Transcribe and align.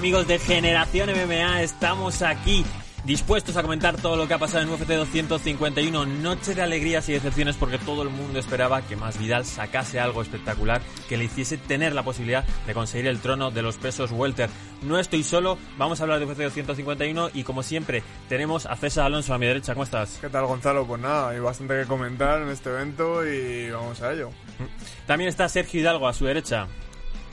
amigos 0.00 0.26
de 0.26 0.38
Generación 0.38 1.10
MMA? 1.10 1.60
Estamos 1.60 2.22
aquí 2.22 2.64
dispuestos 3.04 3.58
a 3.58 3.62
comentar 3.62 3.98
todo 3.98 4.16
lo 4.16 4.26
que 4.26 4.32
ha 4.32 4.38
pasado 4.38 4.62
en 4.62 4.70
UFC 4.70 4.86
251. 4.86 6.06
Noche 6.06 6.54
de 6.54 6.62
alegrías 6.62 7.06
y 7.10 7.12
decepciones 7.12 7.56
porque 7.56 7.76
todo 7.76 8.02
el 8.02 8.08
mundo 8.08 8.38
esperaba 8.38 8.80
que 8.80 8.96
Masvidal 8.96 9.44
sacase 9.44 10.00
algo 10.00 10.22
espectacular 10.22 10.80
que 11.06 11.18
le 11.18 11.24
hiciese 11.24 11.58
tener 11.58 11.94
la 11.94 12.02
posibilidad 12.02 12.46
de 12.66 12.72
conseguir 12.72 13.08
el 13.08 13.20
trono 13.20 13.50
de 13.50 13.60
los 13.60 13.76
pesos 13.76 14.10
welter. 14.10 14.48
No 14.80 14.98
estoy 14.98 15.22
solo, 15.22 15.58
vamos 15.76 16.00
a 16.00 16.04
hablar 16.04 16.18
de 16.18 16.24
UFC 16.24 16.38
251 16.38 17.32
y 17.34 17.42
como 17.42 17.62
siempre 17.62 18.02
tenemos 18.30 18.64
a 18.64 18.76
César 18.76 19.04
Alonso 19.04 19.34
a 19.34 19.38
mi 19.38 19.44
derecha. 19.44 19.74
¿Cómo 19.74 19.84
estás? 19.84 20.16
¿Qué 20.18 20.30
tal 20.30 20.46
Gonzalo? 20.46 20.86
Pues 20.86 21.02
nada, 21.02 21.28
hay 21.28 21.40
bastante 21.40 21.78
que 21.78 21.84
comentar 21.84 22.40
en 22.40 22.48
este 22.48 22.70
evento 22.70 23.26
y 23.26 23.70
vamos 23.70 24.00
a 24.00 24.14
ello. 24.14 24.30
También 25.06 25.28
está 25.28 25.46
Sergio 25.50 25.78
Hidalgo 25.78 26.08
a 26.08 26.14
su 26.14 26.24
derecha. 26.24 26.68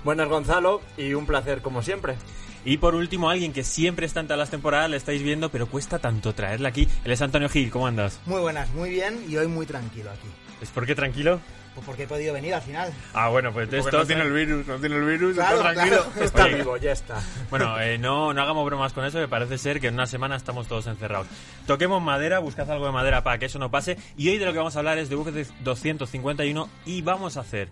Buenas 0.04 0.28
Gonzalo 0.28 0.82
y 0.98 1.14
un 1.14 1.26
placer 1.26 1.62
como 1.62 1.82
siempre. 1.82 2.18
Y 2.66 2.78
por 2.78 2.96
último, 2.96 3.30
alguien 3.30 3.54
que 3.54 3.64
siempre 3.64 4.06
está 4.06 4.20
en 4.20 4.28
todas 4.28 4.40
las 4.40 4.50
temporadas, 4.50 4.90
le 4.90 4.98
estáis 4.98 5.24
viendo, 5.24 5.50
pero 5.50 5.68
cuesta 5.68 6.00
tanto 6.00 6.34
traerle 6.34 6.68
aquí. 6.68 6.88
Él 7.06 7.12
es 7.12 7.22
Antonio 7.22 7.50
Gil, 7.50 7.70
¿cómo 7.72 7.88
andas? 7.88 8.20
Muy 8.26 8.42
buenas, 8.42 8.70
muy 8.72 8.90
bien 8.90 9.24
y 9.28 9.38
hoy 9.38 9.48
muy 9.48 9.66
tranquilo 9.66 10.12
aquí. 10.12 10.28
¿Es 10.62 10.70
por 10.70 10.86
qué 10.86 10.96
tranquilo? 10.96 11.40
Pues 11.76 11.86
porque 11.86 12.04
he 12.04 12.08
podido 12.08 12.34
venir 12.34 12.56
al 12.56 12.62
final. 12.64 12.92
Ah, 13.14 13.30
bueno, 13.30 13.54
pues 13.54 13.68
Porque 13.68 13.78
esto... 13.82 14.00
no 14.00 14.06
tiene 14.08 14.24
el 14.24 14.34
virus, 14.34 14.66
no 14.66 14.78
tiene 14.78 14.96
el 14.96 15.04
virus, 15.06 15.36
Claro, 15.36 15.58
está 15.58 15.74
tranquilo. 15.74 16.04
claro. 16.06 16.26
Está 16.26 16.44
Oye. 16.46 16.56
vivo, 16.56 16.78
ya 16.78 16.92
está. 16.92 17.22
Bueno, 17.52 17.80
eh, 17.80 18.00
no, 18.00 18.34
no 18.34 18.42
hagamos 18.42 18.66
bromas 18.66 18.94
con 18.94 19.06
eso, 19.06 19.20
que 19.20 19.28
parece 19.28 19.60
ser 19.60 19.80
que 19.80 19.90
en 19.90 19.94
una 19.94 20.08
semana 20.08 20.36
estamos 20.36 20.68
todos 20.68 20.88
encerrados. 20.88 21.28
Toquemos 21.68 22.02
madera, 22.02 22.40
buscad 22.40 22.70
algo 22.72 22.88
de 22.88 22.92
madera 22.92 23.24
para 23.24 23.38
que 23.38 23.46
eso 23.46 23.60
no 23.60 23.70
pase. 23.70 23.96
Y 24.18 24.28
hoy 24.30 24.40
de 24.40 24.46
lo 24.46 24.54
que 24.54 24.58
vamos 24.58 24.76
a 24.76 24.80
hablar 24.80 24.98
es 24.98 25.10
de 25.10 25.18
UFC 25.18 25.48
251 25.64 26.68
y 26.88 27.04
vamos 27.04 27.38
a 27.38 27.42
hacer 27.42 27.70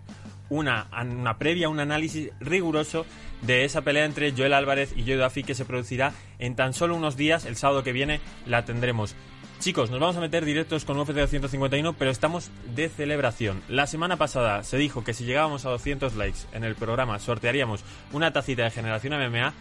una, 0.48 0.88
una 1.02 1.38
previa, 1.38 1.68
un 1.68 1.80
análisis 1.80 2.30
riguroso 2.40 3.06
de 3.42 3.64
esa 3.64 3.82
pelea 3.82 4.04
entre 4.04 4.32
Joel 4.32 4.54
Álvarez 4.54 4.92
y 4.96 5.02
Joe 5.02 5.16
Duffy 5.16 5.42
que 5.42 5.54
se 5.54 5.64
producirá 5.64 6.12
en 6.38 6.56
tan 6.56 6.72
solo 6.72 6.96
unos 6.96 7.16
días. 7.16 7.44
El 7.44 7.56
sábado 7.56 7.82
que 7.82 7.92
viene 7.92 8.20
la 8.46 8.64
tendremos. 8.64 9.14
Chicos, 9.58 9.90
nos 9.90 10.00
vamos 10.00 10.16
a 10.16 10.20
meter 10.20 10.44
directos 10.44 10.84
con 10.84 10.98
UFC 10.98 11.14
251, 11.14 11.94
pero 11.94 12.10
estamos 12.10 12.50
de 12.74 12.88
celebración. 12.90 13.62
La 13.68 13.86
semana 13.86 14.16
pasada 14.16 14.62
se 14.62 14.76
dijo 14.76 15.02
que 15.02 15.14
si 15.14 15.24
llegábamos 15.24 15.64
a 15.64 15.70
200 15.70 16.14
likes 16.14 16.40
en 16.52 16.62
el 16.62 16.74
programa 16.74 17.18
sortearíamos 17.18 17.82
una 18.12 18.32
tacita 18.32 18.64
de 18.64 18.70
Generación 18.70 19.14
MMA. 19.14 19.54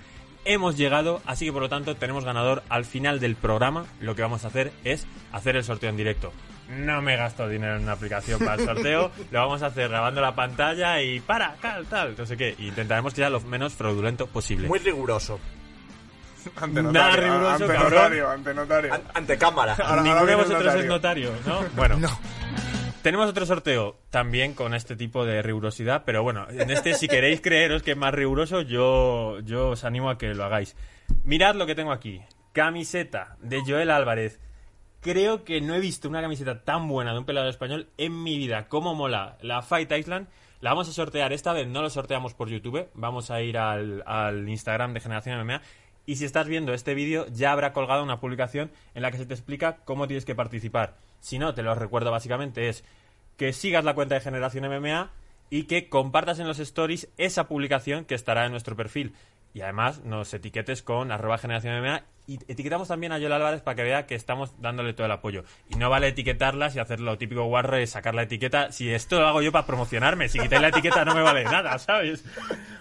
Hemos 0.43 0.77
llegado, 0.77 1.21
así 1.25 1.45
que 1.45 1.53
por 1.53 1.63
lo 1.63 1.69
tanto 1.69 1.95
tenemos 1.95 2.25
ganador 2.25 2.61
al 2.69 2.85
final 2.85 3.19
del 3.19 3.35
programa. 3.35 3.85
Lo 3.99 4.15
que 4.15 4.21
vamos 4.21 4.43
a 4.43 4.49
hacer 4.49 4.73
es 4.83 5.07
hacer 5.31 5.55
el 5.55 5.63
sorteo 5.63 5.89
en 5.89 5.97
directo. 5.97 6.33
No 6.69 7.01
me 7.01 7.15
gasto 7.15 7.47
dinero 7.47 7.75
en 7.75 7.83
una 7.83 7.91
aplicación 7.93 8.39
para 8.39 8.55
el 8.55 8.65
sorteo, 8.65 9.11
lo 9.31 9.39
vamos 9.39 9.61
a 9.61 9.67
hacer 9.67 9.89
grabando 9.89 10.19
la 10.21 10.33
pantalla 10.35 11.01
y 11.01 11.19
para, 11.19 11.53
tal, 11.61 11.85
tal, 11.85 12.15
no 12.17 12.25
sé 12.25 12.35
qué. 12.37 12.55
Intentaremos 12.59 13.13
que 13.13 13.21
sea 13.21 13.29
lo 13.29 13.39
menos 13.41 13.73
fraudulento 13.75 14.27
posible. 14.27 14.67
Muy 14.67 14.79
riguroso. 14.79 15.39
Ante 16.61 16.81
Nada 16.83 16.91
notario, 17.09 17.23
riguroso, 17.33 17.53
ante 17.63 17.67
cabrón. 17.67 17.93
notario, 17.93 18.29
ante 18.29 18.53
notario. 18.53 18.93
An- 18.93 19.01
ante 19.13 19.37
cámara. 19.37 19.73
Ahora- 19.83 20.01
Ninguno 20.03 20.19
ahora 20.19 20.29
de 20.31 20.35
vosotros 20.35 20.75
es 20.75 20.85
notario, 20.85 21.31
¿no? 21.45 21.61
Bueno, 21.75 21.97
No. 21.97 22.09
tenemos 23.01 23.27
otro 23.29 23.45
sorteo 23.45 23.97
también 24.11 24.53
con 24.53 24.73
este 24.75 24.95
tipo 24.95 25.25
de 25.25 25.41
rigurosidad, 25.41 26.03
pero 26.05 26.21
bueno, 26.23 26.47
en 26.49 26.69
este 26.71 26.93
si 26.95 27.07
queréis 27.07 27.41
creeros 27.41 27.81
que 27.83 27.91
es 27.91 27.97
más 27.97 28.13
riguroso, 28.13 28.61
yo, 28.61 29.39
yo 29.41 29.69
os 29.69 29.83
animo 29.85 30.09
a 30.09 30.17
que 30.17 30.33
lo 30.35 30.43
hagáis. 30.45 30.75
Mirad 31.23 31.55
lo 31.55 31.65
que 31.65 31.73
tengo 31.75 31.91
aquí. 31.91 32.21
Camiseta 32.53 33.37
de 33.41 33.61
Joel 33.65 33.89
Álvarez. 33.91 34.39
Creo 35.05 35.43
que 35.43 35.61
no 35.61 35.75
he 35.75 35.79
visto 35.79 36.09
una 36.09 36.19
camiseta 36.19 36.63
tan 36.63 36.87
buena 36.87 37.13
de 37.13 37.19
un 37.19 37.25
peleador 37.25 37.51
español 37.51 37.89
en 37.95 38.23
mi 38.23 38.39
vida. 38.39 38.67
Como 38.67 38.95
mola 38.95 39.37
la 39.39 39.61
Fight 39.61 39.91
Island. 39.91 40.27
La 40.61 40.71
vamos 40.71 40.89
a 40.89 40.93
sortear. 40.93 41.31
Esta 41.31 41.53
vez 41.53 41.67
no 41.67 41.83
lo 41.83 41.91
sorteamos 41.91 42.33
por 42.33 42.49
YouTube. 42.49 42.89
Vamos 42.95 43.29
a 43.29 43.39
ir 43.39 43.59
al, 43.59 44.01
al 44.07 44.49
Instagram 44.49 44.95
de 44.95 45.01
Generación 45.01 45.39
MMA. 45.45 45.61
Y 46.07 46.15
si 46.15 46.25
estás 46.25 46.47
viendo 46.47 46.73
este 46.73 46.95
vídeo, 46.95 47.27
ya 47.27 47.51
habrá 47.51 47.71
colgado 47.71 48.01
una 48.01 48.19
publicación 48.19 48.71
en 48.95 49.03
la 49.03 49.11
que 49.11 49.19
se 49.19 49.27
te 49.27 49.35
explica 49.35 49.77
cómo 49.85 50.07
tienes 50.07 50.25
que 50.25 50.33
participar. 50.33 50.97
Si 51.19 51.37
no, 51.37 51.53
te 51.53 51.61
lo 51.61 51.75
recuerdo 51.75 52.09
básicamente, 52.09 52.67
es 52.67 52.83
que 53.37 53.53
sigas 53.53 53.85
la 53.85 53.93
cuenta 53.93 54.15
de 54.15 54.21
Generación 54.21 54.67
MMA 54.67 55.11
y 55.51 55.65
que 55.65 55.87
compartas 55.87 56.39
en 56.39 56.47
los 56.47 56.57
stories 56.57 57.09
esa 57.17 57.47
publicación 57.47 58.05
que 58.05 58.15
estará 58.15 58.45
en 58.45 58.51
nuestro 58.51 58.75
perfil. 58.75 59.13
Y 59.55 59.61
además 59.61 60.03
nos 60.03 60.33
etiquetes 60.33 60.83
con 60.83 61.13
arroba 61.13 61.37
generación 61.37 61.79
MMA 61.79 62.03
y 62.27 62.39
etiquetamos 62.51 62.89
también 62.89 63.13
a 63.13 63.19
Yoel 63.19 63.31
Álvarez 63.31 63.61
para 63.61 63.75
que 63.75 63.83
vea 63.83 64.05
que 64.05 64.13
estamos 64.13 64.59
dándole 64.59 64.91
todo 64.93 65.05
el 65.05 65.13
apoyo. 65.13 65.45
Y 65.69 65.75
no 65.75 65.89
vale 65.89 66.09
etiquetarlas 66.09 66.75
y 66.75 66.79
hacer 66.79 66.99
lo 66.99 67.17
típico 67.17 67.45
guarro 67.45 67.77
de 67.77 67.87
sacar 67.87 68.15
la 68.15 68.23
etiqueta. 68.23 68.73
Si 68.73 68.93
esto 68.93 69.17
lo 69.17 69.27
hago 69.27 69.41
yo 69.41 69.53
para 69.53 69.65
promocionarme, 69.65 70.27
si 70.27 70.39
quitáis 70.39 70.61
la 70.61 70.67
etiqueta 70.67 71.05
no 71.05 71.15
me 71.15 71.21
vale 71.21 71.45
nada, 71.45 71.79
¿sabes? 71.79 72.25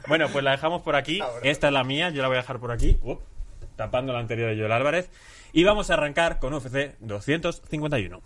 Bueno, 0.08 0.26
pues 0.32 0.42
la 0.42 0.50
dejamos 0.50 0.82
por 0.82 0.96
aquí. 0.96 1.20
Esta 1.44 1.68
es 1.68 1.72
la 1.72 1.84
mía, 1.84 2.10
yo 2.10 2.22
la 2.22 2.26
voy 2.26 2.38
a 2.38 2.40
dejar 2.40 2.58
por 2.58 2.72
aquí. 2.72 2.98
Tapando 3.76 4.12
la 4.12 4.18
anterior 4.18 4.50
de 4.50 4.56
Joel 4.56 4.72
Álvarez. 4.72 5.10
Y 5.52 5.62
vamos 5.62 5.90
a 5.90 5.94
arrancar 5.94 6.40
con 6.40 6.54
UFC 6.54 6.98
251. 6.98 8.20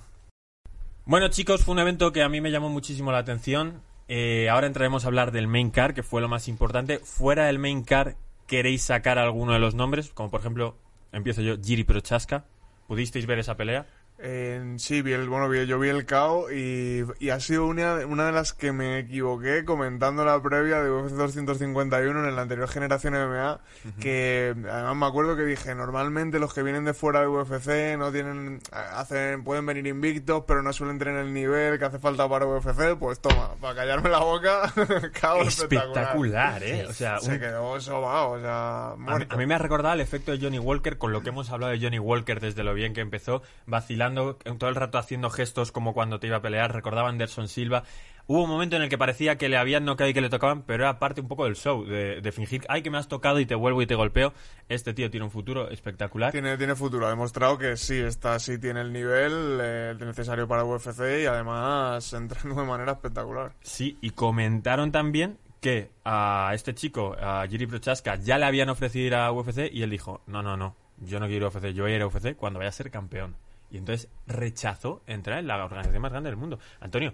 Bueno, 1.04 1.28
chicos, 1.28 1.66
fue 1.66 1.74
un 1.74 1.80
evento 1.80 2.12
que 2.12 2.22
a 2.22 2.30
mí 2.30 2.40
me 2.40 2.50
llamó 2.50 2.70
muchísimo 2.70 3.12
la 3.12 3.18
atención. 3.18 3.82
Eh, 4.08 4.48
ahora 4.48 4.66
entraremos 4.66 5.04
a 5.04 5.08
hablar 5.08 5.32
del 5.32 5.48
main 5.48 5.70
car, 5.70 5.92
que 5.92 6.02
fue 6.02 6.22
lo 6.22 6.28
más 6.28 6.48
importante. 6.48 6.98
Fuera 6.98 7.44
del 7.44 7.58
main 7.58 7.84
car, 7.84 8.16
¿queréis 8.48 8.82
sacar 8.82 9.18
alguno 9.18 9.52
de 9.52 9.60
los 9.60 9.76
nombres? 9.76 10.10
Como 10.10 10.30
por 10.30 10.40
ejemplo, 10.40 10.76
empiezo 11.12 11.42
yo, 11.42 11.56
Giri 11.62 11.84
Prochaska. 11.84 12.46
¿Pudisteis 12.88 13.26
ver 13.26 13.38
esa 13.38 13.56
pelea? 13.56 13.86
Eh, 14.20 14.74
sí, 14.78 15.00
vi 15.02 15.12
el, 15.12 15.28
bueno, 15.28 15.48
vi- 15.48 15.66
yo 15.66 15.78
vi 15.78 15.90
el 15.90 16.04
KO 16.04 16.50
y, 16.50 17.04
y 17.20 17.30
ha 17.30 17.38
sido 17.38 17.66
una, 17.66 18.04
una 18.06 18.26
de 18.26 18.32
las 18.32 18.52
que 18.52 18.72
me 18.72 18.98
equivoqué 18.98 19.64
comentando 19.64 20.24
la 20.24 20.42
previa 20.42 20.82
de 20.82 20.90
UFC 20.90 21.12
251 21.14 22.28
en 22.28 22.34
la 22.34 22.42
anterior 22.42 22.68
generación 22.68 23.14
MMA, 23.14 23.60
que 24.00 24.54
además 24.70 24.96
me 24.96 25.06
acuerdo 25.06 25.36
que 25.36 25.44
dije, 25.44 25.72
normalmente 25.76 26.40
los 26.40 26.52
que 26.52 26.64
vienen 26.64 26.84
de 26.84 26.94
fuera 26.94 27.20
de 27.20 27.28
UFC 27.28 27.96
no 27.96 28.10
tienen, 28.10 28.58
hacen, 28.72 29.44
pueden 29.44 29.64
venir 29.66 29.86
invictos, 29.86 30.42
pero 30.48 30.62
no 30.62 30.72
suelen 30.72 30.98
tener 30.98 31.14
el 31.16 31.32
nivel 31.32 31.78
que 31.78 31.84
hace 31.84 32.00
falta 32.00 32.28
para 32.28 32.44
UFC, 32.46 32.96
pues 32.98 33.20
toma, 33.20 33.50
para 33.60 33.76
callarme 33.76 34.10
la 34.10 34.18
boca, 34.18 34.72
KO 35.20 35.42
Espectacular, 35.42 36.62
¿eh? 36.64 36.86
O 36.88 36.92
sea, 36.92 37.18
Se 37.20 37.32
un- 37.34 37.38
quedó 37.38 37.80
sobao, 37.80 38.32
o 38.32 38.40
sea, 38.40 38.90
A 38.90 38.96
mí, 38.96 39.02
muerto. 39.04 39.34
a 39.34 39.38
mí 39.38 39.46
me 39.46 39.54
ha 39.54 39.58
recordado 39.58 39.94
el 39.94 40.00
efecto 40.00 40.32
de 40.32 40.38
Johnny 40.40 40.58
Walker 40.58 40.98
con 40.98 41.12
lo 41.12 41.22
que 41.22 41.28
hemos 41.28 41.50
hablado 41.50 41.72
de 41.72 41.78
Johnny 41.80 42.00
Walker 42.00 42.40
desde 42.40 42.64
lo 42.64 42.74
bien 42.74 42.94
que 42.94 43.00
empezó, 43.00 43.42
vacilando 43.66 44.07
todo 44.14 44.68
el 44.68 44.74
rato 44.74 44.98
haciendo 44.98 45.30
gestos 45.30 45.72
como 45.72 45.94
cuando 45.94 46.20
te 46.20 46.26
iba 46.26 46.36
a 46.36 46.42
pelear. 46.42 46.72
Recordaba 46.72 47.08
a 47.08 47.10
Anderson 47.10 47.48
Silva. 47.48 47.84
Hubo 48.30 48.44
un 48.44 48.50
momento 48.50 48.76
en 48.76 48.82
el 48.82 48.90
que 48.90 48.98
parecía 48.98 49.38
que 49.38 49.48
le 49.48 49.56
habían 49.56 49.86
noqueado 49.86 50.10
y 50.10 50.12
que 50.12 50.20
le 50.20 50.28
tocaban, 50.28 50.60
pero 50.60 50.84
era 50.84 50.98
parte 50.98 51.22
un 51.22 51.28
poco 51.28 51.44
del 51.44 51.56
show, 51.56 51.86
de, 51.86 52.20
de 52.20 52.30
fingir, 52.30 52.62
ay, 52.68 52.82
que 52.82 52.90
me 52.90 52.98
has 52.98 53.08
tocado 53.08 53.40
y 53.40 53.46
te 53.46 53.54
vuelvo 53.54 53.80
y 53.80 53.86
te 53.86 53.94
golpeo. 53.94 54.34
Este 54.68 54.92
tío 54.92 55.10
tiene 55.10 55.24
un 55.24 55.30
futuro 55.30 55.70
espectacular. 55.70 56.30
Tiene, 56.30 56.58
tiene 56.58 56.74
futuro, 56.74 57.06
ha 57.06 57.08
demostrado 57.10 57.56
que 57.56 57.78
sí, 57.78 57.96
está, 57.96 58.38
sí 58.38 58.58
tiene 58.58 58.82
el 58.82 58.92
nivel 58.92 59.58
eh, 59.62 59.94
necesario 59.98 60.46
para 60.46 60.62
UFC 60.62 61.22
y 61.22 61.24
además 61.24 62.12
entrando 62.12 62.60
de 62.60 62.66
manera 62.66 62.92
espectacular. 62.92 63.52
Sí, 63.62 63.96
y 64.02 64.10
comentaron 64.10 64.92
también 64.92 65.38
que 65.62 65.90
a 66.04 66.50
este 66.52 66.74
chico, 66.74 67.16
a 67.18 67.46
Jiri 67.48 67.66
Prochaska, 67.66 68.16
ya 68.16 68.36
le 68.36 68.44
habían 68.44 68.68
ofrecido 68.68 69.06
ir 69.06 69.14
a 69.14 69.32
UFC 69.32 69.72
y 69.72 69.82
él 69.82 69.88
dijo, 69.88 70.20
no, 70.26 70.42
no, 70.42 70.54
no, 70.54 70.76
yo 70.98 71.18
no 71.18 71.28
quiero 71.28 71.46
ir 71.46 71.52
a 71.54 71.56
UFC, 71.56 71.68
yo 71.72 71.84
voy 71.84 71.92
a 71.92 71.96
ir 71.96 72.02
a 72.02 72.06
UFC 72.06 72.36
cuando 72.36 72.58
vaya 72.58 72.68
a 72.68 72.72
ser 72.72 72.90
campeón. 72.90 73.36
Y 73.70 73.78
entonces 73.78 74.08
rechazó 74.26 75.02
entrar 75.06 75.38
en 75.38 75.46
la 75.46 75.64
organización 75.64 76.02
más 76.02 76.10
grande 76.10 76.30
del 76.30 76.36
mundo. 76.36 76.58
Antonio, 76.80 77.12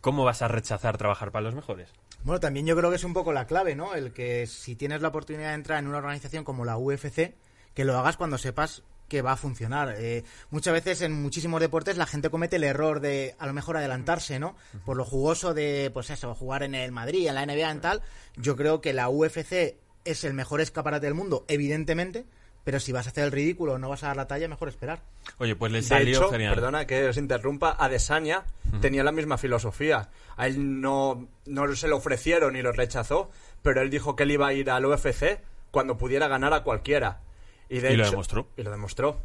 ¿cómo 0.00 0.24
vas 0.24 0.42
a 0.42 0.48
rechazar 0.48 0.96
trabajar 0.98 1.32
para 1.32 1.44
los 1.44 1.54
mejores? 1.54 1.90
Bueno, 2.24 2.40
también 2.40 2.66
yo 2.66 2.76
creo 2.76 2.90
que 2.90 2.96
es 2.96 3.04
un 3.04 3.14
poco 3.14 3.32
la 3.32 3.46
clave, 3.46 3.74
¿no? 3.74 3.94
El 3.94 4.12
que 4.12 4.46
si 4.46 4.76
tienes 4.76 5.02
la 5.02 5.08
oportunidad 5.08 5.48
de 5.48 5.54
entrar 5.54 5.78
en 5.78 5.88
una 5.88 5.98
organización 5.98 6.44
como 6.44 6.64
la 6.64 6.78
UFC, 6.78 7.34
que 7.74 7.84
lo 7.84 7.98
hagas 7.98 8.16
cuando 8.16 8.38
sepas 8.38 8.82
que 9.12 9.20
va 9.20 9.32
a 9.32 9.36
funcionar. 9.36 9.94
Eh, 9.98 10.24
muchas 10.50 10.72
veces 10.72 11.02
en 11.02 11.20
muchísimos 11.20 11.60
deportes 11.60 11.98
la 11.98 12.06
gente 12.06 12.30
comete 12.30 12.56
el 12.56 12.64
error 12.64 13.00
de 13.00 13.34
a 13.38 13.46
lo 13.46 13.52
mejor 13.52 13.76
adelantarse, 13.76 14.38
¿no? 14.38 14.56
Por 14.86 14.96
lo 14.96 15.04
jugoso 15.04 15.52
de, 15.52 15.90
pues 15.92 16.08
eso, 16.08 16.34
jugar 16.34 16.62
en 16.62 16.74
el 16.74 16.92
Madrid, 16.92 17.28
en 17.28 17.34
la 17.34 17.44
NBA, 17.44 17.70
en 17.70 17.80
tal. 17.82 18.02
Yo 18.36 18.56
creo 18.56 18.80
que 18.80 18.94
la 18.94 19.10
UFC 19.10 19.76
es 20.04 20.24
el 20.24 20.32
mejor 20.32 20.62
escaparate 20.62 21.04
del 21.04 21.14
mundo, 21.14 21.44
evidentemente, 21.48 22.24
pero 22.64 22.78
si 22.80 22.92
vas 22.92 23.06
a 23.06 23.10
hacer 23.10 23.24
el 23.24 23.32
ridículo 23.32 23.74
o 23.74 23.78
no 23.78 23.88
vas 23.88 24.02
a 24.04 24.08
dar 24.08 24.16
la 24.16 24.26
talla, 24.26 24.48
mejor 24.48 24.68
esperar. 24.68 25.00
Oye, 25.38 25.56
pues 25.56 25.72
le 25.72 25.78
De 25.78 25.82
salió 25.84 26.18
hecho, 26.18 26.30
genial. 26.30 26.54
perdona 26.54 26.86
que 26.86 27.06
os 27.08 27.16
interrumpa, 27.16 27.76
Adesanya 27.78 28.44
tenía 28.80 29.02
la 29.04 29.12
misma 29.12 29.38
filosofía. 29.38 30.08
A 30.36 30.46
él 30.46 30.80
no, 30.80 31.28
no 31.46 31.74
se 31.76 31.88
lo 31.88 31.96
ofrecieron 31.96 32.56
y 32.56 32.62
lo 32.62 32.72
rechazó, 32.72 33.30
pero 33.62 33.80
él 33.82 33.90
dijo 33.90 34.16
que 34.16 34.22
él 34.24 34.30
iba 34.32 34.46
a 34.48 34.52
ir 34.52 34.70
al 34.70 34.86
UFC 34.86 35.40
cuando 35.70 35.96
pudiera 35.96 36.28
ganar 36.28 36.52
a 36.54 36.62
cualquiera. 36.62 37.20
Y, 37.68 37.78
de 37.80 37.92
Y 37.92 37.96
lo 37.96 38.02
hecho- 38.04 38.10
demostró. 38.12 38.46
Y 38.56 38.62
lo 38.62 38.70
demostró. 38.70 39.20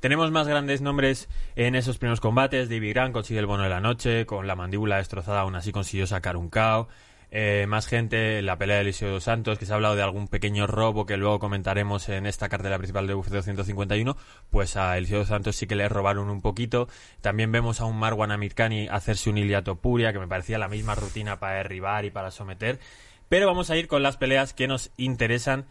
Tenemos 0.00 0.30
más 0.30 0.48
grandes 0.48 0.80
nombres 0.80 1.28
en 1.54 1.74
esos 1.74 1.98
primeros 1.98 2.20
combates. 2.20 2.68
David 2.70 2.90
Grant 2.94 3.12
consigue 3.12 3.40
el 3.40 3.46
bono 3.46 3.62
de 3.62 3.68
la 3.68 3.80
noche, 3.80 4.24
con 4.26 4.46
la 4.46 4.56
mandíbula 4.56 4.96
destrozada, 4.96 5.40
aún 5.40 5.54
así 5.54 5.70
consiguió 5.72 6.06
sacar 6.06 6.36
un 6.36 6.48
KO. 6.48 6.88
Eh, 7.36 7.66
más 7.66 7.88
gente, 7.88 8.42
la 8.42 8.58
pelea 8.58 8.76
de 8.76 8.82
Eliseo 8.82 9.10
dos 9.10 9.24
Santos, 9.24 9.58
que 9.58 9.66
se 9.66 9.72
ha 9.72 9.74
hablado 9.74 9.96
de 9.96 10.04
algún 10.04 10.28
pequeño 10.28 10.68
robo 10.68 11.04
que 11.04 11.16
luego 11.16 11.40
comentaremos 11.40 12.08
en 12.08 12.26
esta 12.26 12.48
cartera 12.48 12.78
principal 12.78 13.08
de 13.08 13.14
UFC 13.16 13.30
251, 13.30 14.16
pues 14.50 14.76
a 14.76 14.96
Eliseo 14.96 15.18
dos 15.18 15.28
Santos 15.28 15.56
sí 15.56 15.66
que 15.66 15.74
le 15.74 15.88
robaron 15.88 16.30
un 16.30 16.40
poquito. 16.40 16.86
También 17.22 17.50
vemos 17.50 17.80
a 17.80 17.86
un 17.86 17.98
Marwan 17.98 18.30
Amirkani 18.30 18.86
hacerse 18.86 19.30
un 19.30 19.38
Iliato 19.38 19.74
Puria, 19.74 20.12
que 20.12 20.20
me 20.20 20.28
parecía 20.28 20.58
la 20.58 20.68
misma 20.68 20.94
rutina 20.94 21.40
para 21.40 21.56
derribar 21.56 22.04
y 22.04 22.12
para 22.12 22.30
someter. 22.30 22.78
Pero 23.28 23.48
vamos 23.48 23.68
a 23.68 23.76
ir 23.76 23.88
con 23.88 24.04
las 24.04 24.16
peleas 24.16 24.54
que 24.54 24.68
nos 24.68 24.92
interesan. 24.96 25.66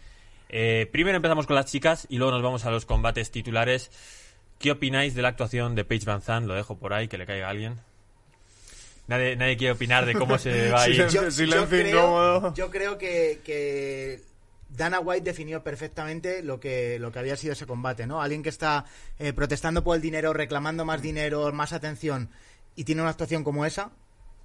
Eh, 0.50 0.90
primero 0.92 1.16
empezamos 1.16 1.48
con 1.48 1.56
las 1.56 1.68
chicas 1.68 2.08
y 2.10 2.18
luego 2.18 2.34
nos 2.34 2.44
vamos 2.44 2.66
a 2.66 2.72
los 2.72 2.86
combates 2.86 3.32
titulares. 3.32 3.90
¿Qué 4.60 4.70
opináis 4.70 5.16
de 5.16 5.22
la 5.22 5.30
actuación 5.30 5.76
de 5.76 5.86
Paige 5.86 6.08
Van 6.08 6.22
Zandt? 6.22 6.46
Lo 6.46 6.56
dejo 6.56 6.78
por 6.78 6.94
ahí, 6.94 7.08
que 7.08 7.18
le 7.18 7.26
caiga 7.26 7.48
a 7.48 7.52
alguien. 7.52 7.80
Nadie, 9.08 9.36
nadie 9.36 9.58
quiere 9.58 9.74
opinar 9.74 10.06
de 10.06 10.14
cómo 10.14 10.38
se 10.38 10.70
va 10.72 10.84
a 10.84 10.88
ir. 10.90 10.96
Silencio. 10.96 11.32
Silencio 11.32 11.88
incómodo. 11.88 12.40
creo, 12.40 12.54
yo 12.54 12.72
creo 12.72 12.98
que, 12.98 13.42
que 13.44 14.22
Dana 14.70 15.00
White 15.00 15.24
definió 15.24 15.64
perfectamente 15.64 16.42
lo 16.42 16.60
que, 16.60 16.98
lo 17.00 17.12
que 17.12 17.20
había 17.20 17.38
sido 17.38 17.54
ese 17.54 17.68
combate, 17.68 18.08
¿no? 18.08 18.22
Alguien 18.22 18.44
que 18.44 18.50
está 18.50 18.86
eh, 19.20 19.34
protestando 19.34 19.84
por 19.84 19.96
el 19.96 20.02
dinero, 20.02 20.34
reclamando 20.34 20.86
más 20.86 21.02
dinero, 21.02 21.52
más 21.52 21.74
atención, 21.74 22.30
y 22.76 22.86
tiene 22.86 23.02
una 23.02 23.12
actuación 23.12 23.44
como 23.44 23.66
esa, 23.66 23.92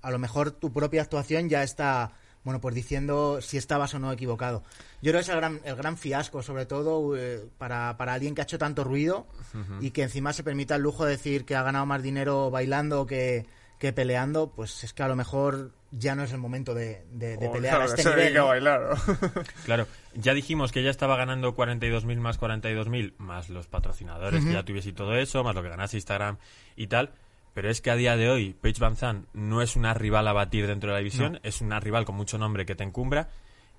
a 0.02 0.10
lo 0.10 0.18
mejor 0.18 0.50
tu 0.50 0.72
propia 0.72 1.02
actuación 1.02 1.48
ya 1.48 1.62
está, 1.62 2.12
bueno, 2.44 2.60
pues 2.60 2.74
diciendo 2.74 3.40
si 3.40 3.56
estabas 3.56 3.94
o 3.94 3.98
no 3.98 4.12
equivocado. 4.12 4.62
Yo 5.00 5.12
creo 5.12 5.14
que 5.14 5.20
es 5.20 5.28
el 5.28 5.36
gran, 5.36 5.60
el 5.64 5.76
gran 5.76 5.96
fiasco, 5.96 6.42
sobre 6.42 6.66
todo 6.66 7.16
eh, 7.16 7.46
para, 7.56 7.96
para 7.96 8.12
alguien 8.12 8.34
que 8.34 8.42
ha 8.42 8.44
hecho 8.44 8.58
tanto 8.58 8.84
ruido 8.84 9.26
y 9.80 9.92
que 9.92 10.02
encima 10.02 10.32
se 10.32 10.42
permita 10.42 10.74
el 10.76 10.82
lujo 10.82 11.04
de 11.04 11.12
decir 11.12 11.44
que 11.44 11.56
ha 11.56 11.62
ganado 11.62 11.86
más 11.86 12.02
dinero 12.02 12.50
bailando 12.50 13.06
que, 13.06 13.46
que 13.78 13.92
peleando, 13.92 14.50
pues 14.50 14.82
es 14.84 14.92
que 14.92 15.02
a 15.02 15.08
lo 15.08 15.16
mejor 15.16 15.72
ya 15.90 16.14
no 16.14 16.24
es 16.24 16.32
el 16.32 16.38
momento 16.38 16.74
de, 16.74 17.04
de- 17.12 17.36
de 17.36 17.48
pelear 17.48 17.76
claro, 17.76 17.82
a 17.82 17.86
este 17.86 18.02
se 18.02 18.08
nivel. 18.10 18.24
dedica 18.24 18.40
a 18.40 18.42
¿no? 18.42 18.48
bailar. 18.48 18.80
¿no? 18.82 19.42
Claro, 19.64 19.86
ya 20.14 20.34
dijimos 20.34 20.72
que 20.72 20.80
ella 20.80 20.90
estaba 20.90 21.16
ganando 21.16 21.54
42.000 21.56 22.16
más 22.18 22.38
42.000, 22.40 23.14
más 23.18 23.48
los 23.48 23.66
patrocinadores 23.68 24.44
que 24.44 24.52
ya 24.52 24.64
tuviese 24.64 24.90
y 24.90 24.92
todo 24.92 25.14
eso, 25.16 25.42
más 25.44 25.54
lo 25.54 25.62
que 25.62 25.68
ganase 25.70 25.96
Instagram 25.96 26.36
y 26.76 26.88
tal. 26.88 27.12
Pero 27.54 27.70
es 27.70 27.80
que 27.80 27.90
a 27.90 27.96
día 27.96 28.16
de 28.16 28.28
hoy, 28.30 28.54
Paige 28.60 28.80
Van 28.80 28.94
Zandt 28.96 29.26
no 29.32 29.62
es 29.62 29.74
una 29.74 29.94
rival 29.94 30.28
a 30.28 30.32
batir 30.32 30.66
dentro 30.66 30.90
de 30.90 30.94
la 30.94 30.98
división, 30.98 31.40
es 31.42 31.60
una 31.60 31.80
rival 31.80 32.04
con 32.04 32.14
mucho 32.14 32.38
nombre 32.38 32.66
que 32.66 32.74
te 32.76 32.84
encumbra. 32.84 33.30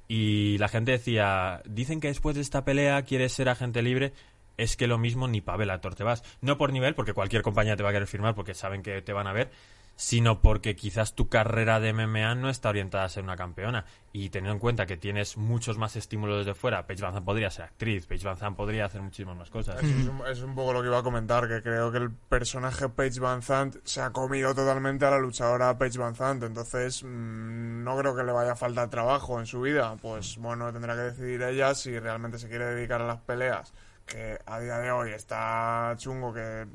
Y 0.08 0.58
la 0.58 0.68
gente 0.68 0.92
decía, 0.92 1.62
dicen 1.66 2.00
que 2.02 2.08
después 2.08 2.36
de 2.36 2.42
esta 2.42 2.66
pelea 2.66 3.04
quieres 3.04 3.32
ser 3.34 3.48
agente 3.48 3.82
libre. 3.82 4.12
Es 4.58 4.76
que 4.76 4.88
lo 4.88 4.98
mismo 4.98 5.28
ni 5.30 5.40
pa' 5.40 5.56
Bellator 5.56 5.96
te 5.96 6.04
vas. 6.04 6.24
No 6.42 6.58
por 6.58 6.74
nivel, 6.74 6.94
porque 6.96 7.14
cualquier 7.14 7.44
compañía 7.44 7.78
te 7.78 7.84
va 7.84 7.90
a 7.90 7.94
querer 7.94 8.08
firmar 8.08 8.36
porque 8.36 8.54
saben 8.54 8.82
que 8.84 9.02
te 9.02 9.14
van 9.14 9.28
a 9.28 9.32
ver, 9.34 9.50
sino 10.00 10.40
porque 10.40 10.78
quizás 10.78 11.14
tu 11.14 11.28
carrera 11.28 11.82
de 11.82 11.92
MMA 11.92 12.34
no 12.36 12.50
está 12.50 12.70
orientada 12.70 13.04
a 13.04 13.10
ser 13.10 13.26
una 13.26 13.36
campeona. 13.36 13.84
Y 14.14 14.30
teniendo 14.30 14.54
en 14.54 14.60
cuenta 14.60 14.86
que 14.86 14.96
tienes 14.96 15.36
muchos 15.36 15.78
más 15.78 15.98
estímulos 15.98 16.38
desde 16.38 16.58
fuera, 16.58 16.88
Paige 16.88 17.04
Van 17.04 17.12
Zandt 17.12 17.26
podría 17.26 17.52
ser 17.52 17.66
actriz, 17.66 18.08
Paige 18.08 18.26
Van 18.26 18.38
Zandt 18.38 18.56
podría 18.56 18.86
hacer 18.86 19.02
muchísimas 19.02 19.36
más 19.36 19.50
cosas. 19.50 19.84
Es, 19.84 20.42
un, 20.42 20.56
poco 20.56 20.72
lo 20.72 20.82
que 20.82 20.88
iba 20.88 21.00
a 21.00 21.04
comentar, 21.04 21.50
que 21.50 21.62
creo 21.62 21.92
que 21.92 21.98
el 21.98 22.12
personaje 22.12 22.88
Paige 22.88 23.20
Van 23.20 23.42
Zandt 23.42 23.76
se 23.84 24.00
ha 24.00 24.12
comido 24.12 24.56
totalmente 24.56 25.04
a 25.04 25.12
la 25.12 25.20
luchadora 25.20 25.78
Paige 25.78 26.00
Van 26.00 26.16
Zandt, 26.16 26.46
entonces 26.46 27.04
mm, 27.04 27.84
no 27.84 27.98
creo 27.98 28.16
que 28.16 28.24
le 28.24 28.32
vaya 28.32 28.54
a 28.54 28.56
faltar 28.56 28.90
trabajo 28.90 29.38
en 29.38 29.48
su 29.48 29.60
vida. 29.60 29.98
Pues 30.02 30.38
bueno, 30.38 30.72
tendrá 30.72 30.96
que 30.96 31.02
decidir 31.02 31.42
ella 31.42 31.76
si 31.76 32.00
realmente 32.00 32.40
se 32.40 32.48
quiere 32.48 32.68
dedicar 32.68 33.02
a 33.02 33.06
las 33.06 33.20
peleas, 33.20 33.74
que 34.06 34.40
a 34.46 34.62
día 34.62 34.78
de 34.78 34.92
hoy 34.92 35.12
está 35.12 35.94
chungo 35.98 36.34
que 36.34 36.66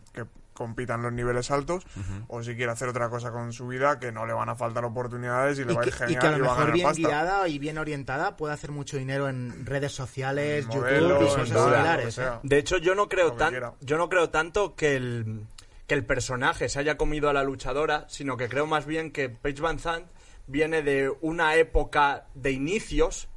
compitan 0.54 1.02
los 1.02 1.12
niveles 1.12 1.50
altos, 1.50 1.84
o 2.28 2.42
si 2.42 2.54
quiere 2.56 2.72
hacer 2.72 2.88
otra 2.88 3.10
cosa 3.10 3.30
con 3.32 3.52
su 3.52 3.66
vida, 3.66 3.98
que 3.98 4.10
no 4.12 4.24
le 4.24 4.32
van 4.32 4.48
a 4.48 4.54
faltar 4.54 4.84
oportunidades 4.84 5.58
y 5.58 5.64
le 5.64 5.72
Y 5.72 5.76
va 5.76 5.82
a 5.82 5.86
ir 5.86 5.92
y 5.92 5.96
genial 5.96 6.20
que 6.20 6.26
a 6.26 6.30
lo 6.30 6.36
y 6.38 6.40
va 6.40 6.46
a 6.46 6.50
mejor 6.50 6.58
ganar 6.60 6.72
bien 6.74 6.86
pasta. 6.86 7.08
guiada 7.08 7.48
y 7.48 7.58
bien 7.58 7.78
orientada 7.78 8.36
puede 8.36 8.54
hacer 8.54 8.70
mucho 8.70 8.96
dinero 8.96 9.28
en 9.28 9.66
redes 9.66 9.92
sociales, 9.92 10.66
Modelos, 10.66 11.10
YouTube 11.10 11.22
y 11.22 11.28
cosas 11.28 11.48
similares. 11.48 12.14
sea. 12.14 12.34
¿eh? 12.36 12.38
De 12.42 12.58
hecho, 12.58 12.78
yo 12.78 12.94
no 12.94 13.08
creo 13.08 13.32
tan, 13.34 13.54
yo 13.80 13.98
no 13.98 14.08
creo 14.08 14.30
tanto 14.30 14.74
que 14.74 14.96
el 14.96 15.46
que 15.86 15.94
el 15.94 16.06
personaje 16.06 16.70
se 16.70 16.78
haya 16.78 16.96
comido 16.96 17.28
a 17.28 17.34
la 17.34 17.42
luchadora, 17.44 18.06
sino 18.08 18.38
que 18.38 18.48
creo 18.48 18.66
más 18.66 18.86
bien 18.86 19.10
que 19.10 19.28
Paige 19.28 19.60
Van 19.60 19.78
Zandt 19.78 20.06
viene 20.46 20.82
de 20.82 21.12
una 21.20 21.56
época 21.56 22.24
de 22.34 22.52
inicios 22.52 23.28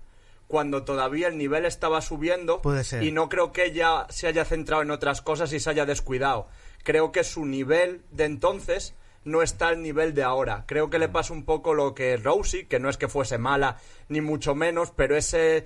cuando 0.47 0.83
todavía 0.85 1.27
el 1.27 1.37
nivel 1.37 1.65
estaba 1.65 1.99
subiendo 1.99 2.61
Puede 2.61 2.85
ser. 2.85 3.03
y 3.03 3.11
no 3.11 3.27
creo 3.27 3.51
que 3.51 3.65
ella 3.65 4.05
se 4.09 4.27
haya 4.27 4.45
centrado 4.45 4.81
en 4.81 4.91
otras 4.91 5.21
cosas 5.21 5.51
y 5.51 5.59
se 5.59 5.69
haya 5.69 5.85
descuidado. 5.85 6.47
Creo 6.87 7.11
que 7.11 7.25
su 7.25 7.45
nivel 7.45 8.01
de 8.11 8.23
entonces 8.23 8.95
no 9.25 9.41
está 9.41 9.67
al 9.67 9.81
nivel 9.81 10.13
de 10.13 10.23
ahora. 10.23 10.63
Creo 10.67 10.89
que 10.89 10.99
le 10.99 11.09
pasa 11.09 11.33
un 11.33 11.43
poco 11.43 11.73
lo 11.73 11.93
que 11.93 12.15
Rousey, 12.15 12.63
que 12.63 12.79
no 12.79 12.87
es 12.89 12.95
que 12.95 13.09
fuese 13.09 13.37
mala 13.37 13.75
ni 14.07 14.21
mucho 14.21 14.55
menos, 14.55 14.91
pero 14.95 15.17
ese 15.17 15.65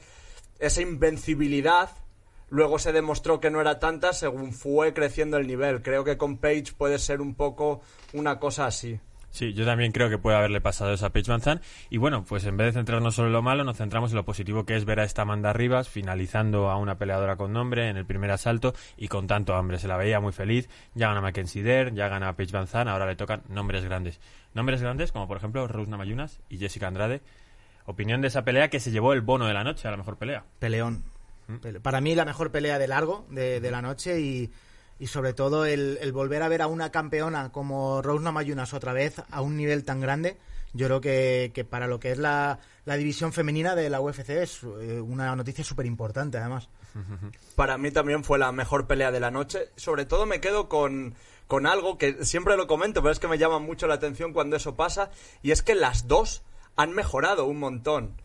esa 0.57 0.81
invencibilidad 0.81 1.91
luego 2.49 2.79
se 2.79 2.91
demostró 2.91 3.39
que 3.39 3.51
no 3.51 3.61
era 3.61 3.77
tanta 3.77 4.13
según 4.13 4.51
fue 4.51 4.95
creciendo 4.95 5.37
el 5.37 5.45
nivel. 5.45 5.83
Creo 5.83 6.03
que 6.03 6.17
con 6.17 6.37
Page 6.37 6.73
puede 6.75 6.97
ser 6.97 7.21
un 7.21 7.35
poco 7.35 7.81
una 8.13 8.39
cosa 8.39 8.65
así. 8.65 8.99
Sí, 9.33 9.53
yo 9.53 9.65
también 9.65 9.93
creo 9.93 10.09
que 10.09 10.17
puede 10.17 10.35
haberle 10.35 10.59
pasado 10.59 10.93
eso 10.93 11.05
a 11.05 11.09
Paige 11.11 11.31
Van 11.31 11.39
Zandt. 11.39 11.63
Y 11.89 11.97
bueno, 11.97 12.25
pues 12.27 12.43
en 12.45 12.57
vez 12.57 12.67
de 12.67 12.73
centrarnos 12.73 13.15
solo 13.15 13.27
en 13.27 13.33
lo 13.33 13.41
malo, 13.41 13.63
nos 13.63 13.77
centramos 13.77 14.11
en 14.11 14.17
lo 14.17 14.25
positivo 14.25 14.65
que 14.65 14.75
es 14.75 14.83
ver 14.83 14.99
a 14.99 15.05
esta 15.05 15.21
Amanda 15.21 15.53
Rivas 15.53 15.87
finalizando 15.87 16.69
a 16.69 16.75
una 16.75 16.97
peleadora 16.97 17.37
con 17.37 17.53
nombre 17.53 17.87
en 17.87 17.95
el 17.95 18.05
primer 18.05 18.29
asalto 18.31 18.73
y 18.97 19.07
con 19.07 19.27
tanto 19.27 19.55
hambre. 19.55 19.79
Se 19.79 19.87
la 19.87 19.95
veía 19.95 20.19
muy 20.19 20.33
feliz. 20.33 20.69
Ya 20.95 21.07
gana 21.07 21.21
Mackenzie 21.21 21.63
Dare, 21.63 21.93
ya 21.93 22.09
gana 22.09 22.35
Paige 22.35 22.51
Van 22.51 22.67
Zandt, 22.67 22.89
ahora 22.89 23.05
le 23.05 23.15
tocan 23.15 23.41
nombres 23.47 23.85
grandes. 23.85 24.19
Nombres 24.53 24.81
grandes 24.81 25.13
como 25.13 25.29
por 25.29 25.37
ejemplo 25.37 25.65
Rose 25.65 25.89
Namayunas 25.89 26.41
y 26.49 26.57
Jessica 26.57 26.87
Andrade. 26.87 27.21
Opinión 27.85 28.19
de 28.21 28.27
esa 28.27 28.43
pelea 28.43 28.69
que 28.69 28.81
se 28.81 28.91
llevó 28.91 29.13
el 29.13 29.21
bono 29.21 29.47
de 29.47 29.53
la 29.53 29.63
noche 29.63 29.87
a 29.87 29.91
la 29.91 29.97
mejor 29.97 30.17
pelea. 30.17 30.43
Peleón. 30.59 31.05
Pele- 31.61 31.79
Para 31.79 32.01
mí 32.01 32.15
la 32.15 32.25
mejor 32.25 32.51
pelea 32.51 32.77
de 32.79 32.87
largo 32.87 33.25
de, 33.29 33.61
de 33.61 33.71
la 33.71 33.81
noche 33.81 34.19
y, 34.19 34.51
y 35.01 35.07
sobre 35.07 35.33
todo 35.33 35.65
el, 35.65 35.97
volver 36.13 36.43
a 36.43 36.47
ver 36.47 36.61
a 36.61 36.67
una 36.67 36.91
campeona 36.91 37.51
como 37.51 38.03
Rose 38.03 38.23
Namajunas 38.23 38.75
otra 38.75 38.93
vez 38.93 39.15
a 39.31 39.41
un 39.41 39.57
nivel 39.57 39.83
tan 39.83 39.99
grande. 39.99 40.37
Yo 40.73 40.85
creo 40.85 41.01
que, 41.01 41.65
para 41.67 41.87
lo 41.87 41.99
que 41.99 42.11
es 42.11 42.19
la, 42.19 42.59
la 42.85 42.97
división 42.97 43.33
femenina 43.33 43.73
de 43.75 43.89
la 43.89 43.99
UFC 43.99 44.29
es 44.29 44.61
eh, 44.63 45.01
una 45.01 45.35
noticia 45.35 45.63
súper 45.63 45.87
importante 45.87 46.37
además. 46.37 46.69
Para 47.55 47.79
mí 47.79 47.89
también 47.89 48.23
fue 48.23 48.37
la 48.37 48.51
mejor 48.51 48.85
pelea 48.85 49.11
de 49.11 49.19
la 49.19 49.31
noche. 49.31 49.69
Sobre 49.75 50.05
todo 50.05 50.27
me 50.27 50.39
quedo 50.39 50.69
con, 50.69 51.15
con 51.47 51.65
algo 51.65 51.97
que 51.97 52.23
siempre 52.23 52.55
lo 52.55 52.67
comento, 52.67 53.01
pero 53.01 53.11
es 53.11 53.19
que 53.19 53.27
me 53.27 53.39
llama 53.39 53.57
mucho 53.57 53.87
la 53.87 53.95
atención 53.95 54.33
cuando 54.33 54.55
eso 54.55 54.75
pasa, 54.75 55.09
y 55.41 55.49
es 55.49 55.63
que 55.63 55.73
las 55.73 56.07
dos 56.07 56.43
han 56.75 56.91
mejorado 56.91 57.47
un 57.47 57.57
montón. 57.57 58.21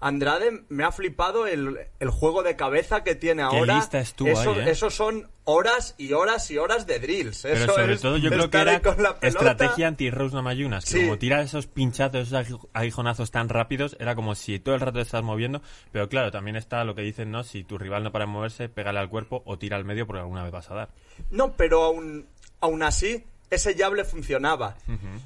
Andrade 0.00 0.62
me 0.68 0.84
ha 0.84 0.92
flipado 0.92 1.46
el, 1.46 1.78
el 1.98 2.10
juego 2.10 2.42
de 2.42 2.54
cabeza 2.56 3.02
que 3.02 3.14
tiene 3.14 3.42
ahora. 3.42 3.76
lista 3.76 3.98
eso, 3.98 4.52
ahí, 4.52 4.58
¿eh? 4.60 4.70
eso 4.70 4.90
son 4.90 5.28
horas 5.44 5.94
y 5.98 6.12
horas 6.12 6.50
y 6.52 6.58
horas 6.58 6.86
de 6.86 7.00
drills. 7.00 7.42
Pero 7.42 7.54
Eso 7.56 7.74
sobre 7.74 7.94
es 7.94 8.00
todo 8.00 8.16
yo 8.16 8.30
creo 8.30 8.48
que 8.48 8.58
era 8.58 8.80
con 8.80 9.02
la 9.02 9.18
pelota. 9.18 9.26
estrategia 9.26 9.88
anti-Rose 9.88 10.36
Namayunas. 10.36 10.84
Que 10.84 10.90
Sí. 10.90 11.00
como 11.02 11.18
tira 11.18 11.42
esos 11.42 11.66
pinchazos, 11.66 12.28
esos 12.32 12.60
aguijonazos 12.72 13.30
tan 13.32 13.48
rápidos, 13.48 13.96
era 13.98 14.14
como 14.14 14.34
si 14.36 14.60
todo 14.60 14.74
el 14.76 14.80
rato 14.80 14.98
te 14.98 15.02
estás 15.02 15.24
moviendo. 15.24 15.62
Pero 15.90 16.08
claro, 16.08 16.30
también 16.30 16.54
está 16.56 16.84
lo 16.84 16.94
que 16.94 17.02
dicen, 17.02 17.30
¿no? 17.32 17.42
Si 17.42 17.64
tu 17.64 17.76
rival 17.76 18.04
no 18.04 18.12
para 18.12 18.26
de 18.26 18.30
moverse, 18.30 18.68
pégale 18.68 19.00
al 19.00 19.08
cuerpo 19.08 19.42
o 19.46 19.58
tira 19.58 19.76
al 19.76 19.84
medio 19.84 20.06
porque 20.06 20.20
alguna 20.20 20.44
vez 20.44 20.52
vas 20.52 20.70
a 20.70 20.74
dar. 20.74 20.88
No, 21.30 21.52
pero 21.56 21.82
aún, 21.82 22.26
aún 22.60 22.82
así, 22.84 23.24
ese 23.50 23.74
jab 23.76 23.94
le 23.94 24.04
funcionaba. 24.04 24.76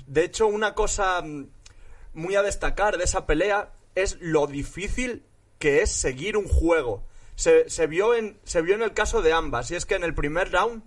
De 0.07 0.25
hecho, 0.25 0.47
una 0.47 0.73
cosa 0.75 1.21
mm, 1.21 1.47
muy 2.15 2.37
a 2.37 2.43
destacar 2.43 2.97
de 2.97 3.05
esa 3.05 3.27
pelea 3.27 3.71
es 3.95 4.19
lo 4.21 4.47
difícil 4.47 5.25
que 5.59 5.83
es 5.83 5.91
seguir 5.91 6.37
un 6.37 6.49
juego. 6.49 7.07
Se, 7.35 7.69
se 7.71 7.87
vio 7.87 8.15
en, 8.15 8.39
se 8.45 8.63
vio 8.63 8.75
en 8.75 8.83
el 8.83 8.93
caso 8.93 9.23
de 9.23 9.33
ambas, 9.33 9.71
y 9.71 9.77
es 9.77 9.87
que 9.87 9.95
en 9.95 10.05
el 10.05 10.15
primer 10.15 10.51
round 10.51 10.83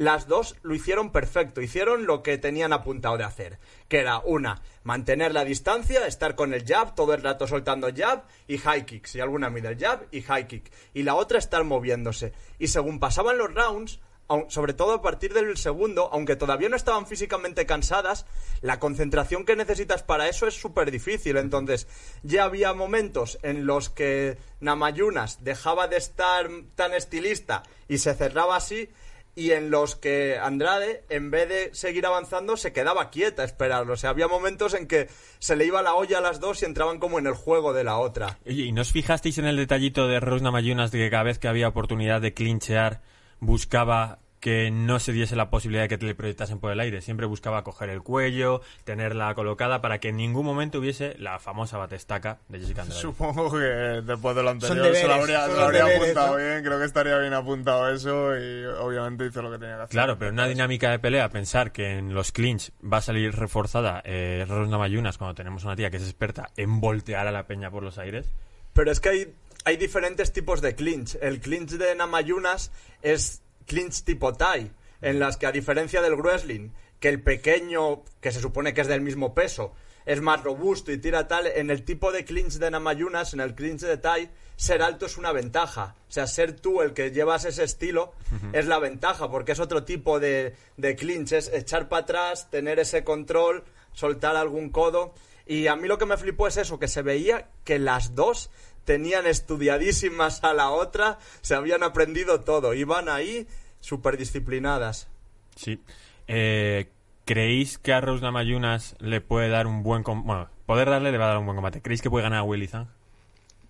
las 0.00 0.26
dos 0.26 0.56
lo 0.62 0.74
hicieron 0.74 1.12
perfecto, 1.12 1.60
hicieron 1.60 2.06
lo 2.06 2.22
que 2.22 2.38
tenían 2.38 2.72
apuntado 2.72 3.18
de 3.18 3.24
hacer, 3.24 3.58
que 3.86 3.98
era 3.98 4.20
una, 4.20 4.62
mantener 4.82 5.34
la 5.34 5.44
distancia, 5.44 6.06
estar 6.06 6.36
con 6.36 6.54
el 6.54 6.64
jab, 6.64 6.94
todo 6.94 7.12
el 7.12 7.22
rato 7.22 7.46
soltando 7.46 7.90
jab 7.94 8.24
y 8.48 8.56
high 8.56 8.86
kicks, 8.86 9.16
y 9.16 9.20
alguna 9.20 9.50
middle 9.50 9.76
jab 9.76 10.06
y 10.10 10.22
high 10.22 10.46
kick, 10.46 10.72
y 10.94 11.02
la 11.02 11.16
otra 11.16 11.38
estar 11.38 11.64
moviéndose. 11.64 12.32
Y 12.58 12.68
según 12.68 12.98
pasaban 12.98 13.36
los 13.36 13.52
rounds, 13.52 14.00
sobre 14.48 14.74
todo 14.74 14.92
a 14.92 15.02
partir 15.02 15.32
del 15.34 15.56
segundo, 15.56 16.08
aunque 16.12 16.36
todavía 16.36 16.68
no 16.68 16.76
estaban 16.76 17.06
físicamente 17.06 17.66
cansadas, 17.66 18.26
la 18.60 18.78
concentración 18.78 19.44
que 19.44 19.56
necesitas 19.56 20.02
para 20.02 20.28
eso 20.28 20.46
es 20.46 20.54
súper 20.54 20.90
difícil. 20.90 21.36
Entonces, 21.36 21.88
ya 22.22 22.44
había 22.44 22.72
momentos 22.72 23.38
en 23.42 23.66
los 23.66 23.90
que 23.90 24.38
Namayunas 24.60 25.42
dejaba 25.42 25.88
de 25.88 25.96
estar 25.96 26.48
tan 26.74 26.94
estilista 26.94 27.62
y 27.88 27.98
se 27.98 28.14
cerraba 28.14 28.56
así, 28.56 28.90
y 29.34 29.52
en 29.52 29.70
los 29.70 29.96
que 29.96 30.38
Andrade, 30.38 31.04
en 31.08 31.30
vez 31.30 31.48
de 31.48 31.74
seguir 31.74 32.04
avanzando, 32.04 32.56
se 32.56 32.72
quedaba 32.72 33.10
quieta 33.10 33.42
a 33.42 33.44
esperarlo. 33.44 33.94
O 33.94 33.96
sea, 33.96 34.10
había 34.10 34.28
momentos 34.28 34.74
en 34.74 34.86
que 34.86 35.08
se 35.38 35.56
le 35.56 35.64
iba 35.64 35.82
la 35.82 35.94
olla 35.94 36.18
a 36.18 36.20
las 36.20 36.40
dos 36.40 36.62
y 36.62 36.66
entraban 36.66 36.98
como 36.98 37.18
en 37.18 37.26
el 37.26 37.34
juego 37.34 37.72
de 37.72 37.84
la 37.84 37.98
otra. 37.98 38.38
Oye, 38.46 38.64
¿y 38.64 38.72
no 38.72 38.82
os 38.82 38.92
fijasteis 38.92 39.38
en 39.38 39.46
el 39.46 39.56
detallito 39.56 40.08
de 40.08 40.20
Rose 40.20 40.44
Namayunas 40.44 40.90
de 40.90 40.98
que 40.98 41.10
cada 41.10 41.22
vez 41.22 41.38
que 41.38 41.48
había 41.48 41.68
oportunidad 41.68 42.20
de 42.20 42.34
clinchear 42.34 43.00
buscaba 43.40 44.18
que 44.40 44.70
no 44.70 44.98
se 44.98 45.12
diese 45.12 45.36
la 45.36 45.50
posibilidad 45.50 45.84
de 45.84 45.88
que 45.88 45.98
te 45.98 46.06
le 46.06 46.14
proyectasen 46.14 46.58
por 46.58 46.72
el 46.72 46.80
aire? 46.80 47.02
Siempre 47.02 47.26
buscaba 47.26 47.62
coger 47.62 47.90
el 47.90 48.02
cuello, 48.02 48.62
tenerla 48.84 49.34
colocada 49.34 49.82
para 49.82 49.98
que 49.98 50.08
en 50.08 50.16
ningún 50.16 50.46
momento 50.46 50.78
hubiese 50.78 51.14
la 51.18 51.38
famosa 51.38 51.76
batestaca 51.76 52.38
de 52.48 52.58
Jessica 52.58 52.82
Andrade. 52.82 53.00
Supongo 53.00 53.52
que 53.52 53.58
después 53.58 54.34
de 54.34 54.42
lo 54.42 54.50
anterior 54.50 54.96
se 54.96 55.06
lo 55.06 55.14
habría, 55.14 55.42
son 55.42 55.50
se 55.50 55.56
lo 55.58 55.64
habría 55.66 55.84
deberes, 55.84 56.02
apuntado 56.02 56.38
¿no? 56.38 56.44
bien, 56.44 56.64
creo 56.64 56.78
que 56.78 56.84
estaría 56.86 57.18
bien 57.18 57.34
apuntado 57.34 57.88
eso 57.90 58.36
y 58.36 58.64
obviamente 58.64 59.26
hizo 59.26 59.42
lo 59.42 59.50
que 59.50 59.58
tenía 59.58 59.76
que 59.76 59.82
hacer. 59.82 59.92
Claro, 59.92 60.18
pero 60.18 60.30
en 60.30 60.34
una 60.34 60.48
dinámica 60.48 60.90
de 60.90 60.98
pelea, 60.98 61.28
pensar 61.28 61.70
que 61.70 61.98
en 61.98 62.14
los 62.14 62.32
clinch 62.32 62.72
va 62.82 62.98
a 62.98 63.02
salir 63.02 63.34
reforzada 63.34 64.00
eh, 64.04 64.46
Rose 64.48 64.70
Namayunas 64.70 65.18
cuando 65.18 65.34
tenemos 65.34 65.64
una 65.64 65.76
tía 65.76 65.90
que 65.90 65.98
es 65.98 66.04
experta 66.04 66.48
en 66.56 66.80
voltear 66.80 67.26
a 67.26 67.30
la 67.30 67.46
peña 67.46 67.70
por 67.70 67.82
los 67.82 67.98
aires. 67.98 68.32
Pero 68.72 68.90
es 68.90 69.00
que 69.00 69.08
hay, 69.08 69.34
hay 69.64 69.76
diferentes 69.76 70.32
tipos 70.32 70.60
de 70.60 70.74
clinch. 70.74 71.16
El 71.20 71.40
clinch 71.40 71.70
de 71.72 71.94
Namayunas 71.94 72.70
es 73.02 73.42
clinch 73.66 74.04
tipo 74.04 74.32
Thai, 74.34 74.72
en 75.00 75.18
las 75.18 75.36
que 75.36 75.46
a 75.46 75.52
diferencia 75.52 76.02
del 76.02 76.16
wrestling, 76.16 76.70
que 76.98 77.08
el 77.08 77.22
pequeño, 77.22 78.02
que 78.20 78.32
se 78.32 78.40
supone 78.40 78.74
que 78.74 78.80
es 78.82 78.88
del 78.88 79.00
mismo 79.00 79.34
peso, 79.34 79.72
es 80.06 80.20
más 80.20 80.42
robusto 80.42 80.92
y 80.92 80.98
tira 80.98 81.28
tal, 81.28 81.46
en 81.46 81.70
el 81.70 81.84
tipo 81.84 82.10
de 82.10 82.24
clinch 82.24 82.54
de 82.54 82.70
Namayunas, 82.70 83.34
en 83.34 83.40
el 83.40 83.54
clinch 83.54 83.80
de 83.80 83.96
Thai, 83.96 84.30
ser 84.56 84.82
alto 84.82 85.06
es 85.06 85.16
una 85.16 85.32
ventaja. 85.32 85.94
O 86.08 86.12
sea, 86.12 86.26
ser 86.26 86.52
tú 86.52 86.82
el 86.82 86.92
que 86.92 87.10
llevas 87.10 87.44
ese 87.44 87.64
estilo 87.64 88.12
es 88.52 88.66
la 88.66 88.78
ventaja, 88.78 89.30
porque 89.30 89.52
es 89.52 89.60
otro 89.60 89.84
tipo 89.84 90.20
de, 90.20 90.54
de 90.76 90.96
clinch, 90.96 91.32
es 91.32 91.48
echar 91.52 91.88
para 91.88 92.02
atrás, 92.02 92.50
tener 92.50 92.78
ese 92.78 93.04
control, 93.04 93.64
soltar 93.92 94.36
algún 94.36 94.70
codo. 94.70 95.14
Y 95.46 95.66
a 95.66 95.76
mí 95.76 95.88
lo 95.88 95.98
que 95.98 96.06
me 96.06 96.16
flipó 96.16 96.46
es 96.46 96.56
eso, 96.56 96.78
que 96.78 96.88
se 96.88 97.02
veía 97.02 97.48
que 97.64 97.78
las 97.78 98.14
dos 98.14 98.50
tenían 98.84 99.26
estudiadísimas 99.26 100.42
a 100.44 100.54
la 100.54 100.70
otra, 100.70 101.18
se 101.40 101.54
habían 101.54 101.82
aprendido 101.82 102.40
todo, 102.40 102.74
iban 102.74 103.08
ahí 103.08 103.46
súper 103.80 104.16
disciplinadas. 104.16 105.08
Sí. 105.56 105.80
Eh, 106.26 106.88
¿Creéis 107.24 107.78
que 107.78 107.92
a 107.92 108.00
Rose 108.00 108.22
Namayunas 108.22 108.96
le 108.98 109.20
puede 109.20 109.48
dar 109.48 109.66
un 109.66 109.82
buen... 109.82 110.02
com- 110.02 110.24
Bueno, 110.24 110.48
poder 110.66 110.90
darle 110.90 111.12
le 111.12 111.18
va 111.18 111.26
a 111.26 111.28
dar 111.28 111.38
un 111.38 111.44
buen 111.46 111.56
combate. 111.56 111.80
¿Creéis 111.82 112.02
que 112.02 112.10
puede 112.10 112.24
ganar 112.24 112.40
a 112.40 112.42
Willy 112.42 112.66
Zhang? 112.66 112.88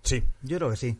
Sí. 0.03 0.23
Yo 0.41 0.57
creo 0.57 0.69
que 0.71 0.77
sí. 0.77 0.97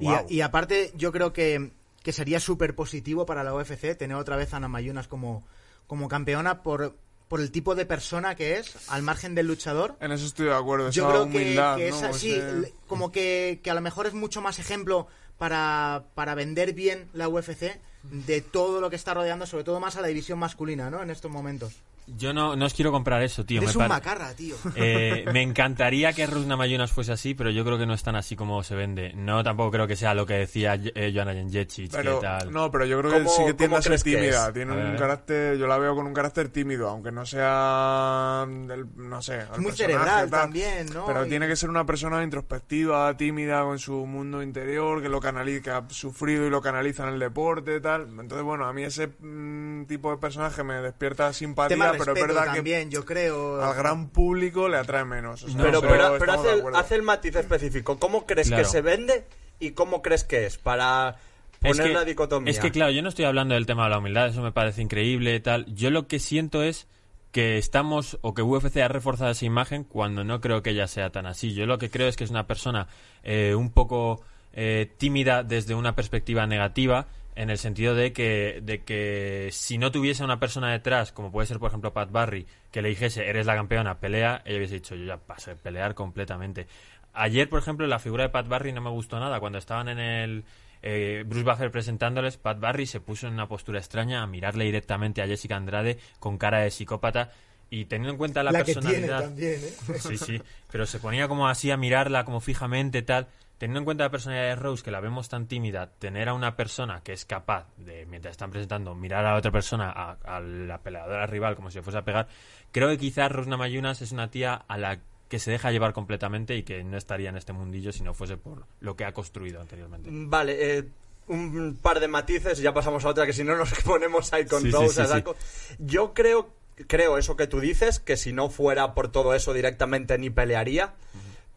Y, 0.00 0.04
Guau. 0.04 0.16
a- 0.16 0.24
y 0.32 0.40
aparte, 0.40 0.92
yo 0.94 1.12
creo 1.12 1.32
que, 1.32 1.72
que 2.02 2.12
sería 2.12 2.40
súper 2.40 2.74
positivo 2.74 3.26
para 3.26 3.44
la 3.44 3.52
UFC 3.54 3.96
tener 3.96 4.16
otra 4.16 4.36
vez 4.36 4.54
a 4.54 4.60
Namayunas 4.60 5.06
como, 5.08 5.44
como 5.86 6.08
campeona 6.08 6.62
por, 6.62 6.96
por 7.28 7.40
el 7.40 7.50
tipo 7.50 7.74
de 7.74 7.86
persona 7.86 8.34
que 8.34 8.58
es, 8.58 8.74
al 8.88 9.02
margen 9.02 9.34
del 9.34 9.46
luchador. 9.46 9.96
En 10.00 10.12
eso 10.12 10.26
estoy 10.26 10.46
de 10.46 10.54
acuerdo. 10.54 10.90
Yo 10.90 11.04
esa 11.04 11.12
creo 11.12 11.30
que, 11.30 11.36
humildad, 11.36 11.76
que 11.76 11.90
¿no? 11.90 11.96
es 11.96 12.02
así, 12.02 12.40
como 12.86 13.12
que, 13.12 13.60
que 13.62 13.70
a 13.70 13.74
lo 13.74 13.80
mejor 13.80 14.06
es 14.06 14.14
mucho 14.14 14.40
más 14.40 14.58
ejemplo 14.58 15.06
para, 15.36 16.04
para 16.14 16.34
vender 16.34 16.72
bien 16.72 17.08
la 17.12 17.28
UFC 17.28 17.78
de 18.02 18.40
todo 18.40 18.80
lo 18.80 18.90
que 18.90 18.96
está 18.96 19.14
rodeando, 19.14 19.46
sobre 19.46 19.64
todo 19.64 19.80
más 19.80 19.96
a 19.96 20.00
la 20.00 20.08
división 20.08 20.38
masculina, 20.38 20.90
¿no? 20.90 21.02
En 21.02 21.10
estos 21.10 21.30
momentos. 21.30 21.74
Yo 22.16 22.32
no, 22.32 22.56
no 22.56 22.64
os 22.66 22.74
quiero 22.74 22.90
comprar 22.90 23.22
eso, 23.22 23.44
tío. 23.44 23.60
es 23.62 23.76
me 23.76 23.82
un 23.82 23.88
macarra, 23.88 24.32
tío. 24.34 24.56
Eh, 24.76 25.24
me 25.32 25.42
encantaría 25.42 26.12
que 26.12 26.26
Rus 26.26 26.46
Namayunas 26.46 26.90
fuese 26.90 27.12
así, 27.12 27.34
pero 27.34 27.50
yo 27.50 27.64
creo 27.64 27.78
que 27.78 27.86
no 27.86 27.94
es 27.94 28.02
tan 28.02 28.16
así 28.16 28.34
como 28.36 28.62
se 28.62 28.74
vende. 28.74 29.12
No, 29.14 29.42
tampoco 29.44 29.70
creo 29.72 29.86
que 29.86 29.96
sea 29.96 30.14
lo 30.14 30.24
que 30.26 30.34
decía 30.34 30.74
eh, 30.74 31.12
Joanna 31.14 31.32
Jędrzejczyk, 31.34 31.90
Pero, 31.92 32.20
que 32.20 32.26
tal. 32.26 32.52
no, 32.52 32.70
pero 32.70 32.86
yo 32.86 32.98
creo 33.00 33.10
que 33.12 33.18
¿Cómo- 33.18 33.30
sí 33.30 33.44
que 33.44 33.54
tiende 33.54 33.76
a 33.76 33.82
ser 33.82 34.00
tímida. 34.02 34.52
Tiene 34.52 34.72
un 34.72 34.96
carácter, 34.96 35.56
yo 35.58 35.66
la 35.66 35.78
veo 35.78 35.94
con 35.94 36.06
un 36.06 36.14
carácter 36.14 36.48
tímido, 36.48 36.88
aunque 36.88 37.12
no 37.12 37.24
sea, 37.26 38.46
el- 38.48 38.86
no 38.96 39.20
sé, 39.22 39.34
el 39.40 39.48
Es 39.52 39.58
muy 39.58 39.72
cerebral 39.72 40.30
tal. 40.30 40.42
también, 40.42 40.86
¿no? 40.92 41.06
Pero 41.06 41.26
Y- 41.26 41.28
tiene 41.28 41.46
que 41.48 41.56
ser 41.56 41.68
una 41.70 41.84
persona 41.84 42.22
introspectiva, 42.22 43.16
tímida, 43.16 43.62
con 43.62 43.78
su 43.78 44.06
mundo 44.06 44.42
interior, 44.42 45.02
que 45.02 45.08
lo 45.08 45.20
canaliza, 45.20 45.62
que 45.62 45.70
ha 45.70 45.84
sufrido 45.90 46.46
y 46.46 46.50
lo 46.50 46.60
canaliza 46.60 47.06
en 47.06 47.14
el 47.14 47.18
deporte, 47.18 47.80
tal. 47.80 48.02
Entonces, 48.08 48.42
bueno, 48.42 48.66
a 48.66 48.72
mí 48.72 48.82
ese 48.82 49.08
mm, 49.20 49.84
tipo 49.86 50.10
de 50.10 50.18
personaje 50.18 50.62
me 50.64 50.74
despierta 50.80 51.32
simpatía, 51.32 51.76
pero 51.98 52.14
es 52.14 52.20
verdad 52.26 52.54
también, 52.54 52.90
yo 52.90 53.04
creo. 53.04 53.58
que 53.58 53.64
al 53.64 53.74
gran 53.74 54.08
público 54.08 54.68
le 54.68 54.76
atrae 54.78 55.04
menos. 55.04 55.42
O 55.44 55.48
sea, 55.48 55.62
Pero, 55.62 55.80
pero, 55.80 56.06
hace, 56.32 56.52
el, 56.52 56.62
hace 56.74 56.94
el 56.94 57.02
matiz 57.02 57.36
específico. 57.36 57.98
¿Cómo 57.98 58.26
crees 58.26 58.48
Claro. 58.48 58.62
que 58.64 58.68
se 58.68 58.80
vende 58.80 59.24
y 59.60 59.72
cómo 59.72 60.02
crees 60.02 60.24
que 60.24 60.46
es? 60.46 60.58
Para 60.58 61.16
Es 61.62 61.72
poner 61.76 61.88
que- 61.88 61.94
la 61.94 62.04
dicotomía. 62.04 62.50
Es 62.50 62.58
que, 62.60 62.70
claro, 62.70 62.90
yo 62.92 63.02
no 63.02 63.08
estoy 63.08 63.24
hablando 63.24 63.54
del 63.54 63.66
tema 63.66 63.84
de 63.84 63.90
la 63.90 63.98
humildad, 63.98 64.28
eso 64.28 64.42
me 64.42 64.52
parece 64.52 64.82
increíble 64.82 65.34
y 65.34 65.40
tal. 65.40 65.66
Yo 65.74 65.90
lo 65.90 66.06
que 66.06 66.18
siento 66.18 66.62
es 66.62 66.86
que 67.32 67.58
estamos, 67.58 68.18
o 68.22 68.32
que 68.32 68.40
UFC 68.42 68.78
ha 68.82 68.88
reforzado 68.88 69.30
esa 69.30 69.44
imagen 69.44 69.84
cuando 69.84 70.24
no 70.24 70.40
creo 70.40 70.62
que 70.62 70.70
ella 70.70 70.86
sea 70.86 71.10
tan 71.10 71.26
así. 71.26 71.52
Yo 71.52 71.66
lo 71.66 71.76
que 71.78 71.90
creo 71.90 72.08
es 72.08 72.16
que 72.16 72.24
es 72.24 72.30
una 72.30 72.46
persona 72.46 72.88
eh, 73.22 73.54
un 73.54 73.70
poco 73.70 74.22
eh, 74.54 74.90
tímida 74.96 75.42
desde 75.42 75.74
una 75.74 75.94
perspectiva 75.94 76.46
negativa, 76.46 77.06
en 77.38 77.50
el 77.50 77.58
sentido 77.58 77.94
de 77.94 78.12
que, 78.12 78.58
de 78.64 78.82
que 78.82 79.50
si 79.52 79.78
no 79.78 79.92
tuviese 79.92 80.24
una 80.24 80.40
persona 80.40 80.72
detrás, 80.72 81.12
como 81.12 81.30
puede 81.30 81.46
ser, 81.46 81.60
por 81.60 81.68
ejemplo, 81.68 81.92
Pat 81.92 82.10
Barry, 82.10 82.48
que 82.72 82.82
le 82.82 82.88
dijese, 82.88 83.28
eres 83.28 83.46
la 83.46 83.54
campeona, 83.54 84.00
pelea, 84.00 84.42
ella 84.44 84.56
hubiese 84.58 84.74
dicho, 84.74 84.96
yo 84.96 85.04
ya 85.04 85.18
paso 85.18 85.50
de 85.50 85.56
pelear 85.56 85.94
completamente. 85.94 86.66
Ayer, 87.14 87.48
por 87.48 87.60
ejemplo, 87.60 87.86
la 87.86 88.00
figura 88.00 88.24
de 88.24 88.30
Pat 88.30 88.48
Barry 88.48 88.72
no 88.72 88.80
me 88.80 88.90
gustó 88.90 89.20
nada. 89.20 89.38
Cuando 89.38 89.58
estaban 89.58 89.88
en 89.88 90.00
el 90.00 90.44
eh, 90.82 91.22
Bruce 91.26 91.44
Buffer 91.44 91.70
presentándoles, 91.70 92.38
Pat 92.38 92.58
Barry 92.58 92.86
se 92.86 92.98
puso 92.98 93.28
en 93.28 93.34
una 93.34 93.46
postura 93.46 93.78
extraña 93.78 94.20
a 94.20 94.26
mirarle 94.26 94.64
directamente 94.64 95.22
a 95.22 95.28
Jessica 95.28 95.54
Andrade 95.54 96.00
con 96.18 96.38
cara 96.38 96.62
de 96.62 96.72
psicópata. 96.72 97.30
Y 97.70 97.84
teniendo 97.84 98.12
en 98.12 98.18
cuenta 98.18 98.42
la, 98.42 98.50
la 98.50 98.64
que 98.64 98.74
tiene 98.74 98.80
personalidad. 98.80 99.22
también, 99.22 99.60
¿eh? 99.62 99.98
Sí, 100.00 100.16
sí. 100.16 100.42
Pero 100.72 100.86
se 100.86 100.98
ponía 100.98 101.28
como 101.28 101.46
así 101.46 101.70
a 101.70 101.76
mirarla, 101.76 102.24
como 102.24 102.40
fijamente, 102.40 103.02
tal. 103.02 103.28
Teniendo 103.58 103.80
en 103.80 103.84
cuenta 103.84 104.04
la 104.04 104.10
personalidad 104.10 104.46
de 104.48 104.56
Rose, 104.56 104.84
que 104.84 104.90
la 104.90 105.00
vemos 105.00 105.28
tan 105.28 105.46
tímida, 105.48 105.90
tener 105.98 106.28
a 106.28 106.34
una 106.34 106.54
persona 106.56 107.02
que 107.02 107.12
es 107.12 107.24
capaz 107.24 107.66
de, 107.76 108.06
mientras 108.06 108.32
están 108.32 108.50
presentando, 108.50 108.94
mirar 108.94 109.24
a 109.26 109.32
la 109.32 109.38
otra 109.38 109.50
persona, 109.50 109.90
a, 109.90 110.12
a 110.24 110.40
la 110.40 110.78
peleadora 110.78 111.26
rival, 111.26 111.56
como 111.56 111.70
si 111.70 111.78
le 111.78 111.82
fuese 111.82 111.98
a 111.98 112.04
pegar, 112.04 112.28
creo 112.70 112.88
que 112.88 112.98
quizás 112.98 113.30
Rose 113.32 113.50
Namayunas 113.50 114.00
es 114.00 114.12
una 114.12 114.30
tía 114.30 114.54
a 114.54 114.78
la 114.78 115.00
que 115.28 115.38
se 115.38 115.50
deja 115.50 115.70
llevar 115.72 115.92
completamente 115.92 116.56
y 116.56 116.62
que 116.62 116.82
no 116.84 116.96
estaría 116.96 117.28
en 117.28 117.36
este 117.36 117.52
mundillo 117.52 117.92
si 117.92 118.02
no 118.02 118.14
fuese 118.14 118.36
por 118.36 118.64
lo 118.80 118.96
que 118.96 119.04
ha 119.04 119.12
construido 119.12 119.60
anteriormente. 119.60 120.08
Vale, 120.12 120.78
eh, 120.78 120.84
un 121.26 121.78
par 121.82 122.00
de 122.00 122.08
matices 122.08 122.58
y 122.60 122.62
ya 122.62 122.72
pasamos 122.72 123.04
a 123.04 123.08
otra 123.08 123.26
que 123.26 123.32
si 123.32 123.44
no 123.44 123.56
nos 123.56 123.74
ponemos 123.84 124.32
ahí 124.32 124.46
con 124.46 124.62
Sí, 124.62 124.70
Rose 124.70 124.94
sí, 124.94 125.00
a 125.00 125.04
sí. 125.04 125.10
saco. 125.10 125.36
Yo 125.78 126.14
creo, 126.14 126.48
creo 126.86 127.18
eso 127.18 127.36
que 127.36 127.46
tú 127.46 127.60
dices, 127.60 127.98
que 128.00 128.16
si 128.16 128.32
no 128.32 128.48
fuera 128.48 128.94
por 128.94 129.10
todo 129.12 129.34
eso 129.34 129.52
directamente 129.52 130.16
ni 130.16 130.30
pelearía. 130.30 130.94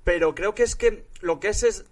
Pero 0.04 0.34
creo 0.34 0.56
que 0.56 0.64
es 0.64 0.76
que 0.76 1.06
lo 1.22 1.40
que 1.40 1.50
es 1.50 1.62
es, 1.62 1.86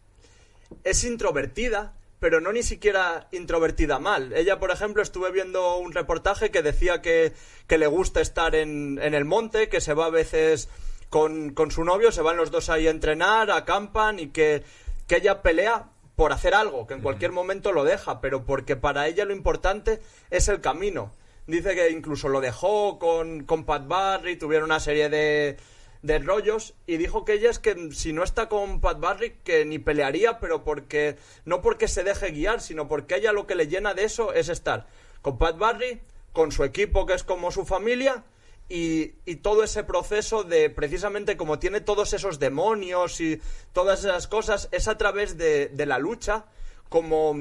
es 0.84 1.04
introvertida, 1.04 1.94
pero 2.20 2.42
no 2.42 2.52
ni 2.52 2.64
siquiera 2.64 3.28
introvertida 3.32 4.00
mal. 4.00 4.34
Ella, 4.34 4.60
por 4.60 4.72
ejemplo, 4.72 5.02
estuve 5.02 5.32
viendo 5.32 5.78
un 5.78 5.94
reportaje 5.94 6.52
que 6.52 6.62
decía 6.62 7.02
que, 7.02 7.34
que 7.68 7.78
le 7.78 7.88
gusta 7.88 8.22
estar 8.22 8.56
en, 8.56 9.00
en 9.02 9.14
el 9.14 9.26
monte, 9.26 9.70
que 9.70 9.82
se 9.82 9.94
va 9.94 10.08
a 10.08 10.10
veces 10.10 10.70
con, 11.10 11.54
con 11.54 11.72
su 11.72 11.84
novio, 11.84 12.12
se 12.12 12.22
van 12.22 12.38
los 12.38 12.52
dos 12.52 12.70
ahí 12.70 12.88
a 12.88 12.92
entrenar, 12.92 13.52
acampan 13.52 14.20
y 14.20 14.28
que, 14.28 14.64
que 15.08 15.18
ella 15.18 15.42
pelea 15.42 15.90
por 16.16 16.34
hacer 16.34 16.54
algo, 16.54 16.86
que 16.86 16.96
en 16.96 17.02
cualquier 17.02 17.32
momento 17.32 17.72
lo 17.72 17.86
deja, 17.86 18.20
pero 18.20 18.46
porque 18.46 18.76
para 18.76 19.08
ella 19.08 19.24
lo 19.24 19.34
importante 19.34 20.02
es 20.30 20.50
el 20.50 20.60
camino. 20.60 21.14
Dice 21.48 21.74
que 21.74 21.90
incluso 21.90 22.28
lo 22.28 22.42
dejó 22.42 23.00
con, 23.00 23.46
con 23.46 23.64
Pat 23.64 23.88
Barry, 23.88 24.36
tuvieron 24.36 24.66
una 24.66 24.82
serie 24.82 25.08
de, 25.10 25.58
de 26.02 26.20
rollos 26.20 26.76
y 26.88 26.98
dijo 26.98 27.26
que 27.26 27.34
ella 27.34 27.50
es 27.50 27.60
que 27.60 27.92
si 27.92 28.14
no 28.14 28.24
está 28.24 28.48
con 28.48 28.80
Pat 28.80 29.00
Barry 29.00 29.38
que 29.44 29.66
ni 29.66 29.80
pelearía, 29.80 30.40
pero 30.40 30.64
porque 30.64 31.18
no 31.46 31.62
porque 31.62 31.88
se 31.88 32.04
deje 32.04 32.32
guiar, 32.32 32.62
sino 32.62 32.88
porque 32.88 33.16
ella 33.16 33.34
lo 33.34 33.48
que 33.48 33.56
le 33.56 33.68
llena 33.68 33.94
de 33.94 34.06
eso 34.06 34.34
es 34.34 34.50
estar 34.50 34.88
con 35.22 35.38
Pat 35.38 35.58
Barry, 35.58 36.02
con 36.32 36.52
su 36.52 36.64
equipo 36.64 37.06
que 37.06 37.14
es 37.14 37.24
como 37.24 37.52
su 37.52 37.66
familia 37.66 38.24
y, 38.70 39.16
y 39.26 39.38
todo 39.38 39.64
ese 39.64 39.84
proceso 39.84 40.44
de 40.44 40.70
precisamente 40.70 41.36
como 41.36 41.60
tiene 41.60 41.82
todos 41.82 42.14
esos 42.14 42.40
demonios 42.40 43.20
y 43.20 43.42
todas 43.74 44.00
esas 44.00 44.28
cosas 44.28 44.70
es 44.72 44.88
a 44.88 44.98
través 44.98 45.38
de, 45.38 45.68
de 45.68 45.86
la 45.86 45.98
lucha 45.98 46.46
como, 46.88 47.36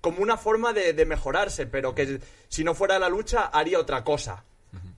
como 0.00 0.22
una 0.22 0.36
forma 0.36 0.72
de, 0.72 0.94
de 0.94 1.06
mejorarse, 1.06 1.66
pero 1.66 1.94
que 1.94 2.20
si 2.48 2.64
no 2.64 2.74
fuera 2.74 2.98
la 2.98 3.08
lucha 3.08 3.44
haría 3.44 3.78
otra 3.78 4.04
cosa. 4.04 4.44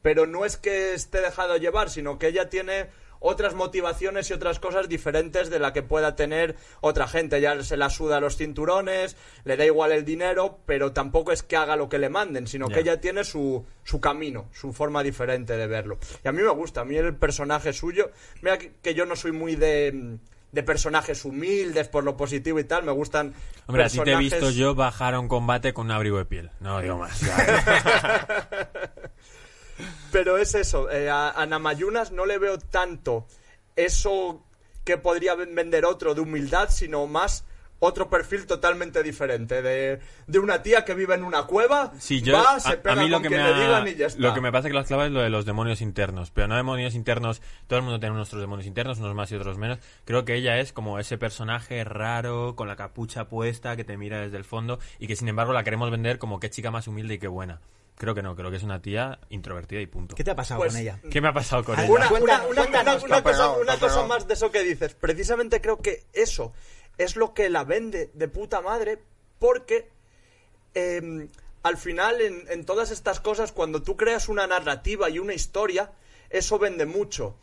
Pero 0.02 0.26
no 0.26 0.45
es 0.45 0.59
que 0.59 0.92
esté 0.92 1.23
dejado 1.23 1.57
llevar, 1.57 1.88
sino 1.88 2.19
que 2.19 2.26
ella 2.26 2.50
tiene 2.50 2.90
otras 3.23 3.55
motivaciones 3.55 4.29
y 4.29 4.33
otras 4.33 4.59
cosas 4.59 4.88
diferentes 4.88 5.49
de 5.49 5.59
la 5.59 5.73
que 5.73 5.83
pueda 5.83 6.17
tener 6.17 6.57
otra 6.81 7.07
gente. 7.09 7.41
Ya 7.41 7.62
se 7.62 7.76
la 7.76 7.88
suda 7.88 8.21
los 8.21 8.37
cinturones, 8.37 9.17
le 9.45 9.57
da 9.57 9.64
igual 9.64 9.93
el 9.93 10.05
dinero, 10.05 10.59
pero 10.67 10.93
tampoco 10.93 11.33
es 11.33 11.43
que 11.43 11.57
haga 11.57 11.76
lo 11.76 11.88
que 11.88 11.99
le 11.99 12.09
manden, 12.09 12.47
sino 12.47 12.69
que 12.69 12.81
ella 12.81 13.00
tiene 13.00 13.25
su, 13.25 13.64
su 13.85 14.00
camino, 14.00 14.49
su 14.52 14.73
forma 14.73 15.02
diferente 15.02 15.57
de 15.57 15.67
verlo. 15.67 15.99
Y 16.25 16.29
a 16.29 16.33
mí 16.33 16.43
me 16.43 16.50
gusta, 16.50 16.83
a 16.83 16.85
mí 16.85 16.97
el 16.97 17.14
personaje 17.17 17.73
suyo, 17.73 18.11
mira 18.43 18.59
que, 18.59 18.73
que 18.83 18.95
yo 18.95 19.07
no 19.07 19.17
soy 19.17 19.33
muy 19.33 19.57
de, 19.57 20.19
de 20.50 20.62
personajes 20.62 21.25
humildes 21.25 21.88
por 21.88 22.05
lo 22.05 22.17
positivo 22.17 22.59
y 22.59 22.64
tal, 22.64 22.83
me 22.85 22.93
gustan... 22.93 23.33
Hombre, 23.67 23.85
a 23.85 23.88
ti 23.88 23.99
te 24.00 24.12
he 24.12 24.17
visto 24.17 24.37
personajes- 24.37 24.57
yo 24.57 24.75
bajar 24.75 25.14
a 25.14 25.21
un 25.21 25.29
combate 25.29 25.73
con 25.73 25.87
un 25.87 25.93
abrigo 25.93 26.19
de 26.19 26.25
piel. 26.26 26.50
No 26.61 26.81
digo 26.81 26.99
más. 26.99 27.21
Pero 30.11 30.37
es 30.39 30.55
eso, 30.55 30.91
eh, 30.91 31.09
a, 31.11 31.31
a 31.31 31.47
Namayunas 31.47 32.12
no 32.12 32.27
le 32.27 32.39
veo 32.39 32.59
tanto 32.59 33.27
eso 33.77 34.45
que 34.85 34.99
podría 34.99 35.35
ven- 35.35 35.55
vender 35.55 35.85
otro 35.85 36.15
de 36.15 36.21
humildad, 36.21 36.69
sino 36.71 37.07
más 37.07 37.45
otro 37.85 38.09
perfil 38.09 38.47
totalmente 38.47 39.03
diferente. 39.03 39.61
De, 39.61 39.99
de 40.29 40.39
una 40.39 40.62
tía 40.62 40.85
que 40.85 40.95
vive 40.95 41.15
en 41.15 41.25
una 41.25 41.45
cueva, 41.45 41.93
Sí, 41.99 42.21
yo, 42.23 42.35
va, 42.35 42.55
a, 42.57 42.61
se 42.61 42.75
a 42.75 42.83
pega 42.83 43.03
mí 43.03 43.09
lo 43.09 43.17
con 43.17 43.23
que, 43.23 43.29
quien 43.29 43.43
me 43.43 43.49
le 43.53 43.61
digan 43.61 43.89
y 43.89 43.95
ya 43.97 44.07
está. 44.07 44.21
lo 44.21 44.33
que 44.35 44.41
me 44.41 44.53
pasa 44.53 44.69
que 44.69 44.75
las 44.75 44.87
claves 44.87 45.07
es 45.07 45.12
lo 45.12 45.21
de 45.21 45.31
los 45.31 45.45
demonios 45.47 45.81
internos, 45.81 46.31
pero 46.31 46.47
no 46.47 46.55
demonios 46.57 46.95
internos, 46.95 47.43
todo 47.67 47.79
el 47.81 47.85
mundo 47.85 47.99
tiene 47.99 48.15
nuestros 48.15 48.41
demonios 48.41 48.67
internos, 48.69 48.99
unos 48.99 49.15
más 49.17 49.33
y 49.33 49.35
otros 49.37 49.59
menos. 49.59 49.79
Creo 50.05 50.25
que 50.25 50.35
ella 50.37 50.59
es 50.61 50.73
como 50.73 50.99
ese 51.01 51.19
personaje 51.19 51.83
raro, 51.83 52.55
con 52.55 52.69
la 52.69 52.77
capucha 52.77 53.29
puesta, 53.29 53.75
que 53.77 53.83
te 53.85 53.97
mira 53.97 54.21
desde 54.21 54.37
el 54.37 54.45
fondo 54.45 54.79
y 55.01 55.09
que 55.09 55.17
sin 55.17 55.27
embargo 55.29 55.53
la 55.53 55.65
queremos 55.65 55.91
vender 55.91 56.19
como 56.19 56.39
qué 56.39 56.51
chica 56.51 56.71
más 56.71 56.87
humilde 56.87 57.15
y 57.15 57.19
qué 57.19 57.29
buena. 57.29 57.61
Creo 58.02 58.16
que 58.16 58.23
no, 58.23 58.35
creo 58.35 58.50
que 58.50 58.56
es 58.56 58.64
una 58.64 58.82
tía 58.82 59.21
introvertida 59.28 59.80
y 59.80 59.87
punto. 59.87 60.16
¿Qué 60.16 60.25
te 60.25 60.32
ha 60.32 60.35
pasado 60.35 60.59
Pues, 60.59 60.73
con 60.73 60.80
ella? 60.82 60.99
¿Qué 61.09 61.21
me 61.21 61.28
ha 61.28 61.32
pasado 61.32 61.62
con 61.62 61.78
Ah, 61.78 61.85
ella? 61.85 61.92
Una, 61.92 63.23
cosa, 63.78 64.06
más 64.09 64.26
de 64.26 64.35
eso 64.35 64.50
que 64.50 64.64
dices. 64.64 64.94
Precisamente 64.94 65.61
creo 65.61 65.80
que 65.80 66.02
eso 66.12 66.52
es 66.99 67.14
lo 67.14 67.32
que 67.32 67.49
la 67.49 67.62
vende 67.62 68.11
de 68.12 68.26
puta 68.26 68.61
madre 68.61 68.99
porque 69.38 69.88
eh, 70.75 71.28
al 71.62 71.76
final 71.76 72.21
en, 72.21 72.44
en 72.49 72.64
todas 72.64 72.90
estas 72.90 73.21
cosas 73.21 73.52
cuando 73.52 73.82
tú 73.82 73.97
creas 73.97 74.28
una 74.28 74.49
narrativa 74.49 75.09
y 75.09 75.21
una 75.21 75.35
historia 75.35 75.92
eso 76.28 76.59
vende 76.59 76.87
mucho 76.87 77.37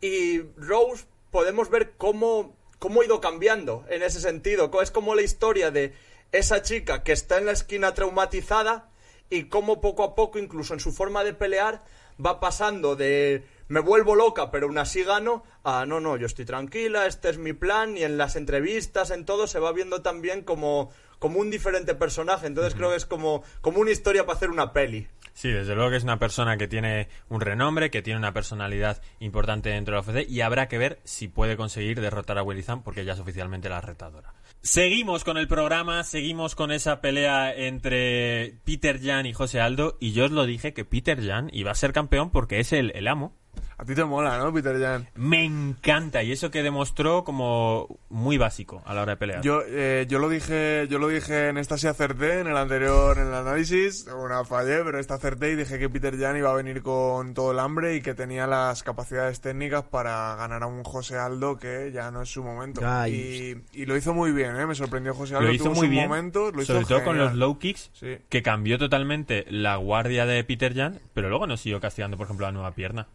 y 0.00 0.40
Rose 0.56 1.04
podemos 1.32 1.68
ver 1.68 1.94
cómo, 1.98 2.54
cómo 2.78 3.00
ha 3.00 3.04
ido 3.04 3.20
cambiando 3.20 3.84
en 3.88 4.04
ese 4.04 4.20
sentido. 4.20 4.70
Es 4.80 4.92
como 4.92 5.16
la 5.16 5.22
historia 5.22 5.72
de 5.72 5.94
esa 6.30 6.62
chica 6.62 7.02
que 7.02 7.10
está 7.10 7.38
en 7.38 7.46
la 7.46 7.52
esquina 7.52 7.92
traumatizada 7.92 8.88
y 9.30 9.44
cómo 9.44 9.80
poco 9.80 10.04
a 10.04 10.14
poco, 10.14 10.38
incluso 10.38 10.74
en 10.74 10.80
su 10.80 10.92
forma 10.92 11.24
de 11.24 11.34
pelear, 11.34 11.82
va 12.24 12.40
pasando 12.40 12.96
de 12.96 13.44
me 13.68 13.80
vuelvo 13.80 14.14
loca, 14.14 14.50
pero 14.50 14.66
aún 14.66 14.78
así 14.78 15.02
gano, 15.02 15.42
a 15.64 15.86
no, 15.86 16.00
no, 16.00 16.16
yo 16.16 16.26
estoy 16.26 16.44
tranquila, 16.44 17.06
este 17.06 17.28
es 17.30 17.38
mi 17.38 17.52
plan, 17.52 17.96
y 17.96 18.04
en 18.04 18.16
las 18.16 18.36
entrevistas, 18.36 19.10
en 19.10 19.24
todo, 19.24 19.46
se 19.46 19.58
va 19.58 19.72
viendo 19.72 20.02
también 20.02 20.42
como, 20.42 20.90
como 21.18 21.40
un 21.40 21.50
diferente 21.50 21.94
personaje. 21.94 22.46
Entonces 22.46 22.74
creo 22.74 22.90
que 22.90 22.96
es 22.96 23.06
como, 23.06 23.42
como 23.60 23.80
una 23.80 23.90
historia 23.90 24.24
para 24.24 24.36
hacer 24.36 24.50
una 24.50 24.72
peli. 24.72 25.08
Sí, 25.34 25.50
desde 25.50 25.74
luego 25.74 25.90
que 25.90 25.96
es 25.96 26.04
una 26.04 26.18
persona 26.18 26.56
que 26.56 26.68
tiene 26.68 27.08
un 27.28 27.40
renombre, 27.40 27.90
que 27.90 28.00
tiene 28.00 28.18
una 28.18 28.32
personalidad 28.32 29.02
importante 29.18 29.68
dentro 29.68 29.94
de 29.94 30.00
la 30.00 30.20
UFC 30.22 30.30
y 30.30 30.40
habrá 30.40 30.66
que 30.66 30.78
ver 30.78 31.00
si 31.04 31.28
puede 31.28 31.58
conseguir 31.58 32.00
derrotar 32.00 32.38
a 32.38 32.42
Willy 32.42 32.64
porque 32.82 33.04
ya 33.04 33.12
es 33.12 33.20
oficialmente 33.20 33.68
la 33.68 33.82
retadora. 33.82 34.32
Seguimos 34.66 35.22
con 35.22 35.36
el 35.36 35.46
programa, 35.46 36.02
seguimos 36.02 36.56
con 36.56 36.72
esa 36.72 37.00
pelea 37.00 37.54
entre 37.54 38.58
Peter 38.64 39.00
Jan 39.00 39.24
y 39.24 39.32
José 39.32 39.60
Aldo 39.60 39.96
y 40.00 40.10
yo 40.10 40.24
os 40.24 40.32
lo 40.32 40.44
dije 40.44 40.74
que 40.74 40.84
Peter 40.84 41.24
Jan 41.24 41.50
iba 41.52 41.70
a 41.70 41.76
ser 41.76 41.92
campeón 41.92 42.30
porque 42.30 42.58
es 42.58 42.72
el, 42.72 42.90
el 42.96 43.06
amo. 43.06 43.32
A 43.78 43.84
ti 43.84 43.94
te 43.94 44.04
mola, 44.06 44.38
¿no, 44.38 44.50
Peter 44.54 44.80
Jan? 44.80 45.06
Me 45.16 45.44
encanta 45.44 46.22
y 46.22 46.32
eso 46.32 46.50
que 46.50 46.62
demostró 46.62 47.24
como 47.24 47.98
muy 48.08 48.38
básico 48.38 48.82
a 48.86 48.94
la 48.94 49.02
hora 49.02 49.12
de 49.12 49.16
pelear. 49.18 49.42
Yo, 49.42 49.60
eh, 49.66 50.06
yo 50.08 50.18
lo 50.18 50.30
dije, 50.30 50.86
yo 50.88 50.98
lo 50.98 51.08
dije 51.08 51.48
en 51.48 51.58
esta 51.58 51.76
sí 51.76 51.86
acerté, 51.86 52.40
en 52.40 52.46
el 52.46 52.56
anterior, 52.56 53.18
en 53.18 53.26
el 53.26 53.34
análisis, 53.34 54.06
una 54.06 54.44
fallé, 54.46 54.82
pero 54.82 54.98
esta 54.98 55.14
acerté 55.16 55.50
y 55.52 55.56
dije 55.56 55.78
que 55.78 55.90
Peter 55.90 56.18
Jan 56.18 56.38
iba 56.38 56.50
a 56.50 56.54
venir 56.54 56.82
con 56.82 57.34
todo 57.34 57.52
el 57.52 57.58
hambre 57.58 57.96
y 57.96 58.00
que 58.00 58.14
tenía 58.14 58.46
las 58.46 58.82
capacidades 58.82 59.42
técnicas 59.42 59.82
para 59.84 60.34
ganar 60.36 60.62
a 60.62 60.66
un 60.66 60.82
José 60.82 61.18
Aldo 61.18 61.58
que 61.58 61.90
ya 61.92 62.10
no 62.10 62.22
es 62.22 62.30
su 62.30 62.42
momento. 62.42 62.80
Ay. 62.82 63.62
Y, 63.74 63.82
y 63.82 63.84
lo 63.84 63.94
hizo 63.94 64.14
muy 64.14 64.32
bien, 64.32 64.56
¿eh? 64.56 64.64
Me 64.64 64.74
sorprendió 64.74 65.12
José 65.14 65.34
Aldo. 65.36 65.48
lo 65.48 65.52
hizo 65.54 65.64
tuvo 65.64 65.74
muy 65.74 65.88
bien, 65.88 66.08
momentos, 66.08 66.54
lo 66.56 66.62
hizo 66.62 66.72
sobre 66.72 66.86
todo 66.86 67.04
con 67.04 67.18
los 67.18 67.34
low 67.34 67.58
kicks, 67.58 67.90
Sí. 67.92 68.16
que 68.30 68.42
cambió 68.42 68.78
totalmente 68.78 69.44
la 69.50 69.76
guardia 69.76 70.24
de 70.24 70.42
Peter 70.44 70.74
Jan, 70.74 70.98
pero 71.12 71.28
luego 71.28 71.46
no 71.46 71.58
siguió 71.58 71.78
castigando, 71.78 72.16
por 72.16 72.24
ejemplo, 72.24 72.46
la 72.46 72.52
nueva 72.52 72.70
pierna. 72.70 73.06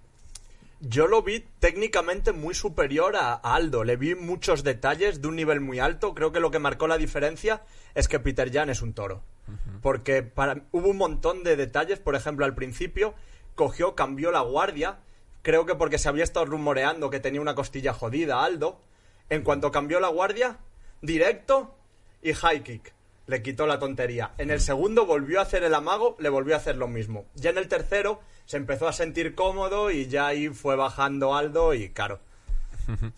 Yo 0.84 1.06
lo 1.06 1.22
vi 1.22 1.46
técnicamente 1.60 2.32
muy 2.32 2.56
superior 2.56 3.16
a 3.16 3.36
Aldo. 3.36 3.84
Le 3.84 3.98
vi 3.98 4.16
muchos 4.16 4.64
detalles 4.64 5.22
de 5.22 5.28
un 5.28 5.36
nivel 5.36 5.62
muy 5.62 5.78
alto. 5.78 6.16
Creo 6.16 6.32
que 6.32 6.40
lo 6.40 6.50
que 6.50 6.58
marcó 6.58 6.88
la 6.88 6.98
diferencia 6.98 7.62
es 7.94 8.08
que 8.08 8.20
Peter 8.20 8.52
Jan 8.52 8.72
es 8.72 8.82
un 8.82 8.94
toro. 8.94 9.22
Porque 9.84 10.24
para, 10.24 10.64
hubo 10.72 10.90
un 10.90 10.98
montón 10.98 11.44
de 11.44 11.56
detalles. 11.56 12.00
Por 12.00 12.16
ejemplo, 12.16 12.46
al 12.46 12.56
principio 12.56 13.14
cogió, 13.54 13.94
cambió 13.94 14.32
la 14.32 14.42
guardia. 14.42 14.98
Creo 15.44 15.68
que 15.68 15.76
porque 15.76 16.00
se 16.00 16.10
había 16.10 16.24
estado 16.24 16.48
rumoreando 16.48 17.12
que 17.12 17.20
tenía 17.20 17.42
una 17.42 17.54
costilla 17.54 17.94
jodida 17.94 18.44
Aldo. 18.44 18.82
En 19.30 19.44
cuanto 19.44 19.72
cambió 19.72 20.00
la 20.00 20.08
guardia, 20.08 20.58
directo 21.04 21.76
y 22.24 22.34
high 22.34 22.64
kick. 22.64 22.92
Le 23.28 23.44
quitó 23.44 23.68
la 23.68 23.78
tontería. 23.78 24.34
En 24.40 24.50
el 24.50 24.60
segundo 24.60 25.06
volvió 25.06 25.40
a 25.40 25.44
hacer 25.44 25.64
el 25.64 25.76
amago, 25.76 26.18
le 26.20 26.30
volvió 26.30 26.56
a 26.56 26.58
hacer 26.58 26.76
lo 26.76 26.88
mismo. 26.88 27.28
Ya 27.36 27.52
en 27.52 27.60
el 27.60 27.68
tercero 27.68 28.20
se 28.52 28.58
empezó 28.58 28.90
a 28.90 28.92
sentir 28.92 29.34
cómodo 29.34 29.92
y 29.92 30.08
ya 30.08 30.28
ahí 30.28 30.50
fue 30.50 30.76
bajando 30.76 31.36
Aldo 31.36 31.74
y 31.74 31.88
claro. 31.88 32.20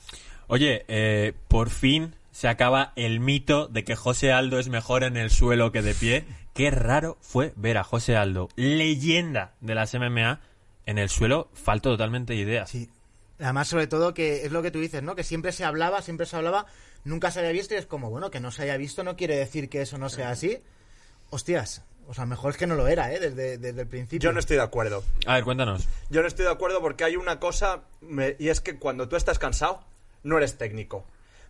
Oye, 0.47 0.85
eh, 0.87 1.33
por 1.47 1.71
fin 1.71 2.13
se 2.31 2.47
acaba 2.47 2.93
el 2.95 3.19
mito 3.19 3.67
de 3.67 3.83
que 3.83 3.95
José 3.95 4.31
Aldo 4.31 4.59
es 4.59 4.69
mejor 4.69 5.03
en 5.03 5.17
el 5.17 5.31
suelo 5.31 5.71
que 5.71 5.81
de 5.81 5.95
pie. 5.95 6.23
Qué 6.53 6.69
raro 6.69 7.17
fue 7.21 7.51
ver 7.55 7.79
a 7.79 7.83
José 7.83 8.15
Aldo, 8.15 8.49
leyenda 8.55 9.55
de 9.59 9.73
las 9.73 9.95
MMA, 9.95 10.39
en 10.85 10.99
el 10.99 11.09
suelo, 11.09 11.49
falto 11.55 11.89
totalmente 11.89 12.33
de 12.33 12.39
ideas. 12.39 12.69
Sí. 12.69 12.91
Además, 13.39 13.67
sobre 13.67 13.87
todo, 13.87 14.13
que 14.13 14.45
es 14.45 14.51
lo 14.51 14.61
que 14.61 14.69
tú 14.69 14.79
dices, 14.79 15.01
¿no? 15.01 15.15
Que 15.15 15.23
siempre 15.23 15.51
se 15.51 15.63
hablaba, 15.63 16.03
siempre 16.03 16.27
se 16.27 16.35
hablaba, 16.35 16.67
nunca 17.05 17.31
se 17.31 17.39
había 17.39 17.53
visto 17.53 17.73
y 17.73 17.77
es 17.77 17.87
como, 17.87 18.11
bueno, 18.11 18.29
que 18.29 18.39
no 18.39 18.51
se 18.51 18.61
haya 18.61 18.77
visto 18.77 19.03
no 19.03 19.15
quiere 19.15 19.35
decir 19.35 19.67
que 19.67 19.81
eso 19.81 19.97
no 19.97 20.09
sea 20.09 20.29
así. 20.29 20.59
Hostias, 21.31 21.83
o 22.07 22.13
sea, 22.13 22.25
mejor 22.25 22.51
es 22.51 22.57
que 22.57 22.67
no 22.67 22.75
lo 22.75 22.87
era, 22.87 23.11
¿eh? 23.13 23.19
Desde, 23.19 23.57
desde 23.57 23.81
el 23.81 23.87
principio. 23.87 24.29
Yo 24.29 24.33
no 24.33 24.39
estoy 24.39 24.57
de 24.57 24.63
acuerdo. 24.63 25.03
A 25.25 25.35
ver, 25.35 25.43
cuéntanos. 25.43 25.87
Yo 26.09 26.21
no 26.21 26.27
estoy 26.27 26.45
de 26.45 26.51
acuerdo 26.51 26.81
porque 26.81 27.03
hay 27.03 27.15
una 27.15 27.39
cosa 27.39 27.81
me- 28.01 28.35
y 28.39 28.49
es 28.49 28.61
que 28.61 28.77
cuando 28.79 29.07
tú 29.07 29.15
estás 29.15 29.39
cansado, 29.39 29.83
no 30.23 30.37
eres 30.37 30.57
técnico. 30.57 31.05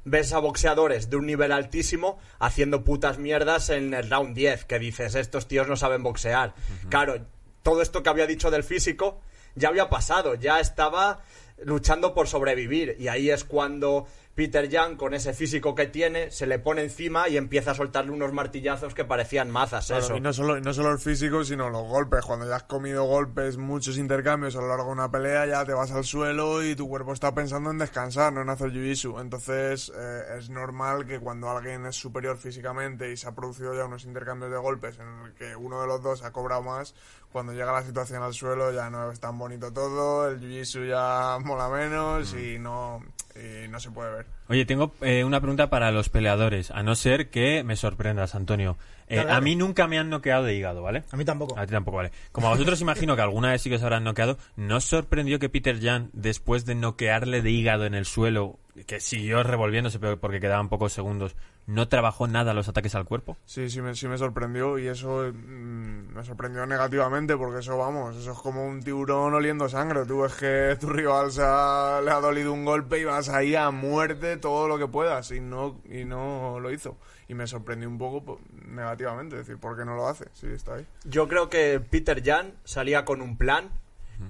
Ves 0.05 0.33
a 0.33 0.39
boxeadores 0.39 1.09
de 1.09 1.15
un 1.15 1.25
nivel 1.25 1.51
altísimo 1.53 2.19
haciendo 2.39 2.83
putas 2.83 3.19
mierdas 3.19 3.69
en 3.69 3.93
el 3.93 4.09
round 4.09 4.35
10, 4.35 4.65
que 4.65 4.77
dices, 4.79 5.15
estos 5.15 5.47
tíos 5.47 5.67
no 5.67 5.77
saben 5.77 6.03
boxear. 6.03 6.53
Claro, 6.89 7.25
todo 7.61 7.81
esto 7.81 8.03
que 8.03 8.09
había 8.09 8.27
dicho 8.27 8.51
del 8.51 8.63
físico 8.63 9.21
ya 9.55 9.69
había 9.69 9.89
pasado, 9.89 10.35
ya 10.35 10.59
estaba 10.59 11.21
luchando 11.63 12.13
por 12.13 12.27
sobrevivir. 12.27 12.97
Y 12.99 13.07
ahí 13.07 13.29
es 13.29 13.43
cuando 13.45 14.07
Peter 14.35 14.67
Young, 14.67 14.97
con 14.97 15.13
ese 15.13 15.33
físico 15.33 15.75
que 15.75 15.85
tiene, 15.85 16.31
se 16.31 16.47
le 16.47 16.57
pone 16.57 16.81
encima 16.81 17.29
y 17.29 17.37
empieza 17.37 17.71
a 17.71 17.75
soltarle 17.75 18.11
unos 18.11 18.33
martillazos 18.33 18.95
que 18.95 19.05
parecían 19.05 19.51
mazas. 19.51 19.87
Claro, 19.87 20.03
eso. 20.03 20.17
y 20.17 20.21
no 20.21 20.33
solo, 20.33 20.59
no 20.59 20.73
solo 20.73 20.91
el 20.91 20.97
físico, 20.97 21.43
sino 21.43 21.69
los 21.69 21.87
golpes. 21.87 22.25
Cuando 22.25 22.47
ya 22.47 22.55
has 22.55 22.63
comido 22.63 23.03
golpes, 23.03 23.57
muchos 23.57 23.99
intercambios 23.99 24.55
a 24.55 24.61
lo 24.61 24.69
largo 24.69 24.85
de 24.85 24.91
una 24.93 25.11
pelea, 25.11 25.45
ya 25.45 25.63
te 25.65 25.73
vas 25.73 25.91
al 25.91 26.03
suelo 26.03 26.63
y 26.63 26.75
tu 26.75 26.87
cuerpo 26.87 27.13
está 27.13 27.35
pensando 27.35 27.69
en 27.69 27.77
descansar, 27.77 28.33
no 28.33 28.41
en 28.41 28.49
hacer 28.49 28.71
jiu-jitsu. 28.71 29.21
Entonces 29.21 29.91
eh, 29.95 30.23
es 30.39 30.49
normal 30.49 31.05
que 31.05 31.19
cuando 31.19 31.51
alguien 31.51 31.85
es 31.85 31.95
superior 31.95 32.35
físicamente 32.37 33.11
y 33.11 33.17
se 33.17 33.27
ha 33.27 33.35
producido 33.35 33.75
ya 33.75 33.85
unos 33.85 34.03
intercambios 34.03 34.51
de 34.51 34.57
golpes 34.57 34.97
en 34.97 35.07
el 35.25 35.33
que 35.35 35.55
uno 35.55 35.79
de 35.79 35.85
los 35.85 36.01
dos 36.01 36.23
ha 36.23 36.31
cobrado 36.31 36.63
más, 36.63 36.95
cuando 37.31 37.53
llega 37.53 37.71
la 37.71 37.83
situación 37.83 38.23
al 38.23 38.33
suelo 38.33 38.71
ya 38.71 38.89
no 38.89 39.11
es 39.11 39.19
tan 39.19 39.37
bonito 39.37 39.71
todo, 39.71 40.27
el 40.27 40.39
jiu-jitsu 40.39 40.87
ya 40.87 41.37
mola 41.43 41.69
menos 41.69 42.33
y 42.33 42.57
no, 42.57 43.03
y 43.35 43.67
no 43.67 43.79
se 43.79 43.91
puede 43.91 44.11
ver. 44.11 44.25
Oye, 44.47 44.65
tengo 44.65 44.93
eh, 45.01 45.23
una 45.23 45.39
pregunta 45.39 45.69
para 45.69 45.91
los 45.91 46.09
peleadores, 46.09 46.71
a 46.71 46.83
no 46.83 46.95
ser 46.95 47.29
que 47.29 47.63
me 47.63 47.75
sorprendas, 47.75 48.35
Antonio. 48.35 48.77
Eh, 49.07 49.17
Dale, 49.17 49.27
dale. 49.27 49.37
a 49.37 49.41
mí 49.41 49.55
nunca 49.55 49.87
me 49.87 49.99
han 49.99 50.09
noqueado 50.09 50.43
de 50.45 50.55
hígado, 50.55 50.81
¿vale? 50.81 51.03
A 51.11 51.17
mí 51.17 51.25
tampoco. 51.25 51.57
A 51.57 51.65
ti 51.65 51.71
tampoco, 51.71 51.97
vale. 51.97 52.11
Como 52.31 52.47
a 52.47 52.51
vosotros 52.51 52.79
imagino 52.81 53.15
que 53.15 53.21
alguna 53.21 53.51
vez 53.51 53.61
sí 53.61 53.69
que 53.69 53.75
os 53.75 53.83
habrán 53.83 54.03
noqueado, 54.03 54.37
¿no 54.55 54.77
os 54.77 54.85
sorprendió 54.85 55.39
que 55.39 55.49
Peter 55.49 55.79
Jan, 55.81 56.09
después 56.13 56.65
de 56.65 56.75
noquearle 56.75 57.41
de 57.41 57.51
hígado 57.51 57.85
en 57.85 57.95
el 57.95 58.05
suelo, 58.05 58.59
que 58.87 58.99
siguió 58.99 59.43
revolviéndose 59.43 59.99
pero 59.99 60.19
porque 60.19 60.39
quedaban 60.39 60.67
pocos 60.69 60.91
segundos, 60.93 61.35
no 61.67 61.87
trabajó 61.87 62.27
nada 62.27 62.53
los 62.53 62.67
ataques 62.67 62.95
al 62.95 63.05
cuerpo? 63.05 63.37
Sí, 63.45 63.69
sí 63.69 63.81
me, 63.81 63.93
sí 63.95 64.07
me 64.07 64.17
sorprendió 64.17 64.77
y 64.79 64.87
eso 64.87 65.31
mm, 65.33 66.13
me 66.15 66.23
sorprendió 66.23 66.65
negativamente 66.65 67.37
porque 67.37 67.59
eso, 67.59 67.77
vamos, 67.77 68.15
eso 68.17 68.31
es 68.31 68.37
como 68.39 68.65
un 68.65 68.81
tiburón 68.81 69.33
oliendo 69.33 69.69
sangre. 69.69 70.05
Tú 70.05 70.21
ves 70.21 70.33
que 70.33 70.75
tu 70.79 70.89
rival 70.89 71.31
se 71.31 71.41
ha- 71.43 72.01
le 72.03 72.11
ha 72.11 72.19
dolido 72.19 72.51
un 72.51 72.65
golpe 72.65 72.99
y 72.99 73.03
vas 73.03 73.29
ahí 73.29 73.55
a 73.55 73.69
muerte 73.71 74.37
todo 74.37 74.67
lo 74.67 74.77
que 74.79 74.87
puedas 74.87 75.29
y 75.31 75.39
no, 75.39 75.79
y 75.89 76.03
no 76.05 76.59
lo 76.59 76.71
hizo. 76.71 76.97
Y 77.27 77.35
me 77.35 77.47
sorprendió 77.47 77.87
un 77.87 77.97
poco 77.97 78.23
pues, 78.25 78.39
negativamente, 78.67 79.35
es 79.39 79.45
decir, 79.47 79.59
¿por 79.59 79.77
qué 79.77 79.85
no 79.85 79.95
lo 79.95 80.07
hace? 80.07 80.25
Sí, 80.33 80.47
está 80.47 80.75
ahí. 80.75 80.85
Yo 81.05 81.27
creo 81.27 81.49
que 81.49 81.79
Peter 81.79 82.21
Jan 82.23 82.53
salía 82.63 83.05
con 83.05 83.21
un 83.21 83.37
plan 83.37 83.69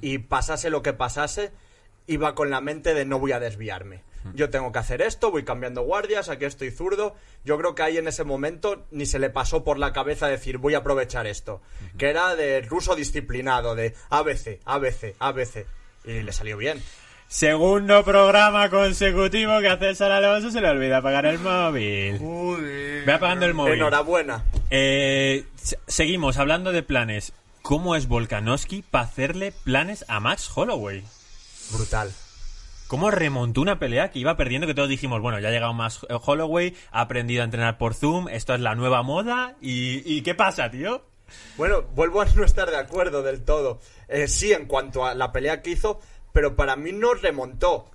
y 0.02 0.18
pasase 0.20 0.70
lo 0.70 0.82
que 0.84 0.94
pasase, 0.94 1.52
iba 2.08 2.36
con 2.36 2.50
la 2.50 2.62
mente 2.62 2.94
de 2.94 3.06
no 3.06 3.20
voy 3.20 3.32
a 3.32 3.40
desviarme. 3.40 4.04
Yo 4.34 4.50
tengo 4.50 4.72
que 4.72 4.80
hacer 4.80 5.02
esto, 5.02 5.32
voy 5.32 5.44
cambiando 5.44 5.82
guardias, 5.84 6.30
aquí 6.30 6.46
estoy 6.46 6.72
zurdo. 6.72 7.16
Yo 7.46 7.58
creo 7.58 7.76
que 7.76 7.84
ahí 7.84 7.98
en 7.98 8.08
ese 8.08 8.24
momento 8.24 8.86
ni 8.92 9.06
se 9.06 9.20
le 9.20 9.30
pasó 9.30 9.64
por 9.64 9.78
la 9.80 9.94
cabeza 9.94 10.28
decir 10.28 10.58
voy 10.58 10.74
a 10.76 10.80
aprovechar 10.80 11.28
esto. 11.28 11.62
Que 11.98 12.10
era 12.10 12.36
de 12.36 12.62
ruso 12.62 12.96
disciplinado, 12.96 13.76
de 13.76 13.94
ABC, 14.10 14.60
ABC, 14.66 15.16
ABC. 15.20 15.66
Y 16.06 16.22
le 16.24 16.32
salió 16.32 16.58
bien. 16.58 16.82
Segundo 17.28 18.04
programa 18.04 18.70
consecutivo 18.70 19.60
que 19.60 19.68
a 19.70 19.78
César 19.78 20.12
Alonso 20.12 20.52
se 20.52 20.62
le 20.62 20.70
olvida 20.70 20.98
apagar 20.98 21.26
el 21.26 21.40
móvil. 21.40 22.20
Joder. 22.20 23.06
Ve 23.06 23.14
apagando 23.14 23.46
el 23.48 23.54
móvil. 23.56 23.74
Enhorabuena. 23.74 24.44
Eh, 24.70 25.46
se- 25.56 25.80
seguimos 25.88 26.38
hablando 26.38 26.72
de 26.72 26.84
planes. 26.84 27.34
¿Cómo 27.64 27.96
es 27.96 28.08
Volkanovski 28.08 28.84
para 28.84 29.06
hacerle 29.06 29.52
planes 29.64 30.06
a 30.10 30.20
Max 30.20 30.52
Holloway? 30.54 31.04
Brutal. 31.72 32.12
¿Cómo 32.94 33.10
remontó 33.10 33.60
una 33.60 33.80
pelea 33.80 34.12
que 34.12 34.20
iba 34.20 34.38
perdiendo? 34.38 34.68
Que 34.68 34.76
todos 34.76 34.88
dijimos, 34.88 35.20
bueno, 35.20 35.40
ya 35.40 35.48
ha 35.48 35.52
llegado 35.52 35.74
Max 35.74 36.06
Holloway, 36.08 36.76
ha 36.92 37.02
aprendido 37.02 37.42
a 37.42 37.46
entrenar 37.46 37.80
por 37.80 37.96
Zoom, 37.96 38.30
esto 38.30 38.54
es 38.54 38.60
la 38.60 38.76
nueva 38.76 39.02
moda. 39.02 39.56
¿Y, 39.62 40.04
y 40.06 40.22
qué 40.22 40.36
pasa, 40.36 40.70
tío? 40.70 41.04
Bueno, 41.58 41.82
vuelvo 41.96 42.22
a 42.22 42.26
no 42.36 42.46
estar 42.46 42.70
de 42.70 42.78
acuerdo 42.78 43.24
del 43.24 43.44
todo. 43.44 43.80
Eh, 44.10 44.28
sí, 44.28 44.54
en 44.54 44.68
cuanto 44.68 45.08
a 45.08 45.16
la 45.16 45.32
pelea 45.32 45.64
que 45.64 45.72
hizo, 45.72 46.02
pero 46.34 46.56
para 46.56 46.76
mí 46.76 46.92
no 46.92 47.16
remontó. 47.16 47.90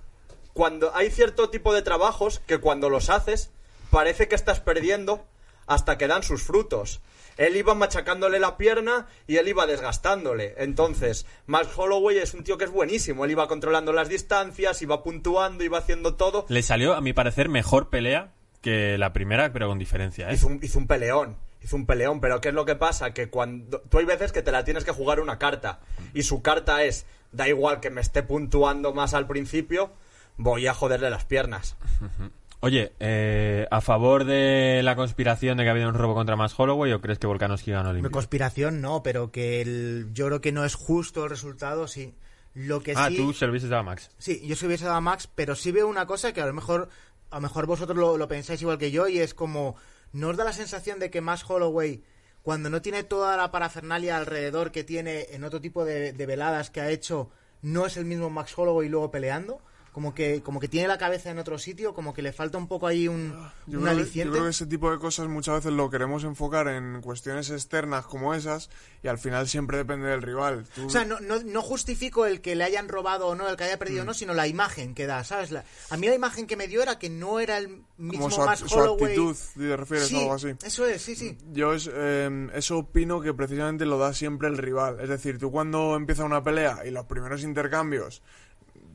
Cuando 0.51 0.93
hay 0.93 1.09
cierto 1.11 1.49
tipo 1.49 1.73
de 1.73 1.81
trabajos 1.81 2.41
que 2.45 2.57
cuando 2.57 2.89
los 2.89 3.09
haces 3.09 3.51
parece 3.91 4.27
que 4.27 4.35
estás 4.35 4.59
perdiendo 4.59 5.25
hasta 5.65 5.97
que 5.97 6.07
dan 6.07 6.23
sus 6.23 6.43
frutos. 6.43 6.99
Él 7.39 7.55
iba 7.55 7.73
machacándole 7.73 8.37
la 8.37 8.57
pierna 8.57 9.07
y 9.25 9.37
él 9.37 9.47
iba 9.47 9.65
desgastándole. 9.65 10.55
Entonces, 10.57 11.25
Max 11.47 11.69
Holloway 11.75 12.17
es 12.17 12.33
un 12.33 12.43
tío 12.43 12.57
que 12.57 12.65
es 12.65 12.71
buenísimo. 12.71 13.23
Él 13.23 13.31
iba 13.31 13.47
controlando 13.47 13.93
las 13.93 14.09
distancias, 14.09 14.81
iba 14.81 15.01
puntuando, 15.03 15.63
iba 15.63 15.77
haciendo 15.77 16.15
todo. 16.15 16.45
Le 16.49 16.61
salió, 16.63 16.95
a 16.95 17.01
mi 17.01 17.13
parecer, 17.13 17.47
mejor 17.47 17.89
pelea 17.89 18.33
que 18.61 18.97
la 18.97 19.13
primera, 19.13 19.53
pero 19.53 19.69
con 19.69 19.79
diferencia, 19.79 20.29
¿eh? 20.29 20.33
Hizo 20.33 20.47
un, 20.47 20.59
hizo 20.61 20.79
un 20.79 20.87
peleón. 20.87 21.37
Hizo 21.63 21.77
un 21.77 21.85
peleón, 21.85 22.19
pero 22.19 22.41
¿qué 22.41 22.49
es 22.49 22.53
lo 22.55 22.65
que 22.65 22.75
pasa? 22.75 23.13
Que 23.13 23.29
cuando. 23.29 23.79
Tú 23.81 23.99
hay 23.99 24.05
veces 24.05 24.33
que 24.33 24.41
te 24.41 24.51
la 24.51 24.65
tienes 24.65 24.83
que 24.83 24.91
jugar 24.91 25.21
una 25.21 25.39
carta. 25.39 25.79
Y 26.13 26.23
su 26.23 26.41
carta 26.41 26.83
es: 26.83 27.05
da 27.31 27.47
igual 27.47 27.79
que 27.79 27.89
me 27.89 28.01
esté 28.01 28.21
puntuando 28.21 28.93
más 28.93 29.13
al 29.13 29.27
principio, 29.27 29.93
voy 30.35 30.67
a 30.67 30.73
joderle 30.73 31.09
las 31.09 31.23
piernas. 31.23 31.77
Oye, 32.61 32.91
eh, 32.99 33.67
¿a 33.71 33.79
favor 33.79 34.25
de 34.25 34.81
la 34.83 34.97
conspiración 34.97 35.57
de 35.57 35.63
que 35.63 35.69
ha 35.69 35.71
habido 35.71 35.87
un 35.87 35.95
robo 35.95 36.13
contra 36.13 36.35
más 36.35 36.53
Holloway 36.59 36.91
o 36.91 36.99
crees 36.99 37.17
que 37.17 37.25
Volkanovski 37.27 37.71
ganó 37.71 37.93
limpio? 37.93 38.11
conspiración 38.11 38.81
no, 38.81 39.01
pero 39.01 39.31
que 39.31 39.61
el- 39.61 40.09
yo 40.13 40.25
creo 40.27 40.41
que 40.41 40.51
no 40.51 40.65
es 40.65 40.75
justo 40.75 41.23
el 41.23 41.29
resultado, 41.29 41.87
sí. 41.87 42.15
Lo 42.53 42.81
que 42.81 42.93
Ah, 42.97 43.07
sí... 43.09 43.15
tú 43.15 43.31
se 43.31 43.45
lo 43.45 43.51
hubieses 43.51 43.69
dado 43.69 43.81
a 43.81 43.83
Max. 43.83 44.11
Sí, 44.17 44.45
yo 44.45 44.57
se 44.57 44.65
hubiese 44.67 44.83
dado 44.83 44.97
a 44.97 45.01
Max, 45.01 45.29
pero 45.33 45.55
sí 45.55 45.71
veo 45.71 45.87
una 45.87 46.05
cosa 46.05 46.33
que 46.33 46.41
a 46.41 46.45
lo 46.47 46.53
mejor, 46.53 46.89
a 47.29 47.35
lo 47.35 47.41
mejor 47.41 47.65
vosotros 47.65 47.97
lo, 47.97 48.17
lo 48.17 48.27
pensáis 48.27 48.61
igual 48.61 48.77
que 48.77 48.91
yo 48.91 49.07
y 49.07 49.19
es 49.19 49.33
como, 49.33 49.75
¿no 50.11 50.29
os 50.29 50.35
da 50.37 50.43
la 50.43 50.51
sensación 50.51 50.99
de 50.99 51.09
que 51.09 51.21
Max 51.21 51.45
Holloway, 51.47 52.03
cuando 52.43 52.69
no 52.69 52.81
tiene 52.81 53.03
toda 53.03 53.37
la 53.37 53.51
parafernalia 53.51 54.17
alrededor 54.17 54.71
que 54.73 54.83
tiene 54.83 55.27
en 55.31 55.45
otro 55.45 55.61
tipo 55.61 55.85
de, 55.85 56.11
de 56.11 56.25
veladas 56.25 56.71
que 56.71 56.81
ha 56.81 56.89
hecho, 56.89 57.29
no 57.61 57.85
es 57.85 57.95
el 57.95 58.03
mismo 58.05 58.29
Max 58.29 58.53
Holloway 58.57 58.89
luego 58.89 59.11
peleando? 59.11 59.61
Como 59.91 60.13
que, 60.13 60.41
como 60.43 60.59
que 60.59 60.67
tiene 60.67 60.87
la 60.87 60.97
cabeza 60.97 61.31
en 61.31 61.39
otro 61.39 61.57
sitio, 61.57 61.93
como 61.93 62.13
que 62.13 62.21
le 62.21 62.31
falta 62.31 62.57
un 62.57 62.67
poco 62.67 62.85
ahí 62.87 63.07
un, 63.07 63.31
Yo 63.65 63.79
un 63.79 63.83
creo, 63.83 63.83
que, 63.83 63.85
yo 63.85 63.89
aliciente. 63.89 64.31
creo 64.31 64.43
que 64.43 64.49
ese 64.51 64.65
tipo 64.67 64.91
de 64.91 64.99
cosas 64.99 65.27
muchas 65.27 65.55
veces 65.55 65.73
lo 65.73 65.89
queremos 65.89 66.23
enfocar 66.23 66.67
en 66.67 67.01
cuestiones 67.01 67.49
externas 67.49 68.05
como 68.05 68.33
esas 68.33 68.69
y 69.03 69.07
al 69.07 69.17
final 69.17 69.47
siempre 69.47 69.77
depende 69.77 70.07
del 70.07 70.21
rival. 70.21 70.65
Tú- 70.75 70.85
O 70.85 70.89
sea, 70.89 71.05
no, 71.05 71.19
no, 71.19 71.41
no 71.43 71.61
justifico 71.63 72.25
el 72.27 72.39
que 72.39 72.55
le 72.55 72.63
hayan 72.65 72.87
robado 72.87 73.27
o 73.27 73.35
no, 73.35 73.49
el 73.49 73.57
que 73.57 73.63
haya 73.65 73.79
perdido 73.79 74.01
o 74.01 74.05
Mm. 74.05 74.07
no, 74.07 74.13
sino 74.13 74.33
la 74.33 74.47
imagen 74.47 74.93
que 74.93 75.07
da, 75.07 75.23
¿sabes? 75.23 75.49
La- 75.51 75.65
a 75.89 75.97
mí 75.97 76.07
la 76.07 76.15
imagen 76.15 76.45
que 76.47 76.55
me 76.55 76.67
dio 76.67 76.81
era 76.83 76.99
que 76.99 77.09
no 77.09 77.39
era 77.39 77.57
el 77.57 77.81
mismo 77.97 78.29
como 78.29 78.45
más 78.45 78.59
su 78.59 78.79
actitud, 78.79 79.35
¿te 79.57 79.75
refieres 79.75 80.07
sí, 80.07 80.17
algo 80.17 80.33
así? 80.35 80.49
eso 80.63 80.85
es, 80.85 81.01
sí, 81.01 81.15
sí. 81.15 81.37
Yo 81.51 81.73
es, 81.73 81.89
eh, 81.91 82.47
eso 82.53 82.77
opino 82.77 83.19
que 83.21 83.33
precisamente 83.33 83.85
lo 83.85 83.97
da 83.97 84.13
siempre 84.13 84.47
el 84.49 84.57
rival. 84.57 84.99
Es 85.01 85.09
decir, 85.09 85.39
tú 85.39 85.51
cuando 85.51 85.95
empieza 85.95 86.23
una 86.23 86.43
pelea 86.43 86.85
y 86.85 86.91
los 86.91 87.05
primeros 87.05 87.43
intercambios 87.43 88.21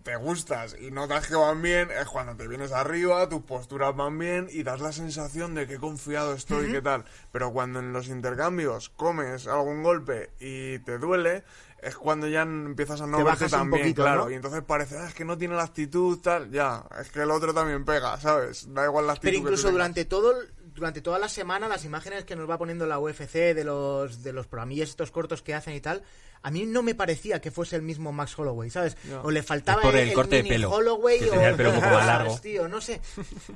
te 0.05 0.17
gustas 0.17 0.77
y 0.79 0.91
notas 0.91 1.27
que 1.27 1.35
van 1.35 1.63
bien, 1.63 1.89
es 1.91 2.07
cuando 2.09 2.37
te 2.37 2.47
vienes 2.47 2.73
arriba, 2.73 3.27
tus 3.29 3.43
posturas 3.43 3.97
van 3.97 4.19
bien 4.19 4.49
y 4.51 4.63
das 4.63 4.81
la 4.81 4.93
sensación 4.93 5.55
de 5.55 5.67
que 5.67 5.79
confiado 5.79 6.35
estoy, 6.35 6.71
qué 6.71 6.83
tal. 6.83 7.05
Pero 7.33 7.53
cuando 7.53 7.81
en 7.81 7.93
los 7.95 8.09
intercambios 8.09 8.91
comes 8.91 9.47
algún 9.49 9.83
golpe 9.83 10.31
y 10.39 10.79
te 10.81 10.99
duele, 10.99 11.43
es 11.83 11.97
cuando 11.97 12.27
ya 12.29 12.43
empiezas 12.43 13.01
a 13.01 13.07
no 13.07 13.17
Te 13.19 13.25
verte 13.25 13.49
poquito, 13.71 14.03
claro. 14.03 14.25
¿no? 14.27 14.31
Y 14.31 14.35
entonces 14.35 14.63
parece, 14.63 14.99
"Ah, 14.99 15.07
es 15.09 15.15
que 15.15 15.25
no 15.25 15.37
tiene 15.39 15.55
la 15.55 15.65
actitud, 15.65 16.19
tal, 16.21 16.51
ya, 16.51 16.85
es 17.01 17.11
que 17.11 17.21
el 17.23 17.31
otro 17.31 17.53
también 17.55 17.85
pega, 17.87 18.21
¿sabes? 18.21 18.73
Da 18.75 18.85
igual 18.85 19.07
la 19.07 19.15
actitud. 19.15 19.31
Pero 19.31 19.39
que 19.39 19.43
tú 19.43 19.49
incluso 19.49 19.71
durante 19.71 20.05
todo 20.05 20.39
el- 20.39 20.53
durante 20.75 21.01
toda 21.01 21.19
la 21.19 21.29
semana 21.29 21.69
las 21.69 21.85
imágenes 21.85 22.25
que 22.25 22.37
nos 22.37 22.49
va 22.49 22.59
poniendo 22.59 22.87
la 22.87 22.99
UFC 22.99 23.55
de 23.55 23.65
los 23.65 24.23
de 24.23 24.33
los 24.33 24.47
programillas 24.47 24.89
estos 24.91 25.11
cortos 25.11 25.43
que 25.43 25.55
hacen 25.55 25.75
y 25.75 25.81
tal, 25.81 26.03
a 26.43 26.51
mí 26.51 26.67
no 26.67 26.83
me 26.83 26.95
parecía 26.95 27.41
que 27.41 27.51
fuese 27.51 27.77
el 27.77 27.83
mismo 27.83 28.13
Max 28.13 28.39
Holloway, 28.39 28.71
¿sabes? 28.71 28.97
O 29.23 29.31
le 29.31 29.43
faltaba 29.43 29.81
Es 29.83 29.87
por 29.87 29.97
el 29.97 30.13
corte 30.13 30.43
de 30.43 30.49
pelo, 30.49 30.71
Holloway 30.71 31.19
que 31.21 31.29
o 31.29 31.31
tenía 31.31 31.49
el 31.51 31.57
pelo 31.57 31.71
un 31.71 31.77
poco 31.77 31.89
más 31.89 32.07
largo. 32.07 32.39
tío, 32.39 32.69
no 32.69 32.81
sé. 32.81 33.01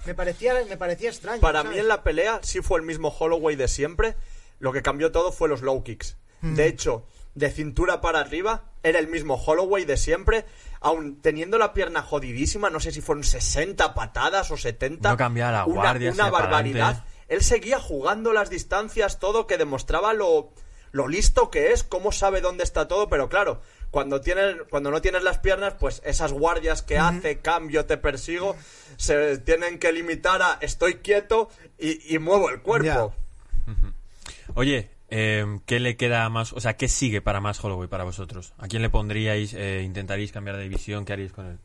Me 0.06 0.14
parecía 0.14 0.54
me 0.68 0.76
parecía 0.76 1.10
extraño. 1.10 1.40
Para 1.40 1.60
¿sabes? 1.62 1.74
mí 1.74 1.80
en 1.80 1.88
la 1.88 2.02
pelea 2.02 2.40
sí 2.42 2.60
fue 2.62 2.78
el 2.80 2.86
mismo 2.86 3.08
Holloway 3.08 3.56
de 3.56 3.68
siempre. 3.68 4.16
Lo 4.60 4.72
que 4.72 4.82
cambió 4.82 5.12
todo 5.12 5.32
fue 5.32 5.48
los 5.48 5.62
low 5.62 5.82
kicks. 5.82 6.16
De 6.40 6.66
hecho, 6.66 7.04
de 7.38 7.50
cintura 7.50 8.00
para 8.00 8.20
arriba 8.20 8.64
era 8.82 8.98
el 8.98 9.08
mismo 9.08 9.34
Holloway 9.34 9.84
de 9.84 9.96
siempre. 9.96 10.44
Aun 10.80 11.20
teniendo 11.20 11.58
la 11.58 11.72
pierna 11.72 12.02
jodidísima, 12.02 12.70
no 12.70 12.80
sé 12.80 12.92
si 12.92 13.00
fueron 13.00 13.24
60 13.24 13.94
patadas 13.94 14.50
o 14.50 14.56
70. 14.56 15.10
No 15.10 15.16
cambiaba 15.16 15.52
la 15.52 15.64
una, 15.64 15.74
guardia, 15.74 16.12
barbaridad. 16.30 16.86
adelante. 16.86 17.10
Él 17.28 17.42
seguía 17.42 17.78
jugando 17.78 18.32
las 18.32 18.50
distancias, 18.50 19.18
todo 19.18 19.46
que 19.46 19.58
demostraba 19.58 20.14
lo, 20.14 20.50
lo 20.92 21.08
listo 21.08 21.50
que 21.50 21.72
es, 21.72 21.84
cómo 21.84 22.12
sabe 22.12 22.40
dónde 22.40 22.64
está 22.64 22.88
todo, 22.88 23.08
pero 23.08 23.28
claro, 23.28 23.60
cuando 23.90 24.20
tienes, 24.20 24.56
cuando 24.70 24.90
no 24.90 25.02
tienes 25.02 25.22
las 25.22 25.38
piernas, 25.38 25.74
pues 25.78 26.00
esas 26.04 26.32
guardias 26.32 26.82
que 26.82 26.98
hace, 26.98 27.38
cambio, 27.38 27.86
te 27.86 27.98
persigo, 27.98 28.56
se 28.96 29.38
tienen 29.38 29.78
que 29.78 29.92
limitar 29.92 30.42
a 30.42 30.58
estoy 30.60 30.96
quieto 30.96 31.50
y, 31.78 32.14
y 32.14 32.18
muevo 32.18 32.50
el 32.50 32.62
cuerpo. 32.62 33.14
Oye, 34.54 34.90
eh, 35.10 35.58
¿qué 35.66 35.80
le 35.80 35.96
queda 35.96 36.28
más? 36.28 36.52
O 36.52 36.60
sea, 36.60 36.76
¿qué 36.76 36.88
sigue 36.88 37.20
para 37.20 37.40
más 37.40 37.62
Holloway 37.62 37.88
para 37.88 38.04
vosotros? 38.04 38.52
¿A 38.58 38.68
quién 38.68 38.82
le 38.82 38.90
pondríais? 38.90 39.54
Eh, 39.54 39.82
¿Intentaríais 39.84 40.32
cambiar 40.32 40.56
de 40.56 40.62
división? 40.64 41.04
¿Qué 41.04 41.12
haríais 41.14 41.32
con 41.32 41.46
él? 41.46 41.58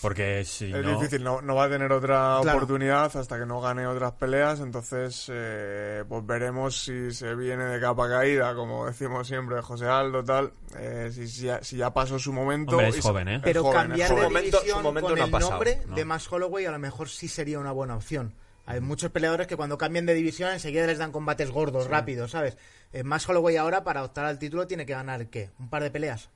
Porque 0.00 0.44
si 0.44 0.64
Es 0.72 0.84
no... 0.84 0.96
difícil, 0.98 1.22
no, 1.22 1.40
no 1.42 1.54
va 1.54 1.66
a 1.66 1.68
tener 1.68 1.92
otra 1.92 2.38
Claro. 2.42 2.58
oportunidad 2.58 3.16
hasta 3.16 3.38
que 3.38 3.46
no 3.46 3.60
gane 3.60 3.86
otras 3.86 4.10
peleas, 4.14 4.58
entonces 4.58 5.26
eh, 5.32 6.02
pues 6.08 6.26
veremos 6.26 6.76
si 6.82 7.12
se 7.12 7.36
viene 7.36 7.64
de 7.66 7.80
capa 7.80 8.08
caída, 8.08 8.52
como 8.56 8.86
decimos 8.86 9.28
siempre, 9.28 9.62
José 9.62 9.86
Aldo, 9.86 10.24
tal, 10.24 10.52
eh, 10.76 11.08
si, 11.14 11.28
si 11.28 11.42
ya, 11.44 11.62
si 11.62 11.76
ya 11.76 11.94
pasó 11.94 12.18
su 12.18 12.32
momento. 12.32 12.72
Hombre, 12.72 12.88
es 12.88 13.00
joven, 13.00 13.28
¿eh? 13.28 13.36
es 13.36 13.42
Pero 13.44 13.62
joven, 13.62 13.78
cambiar 13.80 14.08
de 14.12 14.22
momento- 14.22 14.56
su 14.58 14.62
división 14.64 14.82
momento 14.82 15.08
con 15.10 15.18
no 15.20 15.24
el 15.24 15.30
pasado, 15.30 15.50
nombre 15.52 15.82
¿no? 15.86 15.94
de 15.94 16.04
Max 16.04 16.32
Holloway 16.32 16.64
a 16.66 16.72
lo 16.72 16.78
mejor 16.80 17.08
sí 17.08 17.28
sería 17.28 17.60
una 17.60 17.70
buena 17.70 17.94
opción. 17.94 18.34
Hay 18.66 18.80
muchos 18.80 19.10
peleadores 19.10 19.46
que 19.46 19.56
cuando 19.56 19.76
cambian 19.76 20.06
de 20.06 20.14
división 20.14 20.52
enseguida 20.52 20.86
les 20.86 20.98
dan 20.98 21.12
combates 21.12 21.50
gordos, 21.50 21.88
rápidos, 21.88 22.30
¿sabes? 22.30 22.56
Eh, 22.92 23.02
Max 23.02 23.28
Holloway 23.28 23.56
ahora 23.56 23.82
para 23.84 24.04
optar 24.04 24.24
al 24.24 24.38
título 24.38 24.66
tiene 24.66 24.86
que 24.86 24.92
ganar, 24.92 25.26
¿qué? 25.28 25.50
¿Un 25.58 25.68
par 25.68 25.82
de 25.82 25.90
peleas? 25.90 26.30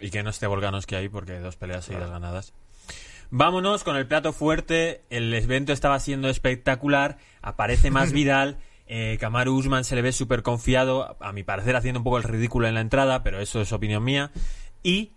Y 0.00 0.10
que 0.10 0.22
no 0.22 0.30
esté 0.30 0.46
Volkanovski 0.46 0.96
ahí 0.96 1.08
porque 1.08 1.38
dos 1.38 1.56
peleas 1.56 1.84
seguidas 1.84 2.10
ganadas. 2.10 2.52
Vámonos 3.30 3.84
con 3.84 3.96
el 3.96 4.06
plato 4.06 4.32
fuerte. 4.32 5.04
El 5.08 5.32
evento 5.32 5.72
estaba 5.72 5.98
siendo 6.00 6.28
espectacular. 6.28 7.16
Aparece 7.40 7.90
más 7.90 8.12
Vidal. 8.12 8.58
Eh, 8.86 9.16
Kamaru 9.20 9.56
Usman 9.56 9.84
se 9.84 9.94
le 9.94 10.02
ve 10.02 10.12
súper 10.12 10.42
confiado. 10.42 11.16
A 11.20 11.32
mi 11.32 11.42
parecer 11.44 11.76
haciendo 11.76 12.00
un 12.00 12.04
poco 12.04 12.18
el 12.18 12.24
ridículo 12.24 12.68
en 12.68 12.74
la 12.74 12.80
entrada, 12.80 13.22
pero 13.22 13.40
eso 13.40 13.60
es 13.60 13.72
opinión 13.72 14.04
mía. 14.04 14.32
Y... 14.82 15.12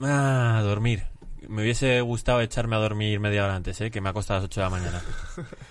Ah, 0.00 0.56
a 0.58 0.62
dormir. 0.62 1.04
Me 1.48 1.62
hubiese 1.62 2.00
gustado 2.00 2.40
echarme 2.40 2.76
a 2.76 2.78
dormir 2.78 3.20
media 3.20 3.44
hora 3.44 3.56
antes, 3.56 3.80
¿eh? 3.80 3.90
que 3.90 4.00
me 4.00 4.08
ha 4.08 4.12
costado 4.12 4.38
las 4.40 4.46
8 4.46 4.60
de 4.60 4.64
la 4.64 4.70
mañana. 4.70 5.02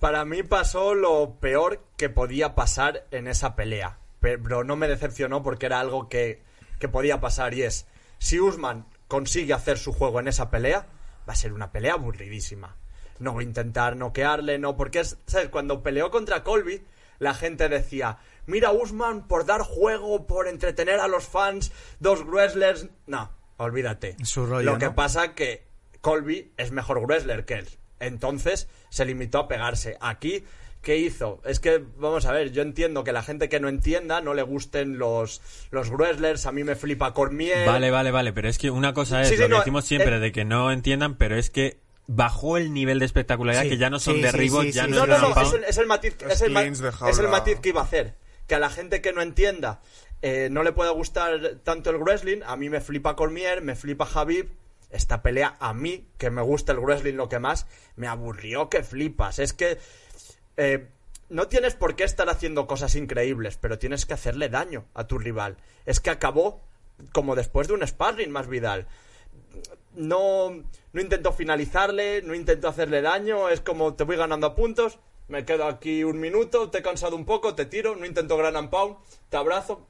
Para 0.00 0.24
mí 0.24 0.42
pasó 0.42 0.94
lo 0.94 1.36
peor 1.40 1.84
que 1.98 2.08
podía 2.08 2.54
pasar 2.54 3.06
en 3.10 3.28
esa 3.28 3.54
pelea. 3.54 3.98
Pero 4.18 4.64
no 4.64 4.74
me 4.76 4.88
decepcionó 4.88 5.42
porque 5.42 5.66
era 5.66 5.78
algo 5.78 6.08
que, 6.08 6.42
que 6.78 6.88
podía 6.88 7.20
pasar 7.20 7.54
y 7.54 7.62
es, 7.62 7.86
si 8.18 8.40
Usman 8.40 8.86
consigue 9.08 9.52
hacer 9.52 9.78
su 9.78 9.92
juego 9.92 10.18
en 10.20 10.28
esa 10.28 10.50
pelea, 10.50 10.86
va 11.28 11.34
a 11.34 11.36
ser 11.36 11.52
una 11.52 11.70
pelea 11.70 11.94
aburridísima. 11.94 12.76
No 13.18 13.32
voy 13.34 13.44
a 13.44 13.48
intentar 13.48 13.96
noquearle, 13.96 14.58
no, 14.58 14.76
porque 14.76 15.00
es, 15.00 15.18
¿sabes? 15.26 15.50
Cuando 15.50 15.82
peleó 15.82 16.10
contra 16.10 16.42
Colby, 16.42 16.82
la 17.18 17.34
gente 17.34 17.68
decía, 17.68 18.18
mira 18.46 18.72
Usman 18.72 19.28
por 19.28 19.44
dar 19.44 19.60
juego, 19.60 20.26
por 20.26 20.48
entretener 20.48 21.00
a 21.00 21.08
los 21.08 21.26
fans, 21.26 21.72
dos 21.98 22.24
wrestlers. 22.26 22.88
No, 23.06 23.30
olvídate. 23.58 24.16
Su 24.24 24.46
rollo, 24.46 24.72
Lo 24.72 24.78
que 24.78 24.86
¿no? 24.86 24.94
pasa 24.94 25.34
que 25.34 25.66
Colby 26.00 26.52
es 26.56 26.72
mejor 26.72 27.00
wrestler 27.06 27.44
que 27.44 27.54
él. 27.54 27.68
Entonces 28.00 28.68
se 28.88 29.04
limitó 29.04 29.38
a 29.38 29.48
pegarse. 29.48 29.96
Aquí, 30.00 30.44
¿qué 30.82 30.96
hizo? 30.96 31.40
Es 31.44 31.60
que, 31.60 31.84
vamos 31.98 32.26
a 32.26 32.32
ver, 32.32 32.50
yo 32.52 32.62
entiendo 32.62 33.04
que 33.04 33.12
la 33.12 33.22
gente 33.22 33.48
que 33.48 33.60
no 33.60 33.68
entienda 33.68 34.20
no 34.20 34.34
le 34.34 34.42
gusten 34.42 34.98
los, 34.98 35.40
los 35.70 35.90
wrestlers. 35.90 36.46
A 36.46 36.52
mí 36.52 36.64
me 36.64 36.74
flipa 36.74 37.14
Cormier. 37.14 37.66
Vale, 37.66 37.90
vale, 37.90 38.10
vale, 38.10 38.32
pero 38.32 38.48
es 38.48 38.58
que 38.58 38.70
una 38.70 38.92
cosa 38.92 39.22
es 39.22 39.28
Sí, 39.28 39.36
sí, 39.36 39.40
lo 39.42 39.46
que 39.46 39.50
no, 39.50 39.58
decimos 39.58 39.84
siempre 39.84 40.16
eh, 40.16 40.20
de 40.20 40.32
que 40.32 40.44
no 40.44 40.72
entiendan, 40.72 41.16
pero 41.16 41.36
es 41.36 41.50
que 41.50 41.78
bajó 42.06 42.56
el 42.56 42.72
nivel 42.72 42.98
de 42.98 43.04
espectacularidad 43.04 43.62
Sí, 43.62 43.68
que 43.68 43.78
ya 43.78 43.88
no 43.88 44.00
son 44.00 44.20
derribos, 44.20 44.64
sí, 44.64 44.72
ya 44.72 44.86
sí, 44.86 44.90
no, 44.90 45.06
No, 45.06 45.14
es 45.14 45.22
no, 45.22 45.42
es 45.42 45.52
el, 45.52 45.64
es 45.64 45.78
el 45.78 45.86
matiz, 45.86 46.16
Es 46.28 46.42
el, 46.42 46.56
es 46.56 47.30
matiz 47.30 47.60
que 47.60 47.68
iba 47.68 47.80
a 47.80 47.84
hacer. 47.84 48.14
Que 48.48 48.56
a 48.56 48.58
la 48.58 48.68
gente 48.68 49.00
que 49.00 49.12
no 49.12 49.22
entienda 49.22 49.80
eh, 50.22 50.48
no 50.50 50.62
le 50.62 50.72
pueda 50.72 50.90
gustar 50.90 51.56
tanto 51.62 51.90
el 51.90 51.98
wrestling. 51.98 52.40
A 52.44 52.56
mí 52.56 52.68
me 52.68 52.80
flipa 52.80 53.16
Cormier, 53.16 53.62
me 53.62 53.76
flipa 53.76 54.06
Javib. 54.06 54.50
Esta 54.90 55.22
pelea, 55.22 55.56
a 55.60 55.72
mí, 55.72 56.08
que 56.18 56.30
me 56.30 56.42
gusta 56.42 56.72
el 56.72 56.80
wrestling 56.80 57.14
lo 57.14 57.28
que 57.28 57.38
más, 57.38 57.66
me 57.96 58.08
aburrió 58.08 58.68
que 58.68 58.82
flipas. 58.82 59.38
Es 59.38 59.52
que 59.52 59.78
eh, 60.56 60.88
no 61.28 61.48
tienes 61.48 61.74
por 61.74 61.94
qué 61.96 62.04
estar 62.04 62.28
haciendo 62.28 62.66
cosas 62.66 62.96
increíbles, 62.96 63.56
pero 63.56 63.78
tienes 63.78 64.06
que 64.06 64.14
hacerle 64.14 64.48
daño 64.48 64.86
a 64.94 65.06
tu 65.06 65.18
rival. 65.18 65.56
Es 65.86 66.00
que 66.00 66.10
acabó 66.10 66.60
como 67.12 67.34
después 67.34 67.68
de 67.68 67.74
un 67.74 67.86
sparring 67.86 68.30
más 68.30 68.48
Vidal 68.48 68.86
no, 69.94 70.50
no 70.92 71.00
intento 71.00 71.32
finalizarle, 71.32 72.22
no 72.22 72.34
intento 72.34 72.68
hacerle 72.68 73.02
daño, 73.02 73.48
es 73.48 73.60
como 73.60 73.94
te 73.94 74.04
voy 74.04 74.16
ganando 74.16 74.46
a 74.46 74.54
puntos, 74.54 74.98
me 75.28 75.44
quedo 75.44 75.66
aquí 75.66 76.04
un 76.04 76.20
minuto, 76.20 76.70
te 76.70 76.78
he 76.78 76.82
cansado 76.82 77.16
un 77.16 77.24
poco, 77.24 77.54
te 77.54 77.66
tiro, 77.66 77.96
no 77.96 78.06
intento 78.06 78.36
gran 78.36 78.56
and 78.56 78.70
te 79.28 79.36
abrazo, 79.36 79.86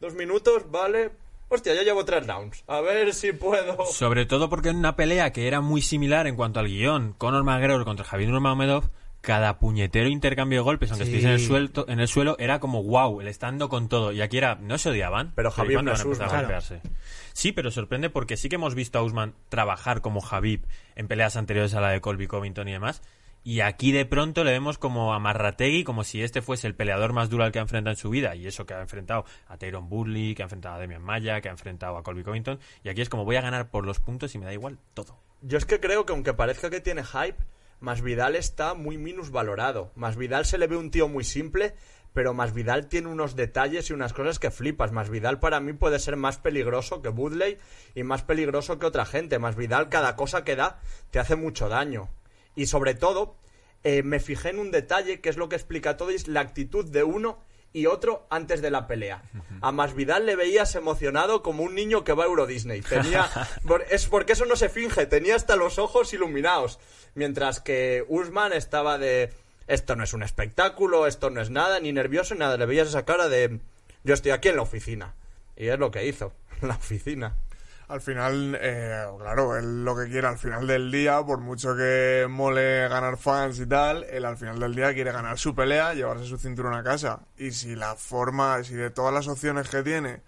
dos 0.00 0.14
minutos, 0.14 0.70
vale, 0.70 1.12
hostia, 1.54 1.74
ya 1.74 1.82
llevo 1.82 2.04
tres 2.04 2.26
rounds, 2.26 2.64
a 2.66 2.80
ver 2.80 3.12
si 3.14 3.32
puedo... 3.32 3.84
Sobre 3.86 4.26
todo 4.26 4.48
porque 4.48 4.70
en 4.70 4.76
una 4.76 4.96
pelea 4.96 5.32
que 5.32 5.46
era 5.48 5.60
muy 5.60 5.82
similar 5.82 6.26
en 6.26 6.36
cuanto 6.36 6.60
al 6.60 6.66
guion, 6.68 7.14
Conor 7.18 7.44
McGregor 7.44 7.84
contra 7.84 8.04
Javier 8.04 8.30
Nurmagomedov, 8.30 8.90
cada 9.20 9.58
puñetero 9.60 10.08
intercambio 10.08 10.58
de 10.58 10.62
golpes, 10.64 10.90
aunque 10.90 11.04
Sí. 11.04 11.10
estuviese 11.12 11.28
en 11.28 11.34
el, 11.34 11.46
suelto, 11.46 11.84
en 11.88 12.00
el 12.00 12.08
suelo, 12.08 12.36
era 12.40 12.58
como 12.58 12.82
wow, 12.82 13.20
el 13.20 13.28
estando 13.28 13.68
con 13.68 13.88
todo. 13.88 14.10
Y 14.12 14.20
aquí 14.20 14.36
era, 14.36 14.56
no 14.56 14.78
se 14.78 14.90
odiaban. 14.90 15.32
Pero 15.36 15.52
¿cuándo 15.52 15.82
no 15.82 15.92
van 15.92 16.22
a 16.22 16.38
golpearse? 16.38 16.80
Sí, 17.32 17.52
pero 17.52 17.70
sorprende 17.70 18.10
porque 18.10 18.36
sí 18.36 18.48
que 18.48 18.56
hemos 18.56 18.74
visto 18.74 18.98
a 18.98 19.02
Usman 19.02 19.34
trabajar 19.48 20.00
como 20.00 20.20
Javib 20.20 20.66
en 20.96 21.06
peleas 21.06 21.36
anteriores 21.36 21.72
a 21.74 21.80
la 21.80 21.90
de 21.90 22.00
Colby 22.00 22.26
Covington 22.26 22.66
y 22.68 22.72
demás. 22.72 23.00
Y 23.44 23.60
aquí 23.60 23.90
de 23.90 24.06
pronto 24.06 24.44
le 24.44 24.52
vemos 24.52 24.78
como 24.78 25.12
a 25.12 25.18
Marrategui, 25.18 25.82
como 25.82 26.04
si 26.04 26.22
este 26.22 26.42
fuese 26.42 26.68
el 26.68 26.76
peleador 26.76 27.12
más 27.12 27.28
duro 27.28 27.42
al 27.42 27.50
que 27.50 27.58
ha 27.58 27.62
enfrentado 27.62 27.92
en 27.92 27.98
su 27.98 28.08
vida. 28.10 28.36
Y 28.36 28.46
eso 28.46 28.66
que 28.66 28.74
ha 28.74 28.80
enfrentado 28.80 29.24
a 29.48 29.56
Tyrone 29.56 29.88
Burley, 29.88 30.34
que 30.34 30.42
ha 30.42 30.44
enfrentado 30.44 30.76
a 30.76 30.78
Demian 30.78 31.02
Maya, 31.02 31.40
que 31.40 31.48
ha 31.48 31.52
enfrentado 31.52 31.96
a 31.96 32.04
Colby 32.04 32.22
Covington. 32.22 32.60
Y 32.84 32.88
aquí 32.88 33.00
es 33.00 33.08
como 33.08 33.24
voy 33.24 33.36
a 33.36 33.40
ganar 33.40 33.70
por 33.70 33.84
los 33.84 33.98
puntos 33.98 34.34
y 34.34 34.38
me 34.38 34.46
da 34.46 34.52
igual 34.52 34.78
todo. 34.94 35.18
Yo 35.40 35.58
es 35.58 35.64
que 35.64 35.80
creo 35.80 36.06
que 36.06 36.12
aunque 36.12 36.34
parezca 36.34 36.70
que 36.70 36.80
tiene 36.80 37.02
hype, 37.02 37.44
Masvidal 37.80 38.36
está 38.36 38.74
muy 38.74 38.96
minusvalorado. 38.96 39.90
Masvidal 39.96 40.46
se 40.46 40.56
le 40.56 40.68
ve 40.68 40.76
un 40.76 40.92
tío 40.92 41.08
muy 41.08 41.24
simple, 41.24 41.74
pero 42.12 42.34
Masvidal 42.34 42.86
tiene 42.86 43.08
unos 43.08 43.34
detalles 43.34 43.90
y 43.90 43.92
unas 43.92 44.12
cosas 44.12 44.38
que 44.38 44.52
flipas. 44.52 44.92
Masvidal 44.92 45.40
para 45.40 45.58
mí 45.58 45.72
puede 45.72 45.98
ser 45.98 46.14
más 46.14 46.38
peligroso 46.38 47.02
que 47.02 47.08
Woodley 47.08 47.58
y 47.96 48.04
más 48.04 48.22
peligroso 48.22 48.78
que 48.78 48.86
otra 48.86 49.04
gente. 49.04 49.40
Masvidal 49.40 49.88
cada 49.88 50.14
cosa 50.14 50.44
que 50.44 50.54
da 50.54 50.80
te 51.10 51.18
hace 51.18 51.34
mucho 51.34 51.68
daño. 51.68 52.08
Y 52.54 52.66
sobre 52.66 52.94
todo, 52.94 53.34
eh, 53.84 54.02
me 54.02 54.20
fijé 54.20 54.50
en 54.50 54.58
un 54.58 54.70
detalle 54.70 55.20
que 55.20 55.28
es 55.28 55.36
lo 55.36 55.48
que 55.48 55.56
explica 55.56 55.96
todo, 55.96 56.10
es 56.10 56.28
la 56.28 56.40
actitud 56.40 56.84
de 56.84 57.02
uno 57.02 57.38
y 57.72 57.86
otro 57.86 58.26
antes 58.30 58.60
de 58.60 58.70
la 58.70 58.86
pelea. 58.86 59.22
A 59.60 59.72
Masvidal 59.72 60.26
le 60.26 60.36
veías 60.36 60.74
emocionado 60.74 61.42
como 61.42 61.62
un 61.62 61.74
niño 61.74 62.04
que 62.04 62.12
va 62.12 62.24
a 62.24 62.26
Euro 62.26 62.46
Disney. 62.46 62.82
Tenía, 62.82 63.30
es 63.90 64.06
porque 64.06 64.34
eso 64.34 64.44
no 64.44 64.56
se 64.56 64.68
finge, 64.68 65.06
tenía 65.06 65.36
hasta 65.36 65.56
los 65.56 65.78
ojos 65.78 66.12
iluminados. 66.12 66.78
Mientras 67.14 67.60
que 67.60 68.04
Usman 68.08 68.52
estaba 68.52 68.98
de 68.98 69.32
esto 69.66 69.96
no 69.96 70.04
es 70.04 70.12
un 70.12 70.22
espectáculo, 70.22 71.06
esto 71.06 71.30
no 71.30 71.40
es 71.40 71.50
nada, 71.50 71.80
ni 71.80 71.92
nervioso, 71.92 72.34
ni 72.34 72.40
nada. 72.40 72.56
Le 72.56 72.66
veías 72.66 72.88
esa 72.88 73.04
cara 73.04 73.28
de 73.28 73.60
yo 74.04 74.14
estoy 74.14 74.32
aquí 74.32 74.48
en 74.48 74.56
la 74.56 74.62
oficina. 74.62 75.14
Y 75.56 75.68
es 75.68 75.78
lo 75.78 75.90
que 75.90 76.06
hizo, 76.06 76.32
en 76.62 76.68
la 76.68 76.74
oficina. 76.74 77.36
Al 77.92 78.00
final, 78.00 78.56
eh, 78.58 79.04
claro, 79.18 79.54
él 79.54 79.84
lo 79.84 79.94
que 79.94 80.08
quiere 80.08 80.26
al 80.26 80.38
final 80.38 80.66
del 80.66 80.90
día, 80.90 81.22
por 81.22 81.40
mucho 81.40 81.76
que 81.76 82.26
mole 82.26 82.88
ganar 82.88 83.18
fans 83.18 83.60
y 83.60 83.66
tal, 83.66 84.04
él 84.04 84.24
al 84.24 84.38
final 84.38 84.58
del 84.58 84.74
día 84.74 84.94
quiere 84.94 85.12
ganar 85.12 85.38
su 85.38 85.54
pelea, 85.54 85.92
llevarse 85.92 86.24
su 86.24 86.38
cinturón 86.38 86.72
a 86.72 86.82
casa. 86.82 87.20
Y 87.36 87.50
si 87.50 87.76
la 87.76 87.94
forma, 87.94 88.64
si 88.64 88.76
de 88.76 88.88
todas 88.88 89.12
las 89.12 89.28
opciones 89.28 89.68
que 89.68 89.82
tiene 89.82 90.22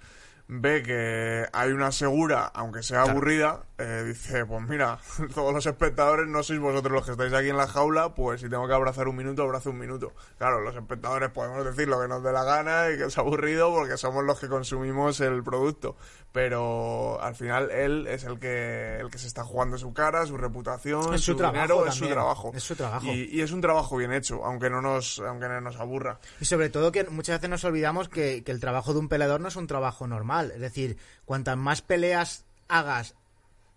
ve 0.47 0.83
que 0.83 1.47
hay 1.53 1.73
una 1.73 1.91
segura, 1.91 2.45
aunque 2.55 2.83
sea 2.83 3.03
aburrida, 3.03 3.65
eh, 3.79 4.05
dice, 4.07 4.45
pues 4.45 4.63
mira, 4.69 4.99
todos 5.35 5.55
los 5.55 5.65
espectadores 5.67 6.27
no 6.27 6.43
sois 6.43 6.61
vosotros 6.61 6.93
los 6.93 7.05
que 7.05 7.13
estáis 7.13 7.33
aquí 7.33 7.49
en 7.49 7.57
la 7.57 7.67
jaula, 7.67 8.15
pues 8.15 8.43
si 8.43 8.49
tengo 8.51 8.69
que 8.69 8.75
abrazar 8.75 9.09
un 9.09 9.17
minuto, 9.17 9.43
abrazo 9.43 9.71
un 9.71 9.79
minuto. 9.79 10.13
Claro, 10.39 10.61
los 10.61 10.77
espectadores 10.77 11.31
podemos 11.31 11.65
decir 11.65 11.89
lo 11.89 12.01
que 12.01 12.09
nos 12.09 12.23
dé 12.23 12.33
la 12.33 12.45
gana 12.45 12.91
y 12.91 12.99
que 12.99 13.05
es 13.05 13.19
aburrido 13.19 13.73
porque 13.73 13.97
somos 13.97 14.25
los 14.25 14.39
que 14.39 14.49
consumimos 14.49 15.21
el 15.21 15.43
producto. 15.43 15.97
Pero 16.33 17.21
al 17.23 17.37
final 17.37 17.71
él 17.71 18.07
es 18.09 18.25
el 18.25 18.41
que, 18.41 18.97
el 18.99 19.09
que 19.09 19.19
se 19.19 19.29
está 19.29 19.45
jugando 19.45 19.79
su 19.79 19.93
cara, 19.95 20.27
su 20.27 20.37
reputación, 20.37 21.15
Es 21.15 21.21
su 21.21 21.37
trabajo 21.37 21.63
dinero, 21.63 21.87
es 21.87 21.95
su 21.95 22.09
trabajo. 22.09 22.53
Es 22.55 22.63
su 22.63 22.75
trabajo. 22.75 23.07
Y, 23.07 23.29
y 23.31 23.41
es 23.41 23.53
un 23.53 23.61
trabajo 23.61 23.97
bien 23.97 24.13
hecho, 24.13 24.45
aunque 24.45 24.69
no 24.69 24.83
nos, 24.83 25.21
aunque 25.21 25.49
no 25.49 25.61
nos 25.61 25.77
aburra. 25.77 26.19
Y 26.41 26.45
sobre 26.45 26.71
todo 26.71 26.91
que 26.91 27.05
muchas 27.05 27.39
veces 27.39 27.51
nos 27.51 27.65
olvidamos 27.65 28.09
que, 28.09 28.43
que 28.43 28.51
el 28.51 28.61
trabajo 28.61 28.93
de 28.93 28.99
un 28.99 29.09
peleador 29.09 29.41
no 29.41 29.49
es 29.49 29.57
un 29.57 29.69
trabajo 29.69 30.09
normal. 30.09 30.34
Es 30.43 30.61
decir, 30.61 30.97
cuantas 31.25 31.57
más 31.57 31.83
peleas 31.83 32.45
hagas 32.69 33.15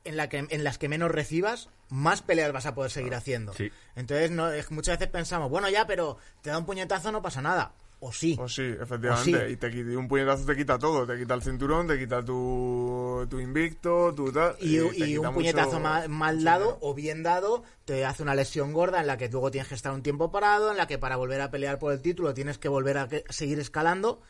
en, 0.04 0.18
la 0.18 0.30
que, 0.30 0.48
en 0.50 0.64
las 0.64 0.78
que 0.78 0.90
menos 0.90 1.12
recibas, 1.12 1.70
más 1.90 2.22
peleas 2.22 2.52
vas 2.52 2.66
a 2.66 2.76
poder 2.76 2.92
seguir 2.92 3.16
haciendo. 3.16 3.54
Sí. 3.54 3.72
Entonces, 3.96 4.32
no, 4.32 4.50
es 4.52 4.72
muchas 4.72 4.98
veces 5.00 5.12
pensamos, 5.12 5.50
bueno, 5.50 5.70
ya, 5.70 5.88
pero 5.88 6.18
te 6.42 6.50
da 6.50 6.58
un 6.58 6.66
puñetazo, 6.66 7.12
no 7.12 7.22
pasa 7.22 7.42
nada. 7.42 7.74
O 8.00 8.12
sí. 8.12 8.36
Pues 8.38 8.54
sí, 8.54 8.76
efectivamente. 8.80 9.36
O 9.36 9.48
sí. 9.48 9.54
Y 9.54 9.56
te 9.58 9.98
un 9.98 10.08
puñetazo 10.08 10.46
te 10.46 10.56
quita 10.56 10.78
todo. 10.78 11.08
Te 11.08 11.18
quita 11.18 11.34
el 11.34 11.42
cinturón, 11.42 11.88
te 11.88 11.98
quita 11.98 12.24
tu, 12.24 13.26
tu 13.28 13.40
invicto, 13.40 14.14
tu 14.14 14.32
tal. 14.32 14.56
Y, 14.60 14.78
un 15.18 15.34
puñetazo 15.34 15.80
mal, 15.80 16.08
mal 16.08 16.44
dado 16.44 16.78
o 16.82 16.94
bien 16.94 17.24
dado 17.24 17.64
te 17.86 18.06
hace 18.06 18.22
una 18.22 18.36
lesión 18.36 18.72
gorda 18.72 19.02
en 19.02 19.08
la 19.08 19.18
que 19.18 19.30
luego 19.30 19.50
tienes 19.50 19.68
que 19.68 19.76
estar 19.76 19.92
un 19.94 20.04
tiempo 20.04 20.32
parado, 20.32 20.70
en 20.70 20.78
la 20.78 20.86
que 20.86 21.00
para 21.00 21.16
volver 21.16 21.42
a 21.42 21.50
pelear 21.50 21.80
por 21.80 21.92
el 21.92 22.02
título 22.02 22.36
tienes 22.36 22.60
que 22.60 22.70
volver 22.70 23.00
a 23.00 23.08
que- 23.08 23.24
seguir 23.30 23.60
escalando. 23.60 24.22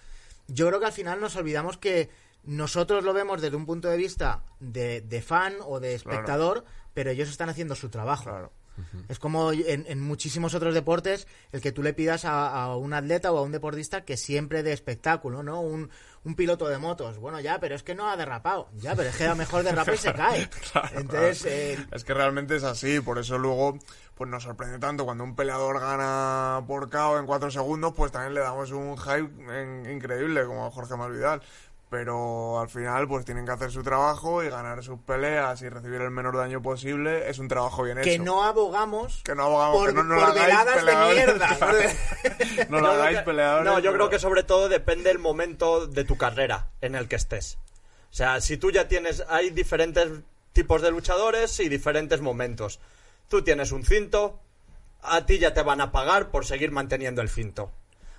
Yo 0.47 0.67
creo 0.67 0.79
que 0.79 0.85
al 0.85 0.93
final 0.93 1.19
nos 1.19 1.35
olvidamos 1.35 1.77
que 1.77 2.09
nosotros 2.43 3.03
lo 3.03 3.13
vemos 3.13 3.41
desde 3.41 3.57
un 3.57 3.65
punto 3.65 3.89
de 3.89 3.97
vista 3.97 4.43
de, 4.59 5.01
de 5.01 5.21
fan 5.21 5.55
o 5.65 5.79
de 5.79 5.93
espectador, 5.95 6.63
pero 6.93 7.11
ellos 7.11 7.29
están 7.29 7.49
haciendo 7.49 7.75
su 7.75 7.89
trabajo. 7.89 8.23
Claro. 8.23 8.51
Es 9.09 9.17
como 9.17 9.51
en, 9.51 9.85
en 9.87 10.01
muchísimos 10.01 10.53
otros 10.53 10.75
deportes 10.75 11.27
el 11.51 11.61
que 11.61 11.71
tú 11.71 11.81
le 11.81 11.93
pidas 11.93 12.25
a, 12.25 12.47
a 12.47 12.75
un 12.75 12.93
atleta 12.93 13.31
o 13.31 13.37
a 13.39 13.41
un 13.41 13.51
deportista 13.51 14.05
que 14.05 14.17
siempre 14.17 14.61
dé 14.61 14.71
espectáculo, 14.71 15.41
¿no? 15.41 15.61
Un, 15.61 15.89
un 16.23 16.35
piloto 16.35 16.67
de 16.67 16.77
motos. 16.77 17.17
Bueno, 17.17 17.39
ya, 17.39 17.59
pero 17.59 17.73
es 17.75 17.81
que 17.81 17.95
no 17.95 18.07
ha 18.07 18.15
derrapado. 18.17 18.69
Ya, 18.75 18.95
pero 18.95 19.09
es 19.09 19.15
que 19.15 19.25
a 19.25 19.29
lo 19.29 19.35
mejor 19.35 19.63
derrapa 19.63 19.95
y 19.95 19.97
se 19.97 20.13
cae. 20.13 20.47
Entonces, 20.93 21.45
eh, 21.45 21.87
Es 21.91 22.03
que 22.03 22.13
realmente 22.13 22.55
es 22.55 22.63
así, 22.63 22.99
por 22.99 23.17
eso 23.17 23.39
luego 23.39 23.79
pues 24.17 24.29
nos 24.29 24.43
sorprende 24.43 24.79
tanto 24.79 25.05
cuando 25.05 25.23
un 25.23 25.35
peleador 25.35 25.79
gana 25.79 26.63
por 26.67 26.89
KO 26.89 27.19
en 27.19 27.25
cuatro 27.25 27.51
segundos, 27.51 27.93
pues 27.95 28.11
también 28.11 28.33
le 28.33 28.39
damos 28.41 28.71
un 28.71 28.97
hype 28.97 29.61
en- 29.61 29.89
increíble 29.91 30.45
como 30.45 30.65
a 30.65 30.71
Jorge 30.71 30.95
Masvidal. 30.95 31.41
Pero 31.89 32.59
al 32.59 32.67
final 32.67 33.07
pues 33.07 33.23
tienen 33.23 33.45
que 33.45 33.53
hacer 33.53 33.71
su 33.71 33.81
trabajo 33.81 34.43
y 34.43 34.49
ganar 34.49 34.83
sus 34.83 34.99
peleas 34.99 35.61
y 35.61 35.69
recibir 35.69 36.01
el 36.01 36.11
menor 36.11 36.35
daño 36.35 36.61
posible 36.61 37.29
es 37.29 37.39
un 37.39 37.47
trabajo 37.47 37.83
bien 37.83 38.01
que 38.01 38.15
hecho. 38.15 38.23
no 38.23 38.43
abogamos 38.43 39.21
Que 39.23 39.35
no 39.35 39.43
abogamos, 39.45 39.77
por, 39.77 39.87
que 39.87 39.93
no 39.95 40.01
por 40.03 40.17
lo 40.17 40.25
hagáis 40.25 40.65
de 40.65 40.71
peleadores. 40.73 41.15
mierda. 41.15 42.67
no 42.67 42.79
lo 42.81 42.87
hagáis 42.91 43.19
que- 43.19 43.23
peleadores. 43.23 43.65
No, 43.65 43.79
yo 43.79 43.91
pero- 43.91 43.93
creo 43.93 44.09
que 44.09 44.19
sobre 44.19 44.43
todo 44.43 44.67
depende 44.67 45.05
del 45.09 45.19
momento 45.19 45.87
de 45.87 46.03
tu 46.03 46.17
carrera 46.17 46.67
en 46.81 46.95
el 46.95 47.07
que 47.07 47.15
estés. 47.15 47.57
O 48.11 48.13
sea, 48.17 48.41
si 48.41 48.57
tú 48.57 48.69
ya 48.69 48.89
tienes, 48.89 49.23
hay 49.29 49.51
diferentes 49.51 50.09
tipos 50.51 50.81
de 50.81 50.91
luchadores 50.91 51.57
y 51.61 51.69
diferentes 51.69 52.19
momentos. 52.19 52.81
Tú 53.27 53.41
tienes 53.41 53.71
un 53.71 53.83
cinto, 53.83 54.39
a 55.01 55.25
ti 55.25 55.39
ya 55.39 55.53
te 55.53 55.61
van 55.61 55.81
a 55.81 55.91
pagar 55.91 56.29
por 56.31 56.45
seguir 56.45 56.71
manteniendo 56.71 57.21
el 57.21 57.29
cinto. 57.29 57.71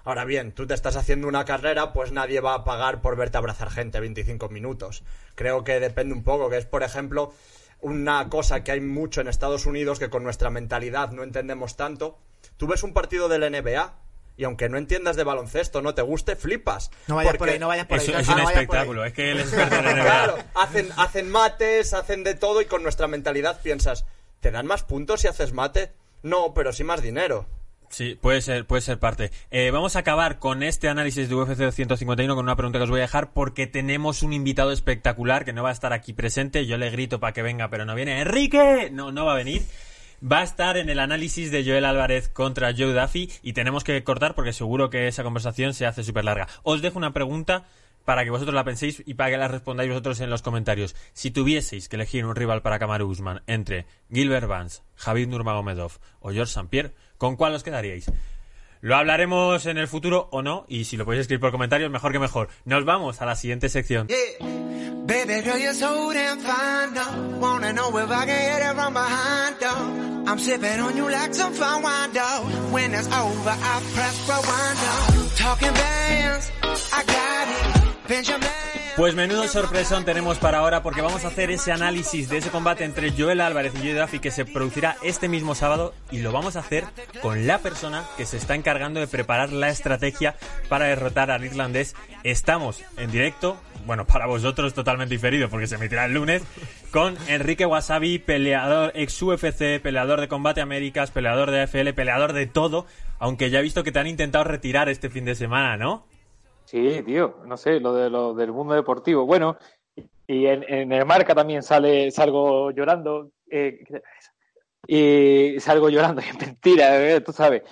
Ahora 0.05 0.25
bien, 0.25 0.53
tú 0.53 0.67
te 0.67 0.75
estás 0.75 0.97
haciendo 0.97 1.29
una 1.29 1.45
carrera, 1.45 1.93
pues 1.93 2.13
nadie 2.13 2.41
va 2.41 2.55
a 2.55 2.65
pagar 2.65 3.01
por 3.01 3.17
verte 3.17 3.39
abrazar 3.39 3.71
gente 3.71 4.01
25 4.01 4.49
minutos. 4.49 5.05
Creo 5.35 5.65
que 5.65 5.81
depende 5.81 6.15
un 6.15 6.25
poco, 6.25 6.49
que 6.49 6.59
es, 6.59 6.67
por 6.67 6.83
ejemplo, 6.83 7.33
una 7.81 8.29
cosa 8.29 8.65
que 8.65 8.73
hay 8.73 8.81
mucho 8.81 9.21
en 9.21 9.29
Estados 9.29 9.67
Unidos 9.67 9.99
que 9.99 10.11
con 10.11 10.23
nuestra 10.23 10.51
mentalidad 10.51 11.11
no 11.11 11.23
entendemos 11.23 11.77
tanto. 11.77 12.19
Tú 12.57 12.67
ves 12.67 12.83
un 12.83 12.93
partido 12.93 13.29
del 13.29 13.51
NBA 13.51 13.95
y 14.37 14.45
aunque 14.45 14.69
no 14.69 14.79
entiendas 14.79 15.17
de 15.17 15.25
baloncesto, 15.25 15.83
no 15.83 15.95
te 15.95 16.03
guste, 16.03 16.37
flipas. 16.37 16.91
No 17.07 17.17
vayas 17.17 17.37
por 17.37 17.49
ahí, 17.49 17.59
no 17.59 17.69
vayas 17.69 17.87
por 17.87 17.99
ahí. 17.99 18.05
Eso 18.05 18.13
no 18.13 18.21
es 18.21 18.29
un 18.29 18.41
espectáculo. 18.41 19.05
Es 19.05 19.13
que 19.13 19.33
él 19.33 19.41
es 19.41 19.53
experto 19.53 19.77
en 19.77 19.85
NBA. 19.85 20.05
Claro, 20.05 20.39
hacen, 20.55 20.89
hacen 20.97 21.31
mates, 21.31 21.93
hacen 21.93 22.25
de 22.25 22.35
todo 22.35 22.61
y 22.61 22.67
con 22.67 22.83
nuestra 22.83 23.09
mentalidad 23.09 23.61
piensas, 23.63 24.05
¿te 24.41 24.51
dan 24.51 24.67
más 24.67 24.85
puntos 24.85 25.21
si 25.21 25.29
haces 25.29 25.53
mate? 25.53 25.93
No, 26.23 26.53
pero 26.55 26.73
sí 26.73 26.85
más 26.85 27.03
dinero. 27.03 27.47
Sí, 27.91 28.19
puede 28.21 28.43
ser, 28.43 28.67
puede 28.67 28.83
ser 28.83 28.99
parte. 28.99 29.31
Eh, 29.51 29.71
vamos 29.71 29.97
a 29.97 30.01
acabar 30.01 30.39
con 30.39 30.63
este 30.63 30.89
análisis 30.89 31.29
de 31.29 31.35
UFC 31.35 31.57
251 31.57 32.35
con 32.35 32.45
una 32.45 32.57
pregunta 32.57 32.79
que 32.79 32.85
os 32.85 32.91
voy 32.91 33.01
a 33.01 33.03
dejar 33.03 33.33
porque 33.33 33.67
tenemos 33.67 34.23
un 34.23 34.33
invitado 34.33 34.73
espectacular 34.73 35.45
que 35.45 35.53
no 35.53 35.63
va 35.63 35.71
a 35.71 35.73
estar 35.73 35.93
aquí 35.93 36.13
presente. 36.13 36.67
Yo 36.67 36.77
le 36.77 36.91
grito 36.91 37.19
para 37.19 37.33
que 37.33 37.43
venga, 37.43 37.71
pero 37.71 37.85
no 37.85 37.95
viene. 37.95 38.21
¡Enrique! 38.21 38.91
No, 38.93 39.11
no 39.11 39.25
va 39.25 39.33
a 39.33 39.37
venir. 39.37 39.63
Va 40.21 40.41
a 40.41 40.45
estar 40.45 40.77
en 40.77 40.91
el 40.91 40.99
análisis 40.99 41.51
de 41.51 41.65
Joel 41.65 41.85
Álvarez 41.85 42.29
contra 42.29 42.73
Joe 42.77 42.93
Duffy 42.93 43.31
y 43.43 43.53
tenemos 43.53 43.85
que 43.85 44.03
cortar 44.05 44.35
porque 44.35 44.53
seguro 44.53 44.91
que 44.91 45.07
esa 45.07 45.23
conversación 45.23 45.75
se 45.75 45.87
hace 45.87 46.03
súper 46.03 46.25
larga. 46.25 46.49
Os 46.65 46.83
dejo 46.83 46.99
una 46.99 47.13
pregunta 47.13 47.65
para 48.09 48.25
que 48.25 48.31
vosotros 48.31 48.55
la 48.55 48.65
penséis 48.65 49.03
y 49.05 49.13
para 49.13 49.29
que 49.29 49.37
la 49.37 49.49
respondáis 49.49 49.91
vosotros 49.91 50.19
en 50.21 50.31
los 50.31 50.41
comentarios. 50.41 50.97
Si 51.13 51.31
tuvieseis 51.31 51.91
que 51.91 51.97
elegir 51.97 52.25
un 52.25 52.35
rival 52.35 52.63
para 52.63 52.79
Kamaru 52.79 53.07
Usman 53.07 53.43
entre 53.47 53.85
Gilbert 54.11 54.49
Vance, 54.49 54.81
Javid 54.97 55.29
Nurmagomedov 55.29 55.93
o 56.21 56.31
George 56.31 56.59
St. 56.59 56.95
¿con 57.19 57.37
cuál 57.37 57.55
os 57.55 57.63
quedaríais? 57.63 58.11
Lo 58.81 58.97
hablaremos 58.97 59.67
en 59.67 59.77
el 59.77 59.89
futuro 59.89 60.31
o 60.33 60.41
no, 60.41 60.65
y 60.69 60.87
si 60.87 60.97
lo 60.97 61.05
podéis 61.05 61.21
escribir 61.21 61.41
por 61.41 61.51
comentarios, 61.51 61.91
mejor 61.91 62.13
que 62.13 62.19
mejor. 62.19 62.49
Nos 62.65 62.87
vamos 62.87 63.21
a 63.21 63.27
la 63.27 63.37
siguiente 63.37 63.69
sección. 63.69 64.09
Pues 78.97 79.15
menudo 79.15 79.47
sorpresón 79.47 80.07
tenemos 80.07 80.39
para 80.39 80.59
ahora 80.59 80.83
porque 80.83 81.03
vamos 81.03 81.25
a 81.25 81.29
hacer 81.29 81.51
ese 81.51 81.73
análisis 81.73 82.31
de 82.31 82.39
ese 82.39 82.49
combate 82.51 82.85
entre 82.85 83.13
Joel 83.13 83.43
Álvarez 83.43 83.75
y 83.77 83.79
Joe 83.79 84.01
Duffy 84.01 84.19
que 84.19 84.31
se 84.31 84.47
producirá 84.47 84.97
este 85.03 85.29
mismo 85.29 85.55
sábado 85.55 85.95
y 86.11 86.19
lo 86.19 86.33
vamos 86.33 86.57
a 86.57 86.61
hacer 86.61 86.85
con 87.21 87.47
la 87.47 87.59
persona 87.59 88.05
que 88.17 88.25
se 88.25 88.39
está 88.39 88.55
encargando 88.55 88.99
de 88.99 89.07
preparar 89.07 89.53
la 89.53 89.69
estrategia 89.69 90.37
para 90.71 90.87
derrotar 90.87 91.31
al 91.31 91.45
irlandés. 91.45 91.95
Estamos 92.25 92.83
en 92.97 93.11
directo, 93.11 93.59
bueno, 93.87 94.07
para 94.07 94.27
vosotros 94.27 94.73
totalmente 94.73 95.15
diferido 95.15 95.51
porque 95.51 95.67
se 95.67 95.75
emitirá 95.75 96.07
el 96.07 96.15
lunes, 96.15 96.43
con 96.91 97.17
Enrique 97.29 97.67
Wasabi, 97.67 98.19
peleador 98.19 98.91
ex 98.95 99.23
UFC, 99.23 99.81
peleador 99.83 100.21
de 100.21 100.29
Combate 100.29 100.63
Américas, 100.63 101.11
peleador 101.11 101.51
de 101.51 101.61
AFL, 101.61 101.91
peleador 101.91 102.33
de 102.33 102.47
todo, 102.47 102.87
aunque 103.19 103.51
ya 103.51 103.59
he 103.59 103.63
visto 103.63 103.85
que 103.85 103.93
te 103.93 103.99
han 103.99 104.07
intentado 104.07 104.45
retirar 104.45 104.89
este 104.89 105.11
fin 105.11 105.27
de 105.27 105.35
semana, 105.35 105.77
¿no? 105.77 106.07
Sí, 106.69 107.03
tío, 107.03 107.39
no 107.47 107.57
sé, 107.57 107.81
lo 107.81 107.95
de 107.95 108.11
lo 108.11 108.35
del 108.35 108.53
mundo 108.53 108.75
deportivo. 108.75 109.25
Bueno, 109.25 109.57
y 110.27 110.45
en, 110.45 110.63
en 110.69 110.93
el 110.93 111.07
marca 111.07 111.35
también 111.35 111.63
sale, 111.63 112.11
salgo 112.11 112.71
llorando. 112.73 113.31
Eh, 113.51 113.83
y 114.87 115.59
salgo 115.61 115.89
llorando. 115.89 116.21
Es 116.29 116.39
mentira, 116.39 117.03
¿eh? 117.11 117.23
tú 117.23 117.33
sabes. 117.33 117.63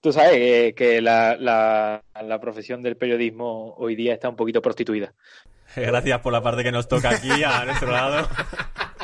Tú 0.00 0.12
sabes 0.12 0.34
eh, 0.36 0.74
que 0.76 1.00
la, 1.00 1.34
la, 1.36 2.00
la 2.22 2.40
profesión 2.40 2.80
del 2.80 2.96
periodismo 2.96 3.74
hoy 3.76 3.96
día 3.96 4.14
está 4.14 4.28
un 4.28 4.36
poquito 4.36 4.62
prostituida. 4.62 5.12
Gracias 5.74 6.20
por 6.20 6.32
la 6.32 6.40
parte 6.40 6.62
que 6.62 6.70
nos 6.70 6.86
toca 6.86 7.10
aquí 7.10 7.42
a 7.42 7.64
nuestro 7.64 7.90
lado. 7.90 8.28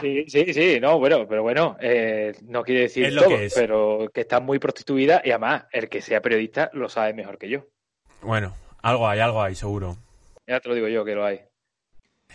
Sí, 0.01 0.25
sí, 0.29 0.55
sí, 0.55 0.79
no, 0.81 0.99
bueno, 0.99 1.27
pero 1.29 1.43
bueno, 1.43 1.77
eh, 1.79 2.33
no 2.45 2.63
quiere 2.63 2.83
decir 2.83 3.05
Es 3.05 3.13
lo 3.13 3.25
todo, 3.25 3.37
que 3.37 3.45
es. 3.45 3.55
pero 3.55 4.09
que 4.15 4.23
está 4.23 4.41
muy 4.41 4.59
prostituida 4.59 5.21
y 5.23 5.29
además 5.31 5.65
el 5.73 5.91
que 5.91 6.01
sea 6.01 6.23
periodista 6.23 6.71
lo 6.73 6.89
sabe 6.89 7.13
mejor 7.13 7.37
que 7.37 7.51
yo. 7.51 7.67
Bueno, 8.23 8.55
algo 8.83 9.09
hay, 9.09 9.21
algo 9.21 9.43
hay, 9.43 9.55
seguro. 9.55 9.97
Ya 10.47 10.61
te 10.61 10.69
lo 10.69 10.75
digo 10.75 10.89
yo 10.89 11.05
que 11.05 11.15
lo 11.15 11.25
hay. 11.25 11.41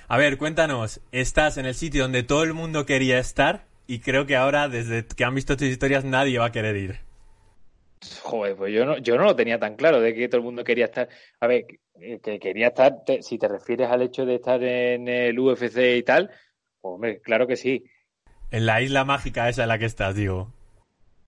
A 0.07 0.17
ver, 0.17 0.37
cuéntanos, 0.37 1.01
estás 1.11 1.57
en 1.57 1.65
el 1.65 1.75
sitio 1.75 2.03
donde 2.03 2.23
todo 2.23 2.43
el 2.43 2.53
mundo 2.53 2.85
quería 2.85 3.19
estar 3.19 3.65
y 3.87 3.99
creo 3.99 4.25
que 4.25 4.35
ahora, 4.35 4.67
desde 4.67 5.05
que 5.05 5.23
han 5.25 5.35
visto 5.35 5.57
tus 5.57 5.67
historias, 5.67 6.03
nadie 6.03 6.39
va 6.39 6.45
a 6.45 6.51
querer 6.51 6.75
ir. 6.75 6.99
Joder, 8.21 8.55
pues 8.55 8.73
yo 8.73 8.85
no, 8.85 8.97
yo 8.97 9.17
no 9.17 9.23
lo 9.23 9.35
tenía 9.35 9.59
tan 9.59 9.75
claro 9.75 9.99
de 9.99 10.13
que 10.13 10.27
todo 10.27 10.37
el 10.39 10.43
mundo 10.43 10.63
quería 10.63 10.85
estar. 10.85 11.09
A 11.39 11.47
ver, 11.47 11.65
que, 11.65 12.19
que 12.19 12.39
quería 12.39 12.67
estar, 12.67 13.03
te- 13.03 13.21
si 13.23 13.37
te 13.37 13.47
refieres 13.47 13.89
al 13.89 14.01
hecho 14.01 14.25
de 14.25 14.35
estar 14.35 14.61
en 14.63 15.07
el 15.07 15.39
UFC 15.39 15.97
y 15.97 16.03
tal, 16.03 16.27
pues, 16.27 16.93
hombre, 16.93 17.21
claro 17.21 17.47
que 17.47 17.55
sí. 17.55 17.83
En 18.51 18.65
la 18.65 18.81
isla 18.81 19.05
mágica 19.05 19.49
esa 19.49 19.63
en 19.63 19.69
la 19.69 19.77
que 19.77 19.85
estás, 19.85 20.15
digo. 20.15 20.51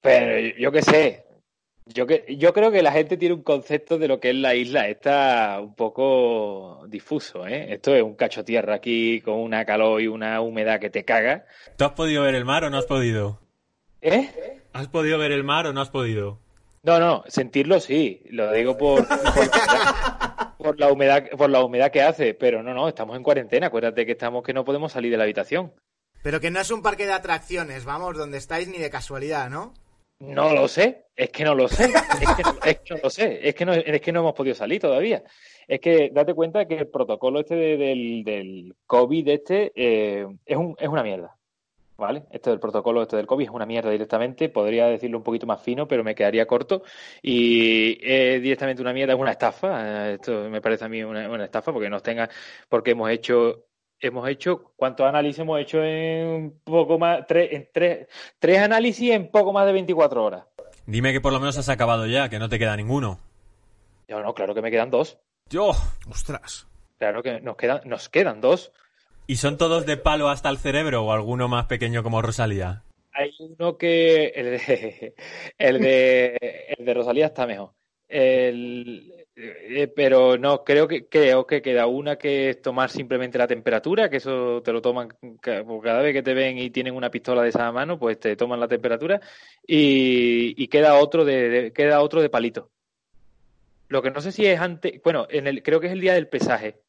Pero 0.02 0.40
yo, 0.40 0.56
yo 0.58 0.72
qué 0.72 0.82
sé. 0.82 1.27
Yo, 1.94 2.06
que, 2.06 2.26
yo 2.38 2.54
creo 2.54 2.72
que 2.72 2.82
la 2.82 2.92
gente 2.92 3.18
tiene 3.18 3.36
un 3.36 3.44
concepto 3.44 3.98
de 3.98 4.08
lo 4.08 4.20
que 4.20 4.32
es 4.32 4.36
la 4.36 4.56
isla. 4.56 4.88
Está 4.88 5.60
un 5.62 5.76
poco 5.76 6.86
difuso, 6.88 7.48
¿eh? 7.48 7.74
Esto 7.74 7.96
es 7.96 8.04
un 8.04 8.16
cacho 8.16 8.44
tierra 8.44 8.76
aquí 8.76 9.22
con 9.22 9.36
una 9.36 9.66
calor 9.66 10.02
y 10.02 10.08
una 10.08 10.42
humedad 10.42 10.80
que 10.80 10.90
te 10.90 11.06
caga. 11.06 11.46
¿Tú 11.78 11.86
has 11.86 11.92
podido 11.92 12.24
ver 12.24 12.36
el 12.36 12.46
mar 12.46 12.64
o 12.64 12.70
no 12.70 12.78
has 12.78 12.86
podido? 12.86 13.40
¿Eh? 14.02 14.62
¿Has 14.74 14.88
podido 14.88 15.18
ver 15.18 15.32
el 15.32 15.44
mar 15.44 15.68
o 15.68 15.74
no 15.74 15.82
has 15.82 15.90
podido? 15.90 16.40
No, 16.84 17.00
no, 17.00 17.24
sentirlo 17.28 17.80
sí. 17.80 18.22
Lo 18.30 18.52
digo 18.52 18.78
por, 18.78 19.08
por, 19.08 20.58
por 20.58 20.80
la 20.80 20.92
humedad, 20.92 21.30
por 21.38 21.50
la 21.50 21.64
humedad 21.64 21.92
que 21.92 22.02
hace. 22.02 22.34
Pero 22.34 22.64
no, 22.64 22.74
no, 22.74 22.88
estamos 22.88 23.16
en 23.18 23.24
cuarentena. 23.24 23.68
Acuérdate 23.68 24.06
que 24.06 24.12
estamos 24.14 24.44
que 24.44 24.54
no 24.54 24.66
podemos 24.66 24.92
salir 24.92 25.12
de 25.12 25.18
la 25.18 25.24
habitación. 25.24 25.74
Pero 26.24 26.40
que 26.40 26.52
no 26.52 26.60
es 26.60 26.72
un 26.72 26.82
parque 26.82 27.06
de 27.06 27.14
atracciones, 27.14 27.86
vamos, 27.86 28.18
donde 28.18 28.38
estáis 28.38 28.68
ni 28.68 28.78
de 28.80 28.90
casualidad, 28.90 29.50
¿no? 29.50 29.74
No 30.20 30.52
lo 30.54 30.68
sé, 30.68 31.06
es 31.16 31.30
que 31.30 31.44
no 31.44 31.54
lo 31.54 31.68
sé, 31.68 31.84
es 32.66 32.80
que, 32.80 32.94
no- 32.96 33.00
lo 33.04 33.10
sé, 33.10 33.48
es 33.48 33.54
que 33.54 33.66
no, 33.66 33.74
es 33.74 34.02
que 34.02 34.12
no 34.12 34.22
hemos 34.22 34.34
podido 34.34 34.56
salir 34.56 34.82
todavía. 34.82 35.24
Es 35.68 35.80
que 35.80 36.10
date 36.12 36.34
cuenta 36.34 36.66
que 36.66 36.76
el 36.80 36.88
protocolo 36.88 37.42
este 37.42 37.56
de- 37.56 37.78
del, 37.78 38.24
del 38.24 38.76
COVID 38.88 39.28
este 39.28 39.72
eh, 39.76 40.26
es, 40.46 40.58
un, 40.58 40.76
es 40.80 40.88
una 40.88 41.04
mierda, 41.04 41.38
¿vale? 41.98 42.24
Esto 42.32 42.50
del 42.50 42.60
protocolo 42.60 43.04
este 43.04 43.16
del 43.18 43.28
COVID 43.28 43.46
es 43.46 43.52
una 43.52 43.68
mierda 43.68 43.92
directamente, 43.92 44.50
podría 44.50 44.88
decirlo 44.88 45.20
un 45.20 45.24
poquito 45.24 45.46
más 45.46 45.62
fino, 45.62 45.88
pero 45.88 46.04
me 46.04 46.16
quedaría 46.16 46.48
corto 46.48 46.82
y 47.22 48.00
es 48.02 48.42
directamente 48.42 48.82
una 48.82 48.94
mierda, 48.94 49.14
es 49.14 49.20
una 49.20 49.32
estafa, 49.32 50.10
eh, 50.10 50.14
esto 50.16 50.50
me 50.50 50.62
parece 50.62 50.86
a 50.86 50.90
mí 50.90 51.04
una, 51.04 51.30
una 51.30 51.46
estafa 51.46 51.72
porque 51.72 51.92
nos 51.92 52.02
tenga, 52.02 52.28
porque 52.70 52.92
hemos 52.92 53.12
hecho 53.12 53.67
hemos 54.00 54.28
hecho, 54.30 54.74
¿cuántos 54.76 55.06
análisis 55.06 55.40
hemos 55.40 55.60
hecho 55.60 55.84
en 55.84 56.60
poco 56.64 57.00
más? 57.00 57.26
Tres, 57.28 57.50
en 57.52 57.70
tres, 57.74 58.08
tres 58.40 58.60
análisis 58.60 59.12
en 59.12 59.30
poco 59.30 59.54
más 59.54 59.66
de 59.66 59.74
24 59.74 60.24
horas. 60.24 60.46
Dime 60.86 61.12
que 61.12 61.22
por 61.22 61.34
lo 61.34 61.40
menos 61.40 61.58
has 61.58 61.70
acabado 61.70 62.06
ya, 62.06 62.30
que 62.30 62.40
no 62.40 62.50
te 62.50 62.60
queda 62.60 62.78
ninguno. 62.78 63.20
Yo 64.08 64.22
no, 64.22 64.34
claro 64.34 64.56
que 64.56 64.62
me 64.62 64.72
quedan 64.72 64.90
dos. 64.90 65.18
¡Yo! 65.50 65.72
Ostras. 66.10 66.68
Claro 66.98 67.22
que 67.22 67.42
nos 67.42 67.58
quedan, 67.58 67.82
nos 67.86 68.10
quedan 68.10 68.42
dos. 68.42 68.72
¿Y 69.28 69.36
son 69.36 69.58
todos 69.58 69.86
de 69.86 69.98
palo 69.98 70.30
hasta 70.30 70.50
el 70.50 70.58
cerebro 70.58 71.04
o 71.04 71.12
alguno 71.12 71.50
más 71.50 71.66
pequeño 71.66 72.04
como 72.04 72.22
Rosalía? 72.22 72.84
Hay 73.12 73.32
uno 73.40 73.78
que. 73.78 74.28
El 74.28 74.46
de, 74.46 75.16
el 75.58 75.82
de, 75.82 76.76
el 76.78 76.86
de 76.86 76.94
Rosalía 76.94 77.28
está 77.28 77.46
mejor. 77.46 77.74
El, 78.08 79.27
eh, 79.40 79.88
pero 79.96 80.38
no, 80.38 80.64
creo 80.64 80.88
que, 80.88 81.08
creo 81.08 81.46
que 81.46 81.62
queda 81.62 81.86
una 81.88 82.18
que 82.18 82.50
es 82.50 82.62
tomar 82.62 82.90
simplemente 82.90 83.38
la 83.38 83.48
temperatura, 83.48 84.10
que 84.10 84.18
eso 84.18 84.62
te 84.64 84.74
lo 84.74 84.82
toman 84.82 85.10
pues 85.20 85.84
cada 85.84 86.02
vez 86.02 86.14
que 86.14 86.24
te 86.24 86.34
ven 86.34 86.58
y 86.58 86.72
tienen 86.72 86.96
una 86.96 87.12
pistola 87.12 87.44
de 87.44 87.50
esa 87.50 87.72
mano, 87.72 88.00
pues 88.00 88.20
te 88.20 88.36
toman 88.36 88.60
la 88.60 88.68
temperatura. 88.68 89.22
Y, 89.66 90.62
y 90.62 90.68
queda 90.68 90.96
otro 91.00 91.24
de, 91.26 91.50
de- 91.50 91.74
queda 91.74 92.02
otro 92.02 92.22
de 92.22 92.30
palito. 92.30 92.72
Lo 93.90 94.02
que 94.02 94.12
no 94.12 94.22
sé 94.22 94.32
si 94.32 94.46
es 94.46 94.60
antes, 94.60 95.02
bueno, 95.04 95.28
en 95.30 95.48
el, 95.48 95.64
creo 95.64 95.80
que 95.80 95.88
es 95.88 95.94
el 95.94 96.02
día 96.02 96.14
del 96.14 96.28
pesaje 96.28 96.82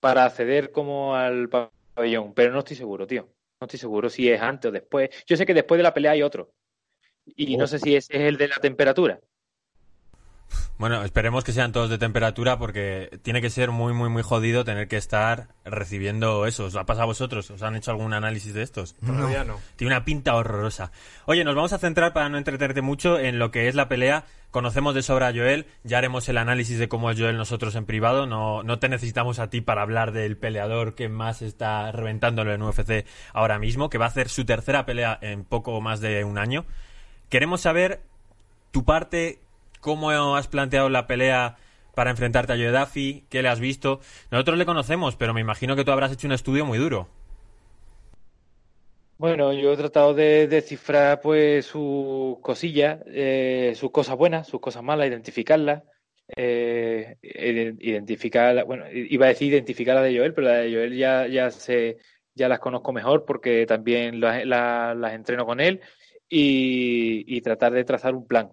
para 0.00 0.24
acceder 0.24 0.72
como 0.72 1.14
al 1.14 1.48
pabellón, 1.94 2.34
pero 2.34 2.52
no 2.52 2.60
estoy 2.60 2.76
seguro, 2.76 3.06
tío. 3.06 3.28
No 3.60 3.66
estoy 3.66 3.78
seguro 3.78 4.08
si 4.10 4.30
es 4.30 4.40
antes 4.40 4.68
o 4.68 4.72
después. 4.72 5.10
Yo 5.26 5.36
sé 5.36 5.44
que 5.46 5.54
después 5.54 5.78
de 5.78 5.82
la 5.82 5.94
pelea 5.94 6.12
hay 6.12 6.22
otro. 6.22 6.52
Y 7.26 7.56
no 7.56 7.66
sé 7.66 7.78
si 7.78 7.96
ese 7.96 8.16
es 8.16 8.22
el 8.22 8.36
de 8.38 8.48
la 8.48 8.56
temperatura. 8.56 9.20
Bueno, 10.78 11.02
esperemos 11.02 11.42
que 11.42 11.52
sean 11.52 11.72
todos 11.72 11.90
de 11.90 11.98
temperatura 11.98 12.58
porque 12.58 13.18
tiene 13.22 13.40
que 13.40 13.50
ser 13.50 13.72
muy, 13.72 13.92
muy, 13.92 14.08
muy 14.08 14.22
jodido 14.22 14.64
tener 14.64 14.86
que 14.86 14.96
estar 14.96 15.48
recibiendo 15.64 16.46
eso. 16.46 16.66
¿Os 16.66 16.76
ha 16.76 16.86
pasado 16.86 17.02
a 17.02 17.06
vosotros? 17.06 17.50
¿Os 17.50 17.62
han 17.62 17.74
hecho 17.74 17.90
algún 17.90 18.12
análisis 18.12 18.54
de 18.54 18.62
estos? 18.62 18.94
Todavía 19.04 19.42
no. 19.44 19.58
Tiene 19.76 19.94
una 19.94 20.04
pinta 20.04 20.36
horrorosa. 20.36 20.92
Oye, 21.26 21.44
nos 21.44 21.56
vamos 21.56 21.72
a 21.72 21.78
centrar 21.78 22.12
para 22.12 22.28
no 22.28 22.38
entretenerte 22.38 22.80
mucho 22.80 23.18
en 23.18 23.38
lo 23.40 23.50
que 23.50 23.68
es 23.68 23.74
la 23.74 23.88
pelea. 23.88 24.24
Conocemos 24.50 24.94
de 24.94 25.02
sobra 25.02 25.28
a 25.28 25.32
Joel, 25.32 25.66
ya 25.84 25.98
haremos 25.98 26.26
el 26.28 26.38
análisis 26.38 26.78
de 26.78 26.88
cómo 26.88 27.10
es 27.10 27.18
Joel 27.18 27.36
nosotros 27.36 27.74
en 27.74 27.84
privado. 27.84 28.26
No, 28.26 28.62
no 28.62 28.78
te 28.78 28.88
necesitamos 28.88 29.40
a 29.40 29.50
ti 29.50 29.60
para 29.60 29.82
hablar 29.82 30.12
del 30.12 30.38
peleador 30.38 30.94
que 30.94 31.08
más 31.08 31.42
está 31.42 31.92
reventándolo 31.92 32.54
en 32.54 32.62
UFC 32.62 33.04
ahora 33.34 33.58
mismo, 33.58 33.90
que 33.90 33.98
va 33.98 34.06
a 34.06 34.08
hacer 34.08 34.28
su 34.28 34.46
tercera 34.46 34.86
pelea 34.86 35.18
en 35.20 35.44
poco 35.44 35.78
más 35.80 36.00
de 36.00 36.24
un 36.24 36.38
año. 36.38 36.64
Queremos 37.28 37.60
saber 37.60 38.00
tu 38.70 38.84
parte, 38.84 39.40
cómo 39.80 40.36
has 40.36 40.48
planteado 40.48 40.88
la 40.88 41.06
pelea 41.06 41.56
para 41.94 42.10
enfrentarte 42.10 42.52
a 42.52 42.80
Duffy, 42.80 43.24
qué 43.30 43.42
le 43.42 43.48
has 43.48 43.60
visto. 43.60 44.00
Nosotros 44.30 44.58
le 44.58 44.66
conocemos, 44.66 45.16
pero 45.16 45.34
me 45.34 45.40
imagino 45.40 45.76
que 45.76 45.84
tú 45.84 45.90
habrás 45.92 46.12
hecho 46.12 46.26
un 46.28 46.32
estudio 46.32 46.64
muy 46.64 46.78
duro. 46.78 47.08
Bueno, 49.16 49.52
yo 49.52 49.72
he 49.72 49.76
tratado 49.76 50.14
de 50.14 50.46
descifrar 50.46 51.20
pues 51.20 51.66
sus 51.66 52.38
cosillas, 52.40 53.00
eh, 53.06 53.72
sus 53.74 53.90
cosas 53.90 54.16
buenas, 54.16 54.46
sus 54.46 54.60
cosas 54.60 54.82
malas, 54.82 55.08
identificarlas. 55.08 55.82
eh, 56.36 57.16
ide- 57.22 57.74
identificar, 57.80 58.64
bueno, 58.66 58.84
iba 58.92 59.24
a 59.26 59.28
decir 59.30 59.48
identificar 59.52 59.94
la 59.96 60.02
de 60.02 60.16
Joel, 60.18 60.34
pero 60.34 60.46
la 60.48 60.54
de 60.58 60.72
Joel 60.74 60.94
ya, 60.96 61.26
ya 61.26 61.50
sé, 61.50 61.96
ya 62.34 62.48
las 62.50 62.58
conozco 62.60 62.92
mejor 62.92 63.24
porque 63.24 63.64
también 63.66 64.20
las, 64.20 64.44
la- 64.44 64.94
las 64.94 65.14
entreno 65.14 65.46
con 65.46 65.58
él 65.60 65.80
y, 66.28 67.24
y 67.36 67.40
tratar 67.40 67.72
de 67.72 67.84
trazar 67.84 68.14
un 68.14 68.26
plan. 68.26 68.50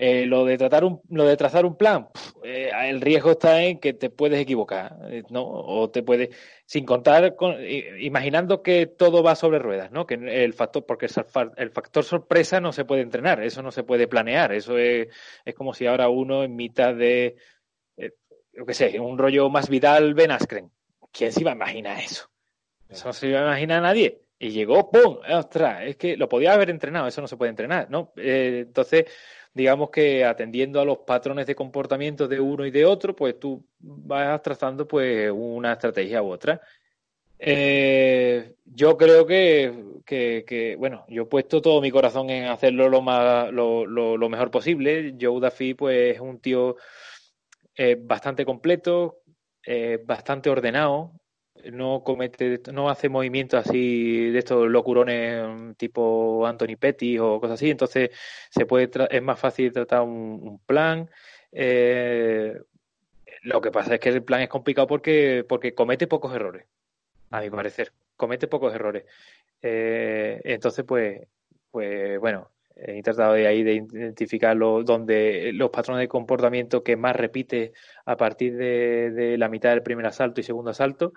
Eh, 0.00 0.26
lo 0.26 0.44
de 0.44 0.56
tratar 0.56 0.84
un, 0.84 1.00
lo 1.10 1.24
de 1.24 1.36
trazar 1.36 1.66
un 1.66 1.76
plan, 1.76 2.08
eh, 2.44 2.70
el 2.84 3.00
riesgo 3.00 3.32
está 3.32 3.64
en 3.64 3.80
que 3.80 3.94
te 3.94 4.10
puedes 4.10 4.38
equivocar, 4.38 4.96
eh, 5.10 5.24
¿no? 5.28 5.44
O 5.44 5.90
te 5.90 6.04
puedes, 6.04 6.28
sin 6.66 6.84
contar 6.84 7.34
con, 7.34 7.56
imaginando 7.98 8.62
que 8.62 8.86
todo 8.86 9.24
va 9.24 9.34
sobre 9.34 9.58
ruedas, 9.58 9.90
¿no? 9.90 10.06
Que 10.06 10.14
el 10.14 10.52
factor, 10.54 10.86
porque 10.86 11.06
el, 11.06 11.10
fa- 11.24 11.50
el 11.56 11.70
factor 11.70 12.04
sorpresa 12.04 12.60
no 12.60 12.70
se 12.72 12.84
puede 12.84 13.02
entrenar, 13.02 13.42
eso 13.42 13.60
no 13.60 13.72
se 13.72 13.82
puede 13.82 14.06
planear, 14.06 14.52
eso 14.52 14.78
es, 14.78 15.08
es 15.44 15.54
como 15.56 15.74
si 15.74 15.86
ahora 15.86 16.08
uno 16.08 16.44
en 16.44 16.54
mitad 16.54 16.94
de, 16.94 17.34
eh, 17.96 18.12
yo 18.52 18.64
qué 18.66 18.74
sé, 18.74 19.00
un 19.00 19.18
rollo 19.18 19.50
más 19.50 19.68
Vidal 19.68 20.14
Ben 20.14 20.30
Askren. 20.30 20.70
¿Quién 21.10 21.32
se 21.32 21.40
iba 21.40 21.50
a 21.50 21.56
imaginar 21.56 21.98
eso? 21.98 22.30
Eso 22.88 23.08
no 23.08 23.12
se 23.12 23.26
iba 23.30 23.40
a 23.40 23.46
imaginar 23.46 23.82
nadie. 23.82 24.20
Y 24.38 24.50
llegó, 24.50 24.90
¡pum! 24.90 25.18
¡Ostras! 25.28 25.82
Es 25.84 25.96
que 25.96 26.16
lo 26.16 26.28
podía 26.28 26.52
haber 26.52 26.70
entrenado, 26.70 27.08
eso 27.08 27.20
no 27.20 27.26
se 27.26 27.36
puede 27.36 27.50
entrenar, 27.50 27.90
¿no? 27.90 28.12
Eh, 28.16 28.64
entonces, 28.66 29.06
digamos 29.52 29.90
que 29.90 30.24
atendiendo 30.24 30.80
a 30.80 30.84
los 30.84 30.98
patrones 30.98 31.46
de 31.46 31.56
comportamiento 31.56 32.28
de 32.28 32.38
uno 32.38 32.64
y 32.64 32.70
de 32.70 32.84
otro, 32.84 33.16
pues 33.16 33.38
tú 33.40 33.66
vas 33.80 34.40
trazando 34.42 34.86
pues 34.86 35.30
una 35.34 35.72
estrategia 35.72 36.22
u 36.22 36.28
otra. 36.30 36.60
Eh, 37.40 38.54
yo 38.64 38.96
creo 38.96 39.26
que, 39.26 39.72
que, 40.04 40.76
bueno, 40.78 41.04
yo 41.08 41.24
he 41.24 41.26
puesto 41.26 41.60
todo 41.60 41.80
mi 41.80 41.90
corazón 41.90 42.30
en 42.30 42.44
hacerlo 42.44 42.88
lo, 42.88 43.02
más, 43.02 43.52
lo, 43.52 43.86
lo, 43.86 44.28
mejor 44.28 44.52
posible. 44.52 45.16
Joe 45.20 45.40
Duffy, 45.40 45.74
pues, 45.74 46.14
es 46.14 46.20
un 46.20 46.38
tío 46.40 46.76
eh, 47.76 47.96
bastante 48.00 48.44
completo, 48.44 49.22
bastante 50.06 50.48
ordenado, 50.48 51.12
no 51.72 52.02
comete, 52.04 52.60
no 52.72 52.90
hace 52.90 53.08
movimientos 53.08 53.66
así 53.66 54.30
de 54.30 54.38
estos 54.38 54.68
locurones 54.68 55.46
mm, 55.48 55.72
tipo 55.74 56.46
Anthony 56.46 56.76
Pettis 56.78 57.20
o 57.20 57.40
cosas 57.40 57.54
así, 57.54 57.70
entonces 57.70 58.10
se 58.50 58.66
puede 58.66 58.90
es 59.10 59.22
más 59.22 59.38
fácil 59.38 59.72
tratar 59.72 60.02
un, 60.02 60.40
un 60.42 60.58
plan. 60.60 61.10
Eh, 61.52 62.58
lo 63.42 63.60
que 63.60 63.70
pasa 63.70 63.94
es 63.94 64.00
que 64.00 64.10
el 64.10 64.22
plan 64.22 64.40
es 64.40 64.48
complicado 64.48 64.86
porque, 64.86 65.44
porque 65.48 65.74
comete 65.74 66.06
pocos 66.06 66.34
errores, 66.34 66.66
a 67.30 67.40
mi 67.40 67.50
parecer, 67.50 67.92
comete 68.16 68.48
pocos 68.48 68.74
errores. 68.74 69.04
Eh, 69.62 70.40
entonces, 70.44 70.84
pues, 70.84 71.26
pues 71.70 72.18
bueno, 72.20 72.50
he 72.76 73.02
tratado 73.02 73.34
de 73.34 73.46
ahí 73.46 73.62
de 73.62 73.74
identificar 73.74 74.56
donde 74.56 75.50
los 75.54 75.70
patrones 75.70 76.00
de 76.00 76.08
comportamiento 76.08 76.82
que 76.82 76.96
más 76.96 77.16
repite 77.16 77.72
a 78.04 78.16
partir 78.16 78.56
de 78.56 79.36
la 79.38 79.48
mitad 79.48 79.70
del 79.70 79.82
primer 79.82 80.06
asalto 80.06 80.40
y 80.40 80.44
segundo 80.44 80.70
asalto 80.70 81.12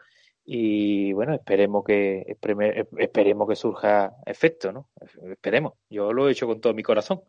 y 0.46 1.14
bueno, 1.14 1.34
esperemos 1.34 1.84
que 1.84 2.24
espere- 2.28 2.88
esperemos 2.98 3.48
que 3.48 3.56
surja 3.56 4.14
efecto, 4.26 4.72
¿no? 4.72 4.90
Esperemos. 5.32 5.74
Yo 5.90 6.14
lo 6.14 6.28
he 6.28 6.32
hecho 6.32 6.48
con 6.48 6.60
todo 6.62 6.74
mi 6.74 6.84
corazón. 6.84 7.22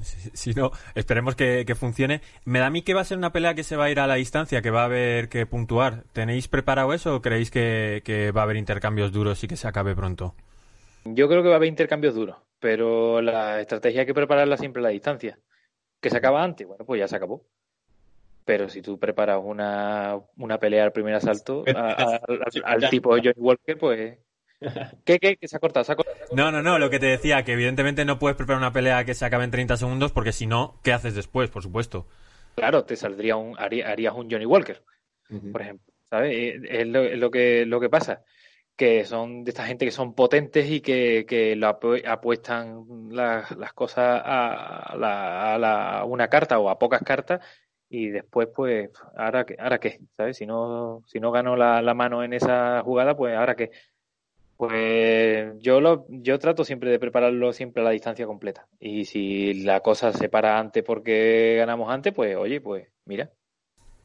Si, 0.00 0.30
si 0.34 0.54
no, 0.54 0.70
esperemos 0.94 1.36
que, 1.36 1.64
que 1.66 1.74
funcione. 1.74 2.20
Me 2.44 2.58
da 2.58 2.66
a 2.66 2.70
mí 2.70 2.82
que 2.82 2.94
va 2.94 3.00
a 3.02 3.04
ser 3.04 3.18
una 3.18 3.32
pelea 3.32 3.54
que 3.54 3.62
se 3.64 3.76
va 3.76 3.84
a 3.84 3.90
ir 3.90 4.00
a 4.00 4.06
la 4.06 4.16
distancia, 4.16 4.62
que 4.62 4.70
va 4.70 4.82
a 4.82 4.86
haber 4.86 5.28
que 5.28 5.46
puntuar. 5.46 6.04
¿Tenéis 6.12 6.48
preparado 6.48 6.92
eso 6.92 7.16
o 7.16 7.22
creéis 7.22 7.50
que, 7.50 8.02
que 8.04 8.30
va 8.32 8.42
a 8.42 8.44
haber 8.44 8.56
intercambios 8.56 9.12
duros 9.12 9.42
y 9.44 9.48
que 9.48 9.56
se 9.56 9.68
acabe 9.68 9.94
pronto? 9.94 10.34
Yo 11.04 11.28
creo 11.28 11.42
que 11.42 11.48
va 11.48 11.54
a 11.54 11.58
haber 11.58 11.68
intercambios 11.68 12.14
duros, 12.14 12.36
pero 12.58 13.20
la 13.20 13.60
estrategia 13.60 14.00
hay 14.00 14.06
que 14.06 14.14
prepararla 14.14 14.56
siempre 14.56 14.80
a 14.80 14.84
la 14.84 14.88
distancia. 14.88 15.38
¿Que 16.00 16.10
se 16.10 16.16
acaba 16.16 16.42
antes? 16.42 16.66
Bueno, 16.66 16.84
pues 16.84 16.98
ya 16.98 17.08
se 17.08 17.16
acabó. 17.16 17.46
Pero 18.44 18.68
si 18.68 18.82
tú 18.82 18.98
preparas 18.98 19.40
una, 19.42 20.18
una 20.36 20.58
pelea 20.58 20.84
al 20.84 20.92
primer 20.92 21.14
asalto 21.14 21.64
a- 21.74 21.92
a- 21.92 22.20
al, 22.64 22.64
al 22.64 22.90
tipo 22.90 23.10
Johnny 23.12 23.32
Walker, 23.36 23.78
pues... 23.78 24.18
¿Qué, 25.04 25.18
qué? 25.18 25.36
¿Que 25.36 25.48
se 25.48 25.56
ha 25.56 25.60
cortado? 25.60 25.84
¿Se 25.84 25.92
ha 25.92 25.96
cortado? 25.96 26.16
No, 26.34 26.50
no, 26.52 26.62
no, 26.62 26.78
lo 26.78 26.88
que 26.90 26.98
te 26.98 27.06
decía, 27.06 27.42
que 27.44 27.52
evidentemente 27.52 28.04
no 28.04 28.18
puedes 28.18 28.36
preparar 28.36 28.58
una 28.58 28.72
pelea 28.72 29.04
que 29.04 29.14
se 29.14 29.24
acabe 29.24 29.44
en 29.44 29.50
30 29.50 29.76
segundos 29.76 30.12
porque 30.12 30.32
si 30.32 30.46
no, 30.46 30.80
¿qué 30.82 30.92
haces 30.92 31.14
después, 31.14 31.50
por 31.50 31.62
supuesto? 31.62 32.06
Claro, 32.54 32.84
te 32.84 32.96
saldría 32.96 33.36
un... 33.36 33.56
haría- 33.58 33.90
harías 33.90 34.14
un 34.14 34.30
Johnny 34.30 34.46
Walker. 34.46 34.82
por 35.52 35.62
ejemplo, 35.62 35.92
¿sabes? 36.10 36.32
Eh, 36.36 36.60
Es 36.68 36.86
lo, 36.86 37.00
es 37.02 37.18
lo 37.18 37.30
que, 37.30 37.66
lo 37.66 37.80
que 37.80 37.88
pasa, 37.90 38.22
que 38.76 39.04
son 39.04 39.44
de 39.44 39.50
esta 39.50 39.66
gente 39.66 39.84
que 39.84 39.90
son 39.90 40.14
potentes 40.14 40.70
y 40.70 40.80
que, 40.80 41.24
que 41.28 41.56
lo 41.56 41.68
apu- 41.68 42.06
apuestan 42.06 42.84
las, 43.10 43.50
las 43.56 43.72
cosas 43.72 44.22
a, 44.24 44.94
la, 44.96 45.54
a 45.54 45.58
la- 45.58 45.98
a 46.00 46.04
una 46.04 46.28
carta 46.28 46.58
o 46.58 46.68
a 46.70 46.78
pocas 46.78 47.02
cartas 47.02 47.44
y 47.88 48.08
después, 48.10 48.48
pues, 48.54 48.90
¿ahora 49.16 49.44
qué? 49.46 49.56
¿Ahora 49.58 49.78
qué? 49.78 50.00
¿Sabes? 50.16 50.36
Si 50.36 50.46
no, 50.46 51.02
si 51.06 51.20
no 51.20 51.30
gano 51.32 51.56
la, 51.56 51.82
la 51.82 51.94
mano 51.94 52.22
en 52.24 52.32
esa 52.32 52.82
jugada, 52.82 53.16
pues, 53.16 53.36
¿ahora 53.36 53.54
qué? 53.56 53.70
Pues 54.56 55.54
yo 55.60 55.80
lo, 55.80 56.06
yo 56.08 56.38
trato 56.38 56.64
siempre 56.64 56.90
de 56.90 56.98
prepararlo 57.00 57.52
siempre 57.52 57.82
a 57.82 57.84
la 57.84 57.90
distancia 57.90 58.26
completa. 58.26 58.68
Y 58.78 59.04
si 59.04 59.54
la 59.64 59.80
cosa 59.80 60.12
se 60.12 60.28
para 60.28 60.58
antes 60.58 60.82
porque 60.84 61.56
ganamos 61.58 61.90
antes, 61.92 62.12
pues 62.14 62.36
oye, 62.36 62.60
pues 62.60 62.88
mira, 63.04 63.30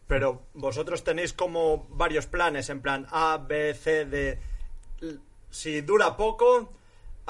Pero 0.08 0.42
vosotros 0.54 1.04
tenéis 1.04 1.34
como 1.34 1.88
varios 1.90 2.26
planes, 2.28 2.70
en 2.70 2.82
plan 2.82 3.06
A, 3.12 3.38
B, 3.38 3.74
C, 3.76 4.06
D. 4.06 4.40
Si 5.52 5.82
dura 5.82 6.18
poco, 6.18 6.74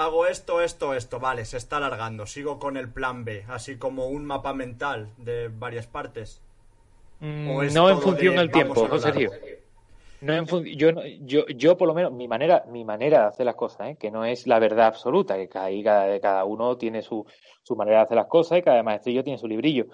hago 0.04 0.26
esto, 0.26 0.62
esto, 0.62 0.94
esto. 0.94 1.20
Vale, 1.20 1.46
se 1.46 1.58
está 1.58 1.78
alargando. 1.78 2.26
Sigo 2.26 2.60
con 2.60 2.78
el 2.78 2.90
plan 2.90 3.26
B, 3.26 3.46
así 3.48 3.78
como 3.78 4.08
un 4.08 4.26
mapa 4.26 4.54
mental 4.54 5.10
de 5.18 5.50
varias 5.50 5.88
partes. 5.88 6.42
Mm, 7.20 7.50
¿O 7.50 7.64
es 7.64 7.74
no 7.74 7.90
en 7.90 8.00
función 8.02 8.36
de 8.36 8.42
del 8.42 8.52
tiempo. 8.52 8.88
No 10.22 10.34
en 10.34 10.48
fun- 10.48 10.66
yo, 10.66 10.92
no- 10.92 11.06
yo, 11.06 11.46
yo 11.48 11.78
por 11.78 11.88
lo 11.88 11.94
menos, 11.94 12.12
mi 12.12 12.28
manera, 12.28 12.66
mi 12.68 12.84
manera 12.84 13.22
de 13.22 13.26
hacer 13.28 13.46
las 13.46 13.56
cosas, 13.56 13.90
¿eh? 13.92 13.96
que 13.98 14.12
no 14.12 14.26
es 14.26 14.48
la 14.48 14.60
verdad 14.60 14.88
absoluta, 14.88 15.38
que 15.38 15.48
cada, 15.48 15.66
ahí 15.66 15.82
cada, 15.82 16.20
cada 16.20 16.44
uno 16.44 16.78
tiene 16.78 17.02
su, 17.02 17.26
su 17.64 17.76
manera 17.78 18.00
de 18.00 18.04
hacer 18.04 18.18
las 18.18 18.28
cosas 18.28 18.58
y 18.58 18.62
cada 18.62 18.84
maestrillo 18.84 19.24
tiene 19.24 19.38
su 19.40 19.48
librillo. 19.48 19.86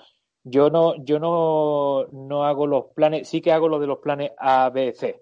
Yo 0.43 0.69
no, 0.71 0.95
yo 1.03 1.19
no, 1.19 2.05
no 2.11 2.43
hago 2.45 2.65
los 2.65 2.85
planes, 2.95 3.27
sí 3.29 3.39
que 3.41 3.51
hago 3.51 3.67
lo 3.67 3.79
de 3.79 3.87
los 3.87 3.99
planes 3.99 4.31
A, 4.37 4.69
B, 4.71 4.93
C. 4.93 5.21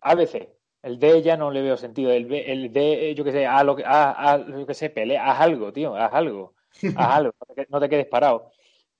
A, 0.00 0.14
B, 0.14 0.26
C. 0.26 0.50
El 0.84 0.98
D 0.98 1.22
ya 1.22 1.36
no 1.36 1.50
le 1.50 1.62
veo 1.62 1.76
sentido. 1.76 2.12
El, 2.12 2.26
B, 2.26 2.52
el 2.52 2.72
D, 2.72 3.10
eh, 3.10 3.14
yo 3.14 3.24
qué 3.24 3.32
sé, 3.32 3.46
A, 3.46 3.64
lo 3.64 3.74
que, 3.74 3.82
A, 3.86 4.32
A, 4.34 4.46
yo 4.46 4.66
qué 4.66 4.74
sé, 4.74 4.90
pelea, 4.90 5.30
haz 5.30 5.40
algo, 5.40 5.72
tío, 5.72 5.96
haz 5.96 6.12
algo. 6.12 6.54
Haz 6.96 7.16
algo, 7.16 7.32
no 7.40 7.46
te, 7.46 7.54
que- 7.62 7.66
no 7.70 7.80
te 7.80 7.88
quedes 7.88 8.06
parado. 8.06 8.50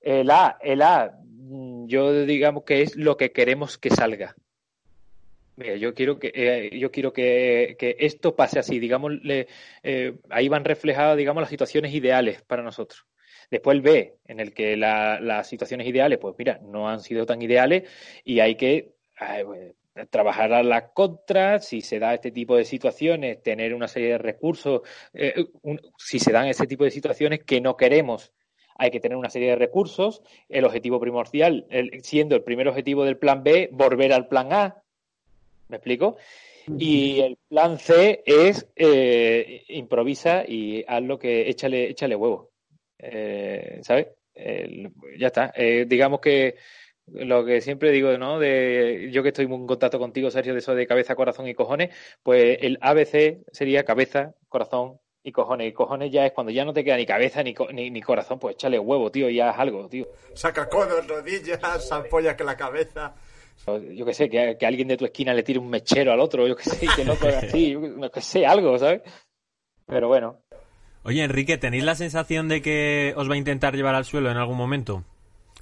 El 0.01 0.31
A, 0.31 0.59
el 0.63 0.81
A, 0.83 1.13
mm, 1.23 1.87
yo 1.87 2.25
digamos 2.25 2.65
que 2.65 2.83
es 2.83 2.97
lo 2.97 3.17
que 3.17 3.33
queremos 3.33 3.79
que 3.79 3.91
salga. 3.91 4.35
Mira, 5.57 5.77
yo 5.77 5.95
quiero 5.95 6.19
que 6.19 6.33
eh, 6.35 6.79
yo 6.79 6.91
quiero 6.91 7.13
que, 7.13 7.77
que 7.79 7.97
esto 8.01 8.35
pase 8.35 8.59
así, 8.59 8.79
digamos, 8.81 9.13
le- 9.23 9.47
eh, 9.83 10.17
ahí 10.31 10.49
van 10.49 10.65
reflejadas, 10.65 11.17
digamos, 11.17 11.41
las 11.43 11.51
situaciones 11.51 11.95
ideales 11.95 12.43
para 12.43 12.63
nosotros. 12.63 13.05
Después 13.51 13.77
el 13.77 13.83
B, 13.83 14.17
en 14.27 14.41
el 14.41 14.53
que 14.53 14.77
la- 14.77 15.21
las 15.21 15.47
situaciones 15.49 15.87
ideales, 15.87 16.19
pues 16.19 16.35
mira, 16.39 16.59
no 16.63 16.89
han 16.89 17.01
sido 17.01 17.25
tan 17.27 17.41
ideales 17.43 17.89
y 18.25 18.41
hay 18.41 18.57
que 18.57 18.95
eh, 19.21 19.75
trabajar 20.11 20.53
a 20.53 20.63
las 20.63 20.91
contras, 20.93 21.67
si 21.67 21.81
se 21.81 21.99
da 21.99 22.15
este 22.15 22.31
tipo 22.33 22.57
de 22.57 22.65
situaciones, 22.65 23.43
tener 23.43 23.75
una 23.75 23.89
serie 23.89 24.11
de 24.11 24.19
recursos, 24.19 24.83
eh, 25.13 25.47
un- 25.63 25.81
si 25.97 26.19
se 26.19 26.33
dan 26.33 26.47
ese 26.49 26.67
tipo 26.67 26.85
de 26.85 26.91
situaciones 26.91 27.45
que 27.45 27.61
no 27.61 27.77
queremos, 27.77 28.33
hay 28.77 28.91
que 28.91 28.99
tener 29.01 29.17
una 29.17 29.31
serie 29.31 29.51
de 29.51 29.57
recursos, 29.57 30.23
el 30.49 30.65
objetivo 30.65 30.99
primordial, 30.99 31.67
el- 31.71 32.03
siendo 32.03 32.35
el 32.35 32.43
primer 32.43 32.67
objetivo 32.67 33.05
del 33.05 33.19
plan 33.19 33.45
B, 33.45 33.69
volver 33.73 34.13
al 34.13 34.27
plan 34.27 34.53
A, 34.53 34.83
¿me 35.69 35.77
explico? 35.77 36.17
Y 36.79 37.21
el 37.21 37.37
plan 37.49 37.79
C 37.79 38.23
es 38.25 38.67
eh, 38.75 39.65
improvisa 39.69 40.45
y 40.49 40.83
haz 40.89 41.03
lo 41.03 41.19
que 41.19 41.49
échale, 41.51 41.91
échale 41.91 42.17
huevo. 42.17 42.51
Eh, 42.99 43.81
¿Sabes? 43.83 44.09
Ya 45.19 45.27
está. 45.29 45.53
Eh, 45.55 45.85
digamos 45.87 46.21
que 46.21 46.57
lo 47.07 47.45
que 47.45 47.61
siempre 47.61 47.91
digo, 47.91 48.17
¿no? 48.19 48.39
De, 48.39 49.11
yo 49.13 49.23
que 49.23 49.29
estoy 49.29 49.47
muy 49.47 49.59
en 49.59 49.67
contacto 49.67 49.99
contigo, 49.99 50.31
Sergio, 50.31 50.53
de 50.55 50.61
eso 50.61 50.75
de 50.75 50.87
cabeza, 50.87 51.15
corazón 51.15 51.47
y 51.49 51.55
cojones, 51.55 51.91
pues 52.23 52.59
el 52.61 52.79
ABC 52.81 53.41
sería 53.53 53.85
cabeza, 53.85 54.35
corazón 54.49 54.99
y 55.23 55.33
cojones. 55.33 55.69
Y 55.69 55.73
cojones 55.73 56.11
ya 56.13 56.27
es 56.27 56.33
cuando 56.33 56.51
ya 56.53 56.65
no 56.65 56.73
te 56.73 56.83
queda 56.85 56.97
ni 56.97 57.07
cabeza 57.07 57.43
ni, 57.43 57.55
co- 57.55 57.71
ni, 57.73 57.91
ni 57.91 58.01
corazón, 58.03 58.39
pues 58.39 58.55
échale 58.55 58.79
huevo, 58.79 59.11
tío, 59.11 59.29
y 59.31 59.41
haz 59.41 59.59
algo, 59.59 59.89
tío. 59.89 60.07
Saca 60.35 60.69
codos, 60.69 61.07
rodillas, 61.07 61.93
ampolla 61.93 62.37
que 62.37 62.45
la 62.45 62.57
cabeza. 62.57 63.15
Yo 63.93 64.05
que 64.05 64.15
sé, 64.15 64.29
que, 64.29 64.57
que 64.59 64.67
alguien 64.67 64.89
de 64.89 64.97
tu 64.97 65.05
esquina 65.05 65.33
le 65.33 65.43
tire 65.45 65.59
un 65.61 65.69
mechero 65.71 66.13
al 66.13 66.21
otro, 66.21 66.47
yo 66.49 66.57
que 66.57 66.65
sé, 66.65 66.87
y 66.87 66.89
que 66.89 67.03
el 67.03 67.11
otro 67.11 67.29
haga 67.29 67.39
así, 67.39 67.71
yo 67.73 67.81
que- 67.81 68.11
que 68.11 68.21
sé, 68.21 68.45
algo, 68.47 68.77
¿sabes? 68.79 69.03
Pero 69.87 70.09
bueno, 70.09 70.41
Oye, 71.07 71.23
Enrique, 71.23 71.59
¿tenéis 71.59 71.85
la 71.85 71.95
sensación 71.97 72.49
de 72.49 72.63
que 72.63 73.13
os 73.17 73.29
va 73.29 73.35
a 73.35 73.37
intentar 73.37 73.77
llevar 73.77 73.95
al 73.95 74.07
suelo 74.07 74.31
en 74.31 74.39
algún 74.39 74.57
momento? 74.57 75.05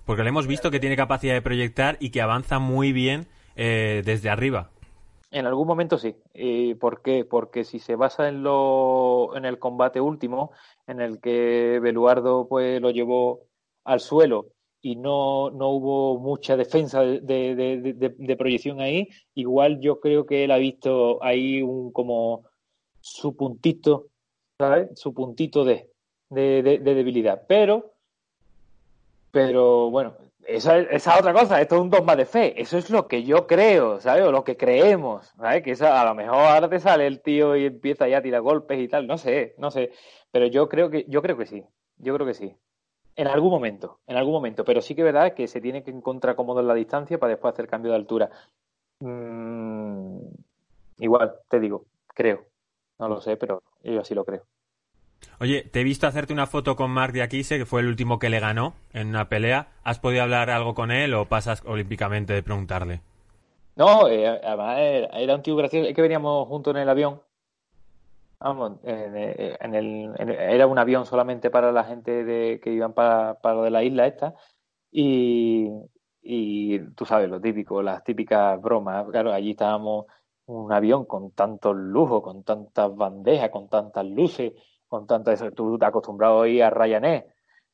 Porque 0.07 0.23
le 0.23 0.31
hemos 0.31 0.47
visto 0.47 0.71
que 0.71 0.81
tiene 0.81 0.97
capacidad 0.97 1.35
de 1.35 1.43
proyectar 1.43 1.97
y 2.01 2.11
que 2.11 2.23
avanza 2.23 2.59
muy 2.59 2.93
bien 2.93 3.27
eh, 3.57 4.03
desde 4.05 4.31
arriba. 4.31 4.71
En 5.31 5.47
algún 5.47 5.67
momento 5.67 5.97
sí. 5.97 6.15
¿Y 6.35 6.75
por 6.75 7.01
qué? 7.03 7.25
Porque 7.25 7.65
si 7.65 7.79
se 7.79 7.97
basa 7.97 8.29
en 8.29 8.43
lo, 8.43 9.35
en 9.37 9.45
el 9.47 9.59
combate 9.59 10.01
último, 10.01 10.53
en 10.87 11.01
el 11.01 11.21
que 11.21 11.79
Beluardo 11.81 12.47
pues 12.49 12.81
lo 12.81 12.91
llevó 12.91 13.47
al 13.85 14.01
suelo 14.01 14.49
y 14.83 14.97
no, 14.97 15.51
no 15.51 15.69
hubo 15.71 16.19
mucha 16.19 16.57
defensa 16.57 17.01
de, 17.03 17.21
de- 17.23 18.37
proyección 18.37 18.81
ahí, 18.81 19.09
igual 19.35 19.81
yo 19.81 20.01
creo 20.01 20.27
que 20.27 20.45
él 20.45 20.51
ha 20.51 20.59
visto 20.59 21.23
ahí 21.23 21.63
un 21.63 21.93
como 21.93 22.45
su 23.01 23.37
puntito, 23.37 24.09
¿sabes? 24.59 24.91
Su 24.99 25.15
puntito 25.15 25.65
de 25.65 25.89
debilidad. 26.31 27.43
Pero, 27.49 27.92
pero 29.33 29.91
bueno, 29.91 30.17
esa, 30.47 30.79
es- 30.79 30.89
es 30.91 31.09
otra 31.09 31.35
cosa, 31.35 31.61
esto 31.63 31.77
es 31.77 31.83
un 31.83 31.91
dogma 31.91 32.17
de 32.17 32.27
fe, 32.27 32.61
eso 32.63 32.79
es 32.79 32.91
lo 32.91 33.09
que 33.09 33.25
yo 33.25 33.47
creo, 33.49 34.01
¿sabes? 34.01 34.25
O 34.25 34.33
lo 34.33 34.45
que 34.45 34.57
creemos, 34.59 35.29
¿sabes? 35.39 35.63
Que 35.65 35.73
esa, 35.73 36.01
a 36.03 36.07
lo 36.07 36.15
mejor 36.17 36.37
ahora 36.37 36.71
te 36.71 36.81
sale 36.81 37.07
el 37.09 37.23
tío 37.23 37.57
y 37.57 37.67
empieza 37.67 38.09
ya 38.09 38.19
a 38.19 38.23
tirar 38.23 38.43
golpes 38.43 38.81
y 38.81 38.89
tal, 38.89 39.07
no 39.09 39.19
sé, 39.19 39.55
no 39.59 39.71
sé, 39.73 39.93
pero 40.33 40.47
yo 40.49 40.69
creo 40.69 40.91
que, 40.91 41.07
yo 41.09 41.23
creo 41.23 41.39
que 41.39 41.47
sí, 41.47 41.65
yo 41.99 42.15
creo 42.15 42.27
que 42.29 42.35
sí. 42.35 42.57
En 43.17 43.29
algún 43.29 43.51
momento, 43.51 44.01
en 44.07 44.17
algún 44.19 44.35
momento, 44.35 44.65
pero 44.65 44.83
sí 44.83 44.95
que 44.95 45.03
es 45.03 45.07
verdad 45.07 45.35
que 45.35 45.49
se 45.49 45.61
tiene 45.63 45.85
que 45.85 45.91
encontrar 45.93 46.37
cómodo 46.37 46.61
en 46.61 46.69
la 46.69 46.75
distancia 46.75 47.19
para 47.21 47.33
después 47.33 47.55
hacer 47.55 47.69
cambio 47.69 47.93
de 47.93 47.99
altura. 47.99 48.31
Mm, 49.01 50.19
igual, 50.99 51.35
te 51.49 51.61
digo, 51.61 51.87
creo, 52.15 52.47
no 52.99 53.09
lo 53.09 53.21
sé, 53.21 53.37
pero 53.37 53.63
yo 53.83 54.01
así 54.01 54.15
lo 54.15 54.25
creo. 54.25 54.47
Oye, 55.41 55.63
te 55.63 55.81
he 55.81 55.85
visto 55.85 56.07
hacerte 56.07 56.33
una 56.33 56.47
foto 56.47 56.77
con 56.77 56.91
Mark 56.91 57.13
de 57.13 57.23
Akise, 57.23 57.59
que 57.59 57.67
fue 57.67 57.81
el 57.81 57.89
último 57.89 58.19
que 58.19 58.31
le 58.31 58.41
ganó 58.41 58.75
en 58.93 59.09
una 59.09 59.29
pelea. 59.29 59.69
¿Has 59.83 59.99
podido 59.99 60.23
hablar 60.23 60.51
algo 60.51 60.75
con 60.75 60.91
él 60.91 61.15
o 61.15 61.27
pasas 61.27 61.63
olímpicamente 61.67 62.33
de 62.33 62.43
preguntarle? 62.43 63.01
No, 63.75 64.09
eh, 64.09 64.29
además 64.29 64.79
era, 64.79 65.35
un 65.35 65.43
tío 65.43 65.57
gracioso. 65.57 65.89
Es 65.89 65.95
que 65.95 66.03
veníamos 66.03 66.47
juntos 66.47 66.75
en 66.75 66.83
el 66.83 66.89
avión. 66.89 67.21
Vamos, 68.39 68.81
en, 68.83 69.17
eh, 69.17 69.57
el, 69.61 70.15
era 70.19 70.67
un 70.67 70.79
avión 70.79 71.07
solamente 71.07 71.51
para 71.51 71.73
la 71.73 71.85
gente 71.85 72.25
de, 72.25 72.61
que 72.63 72.73
iban 72.73 72.93
para, 72.93 73.35
para 73.41 73.55
lo 73.57 73.63
de 73.63 73.71
la 73.71 73.83
isla 73.83 74.07
esta. 74.07 74.35
Y, 74.91 75.69
y 76.23 76.79
tú 76.95 77.05
sabes, 77.05 77.29
lo 77.29 77.41
típico, 77.41 77.83
las 77.83 78.05
típicas 78.05 78.61
bromas. 78.61 79.07
Claro, 79.11 79.33
allí 79.33 79.51
estábamos 79.51 80.07
un 80.47 80.73
avión 80.73 81.05
con 81.05 81.33
tantos 81.33 81.77
lujos, 81.77 82.23
con 82.23 82.45
tantas 82.45 82.95
bandejas, 82.95 83.51
con 83.51 83.69
tantas 83.69 84.05
luces, 84.07 84.53
con 84.93 85.07
tantas... 85.07 85.43
Tú 85.57 85.79
te 85.79 85.87
has 85.87 85.89
acostumbrado 85.89 86.43
a 86.43 86.49
ir 86.49 86.63
a 86.63 86.69
Ryanair, 86.69 87.25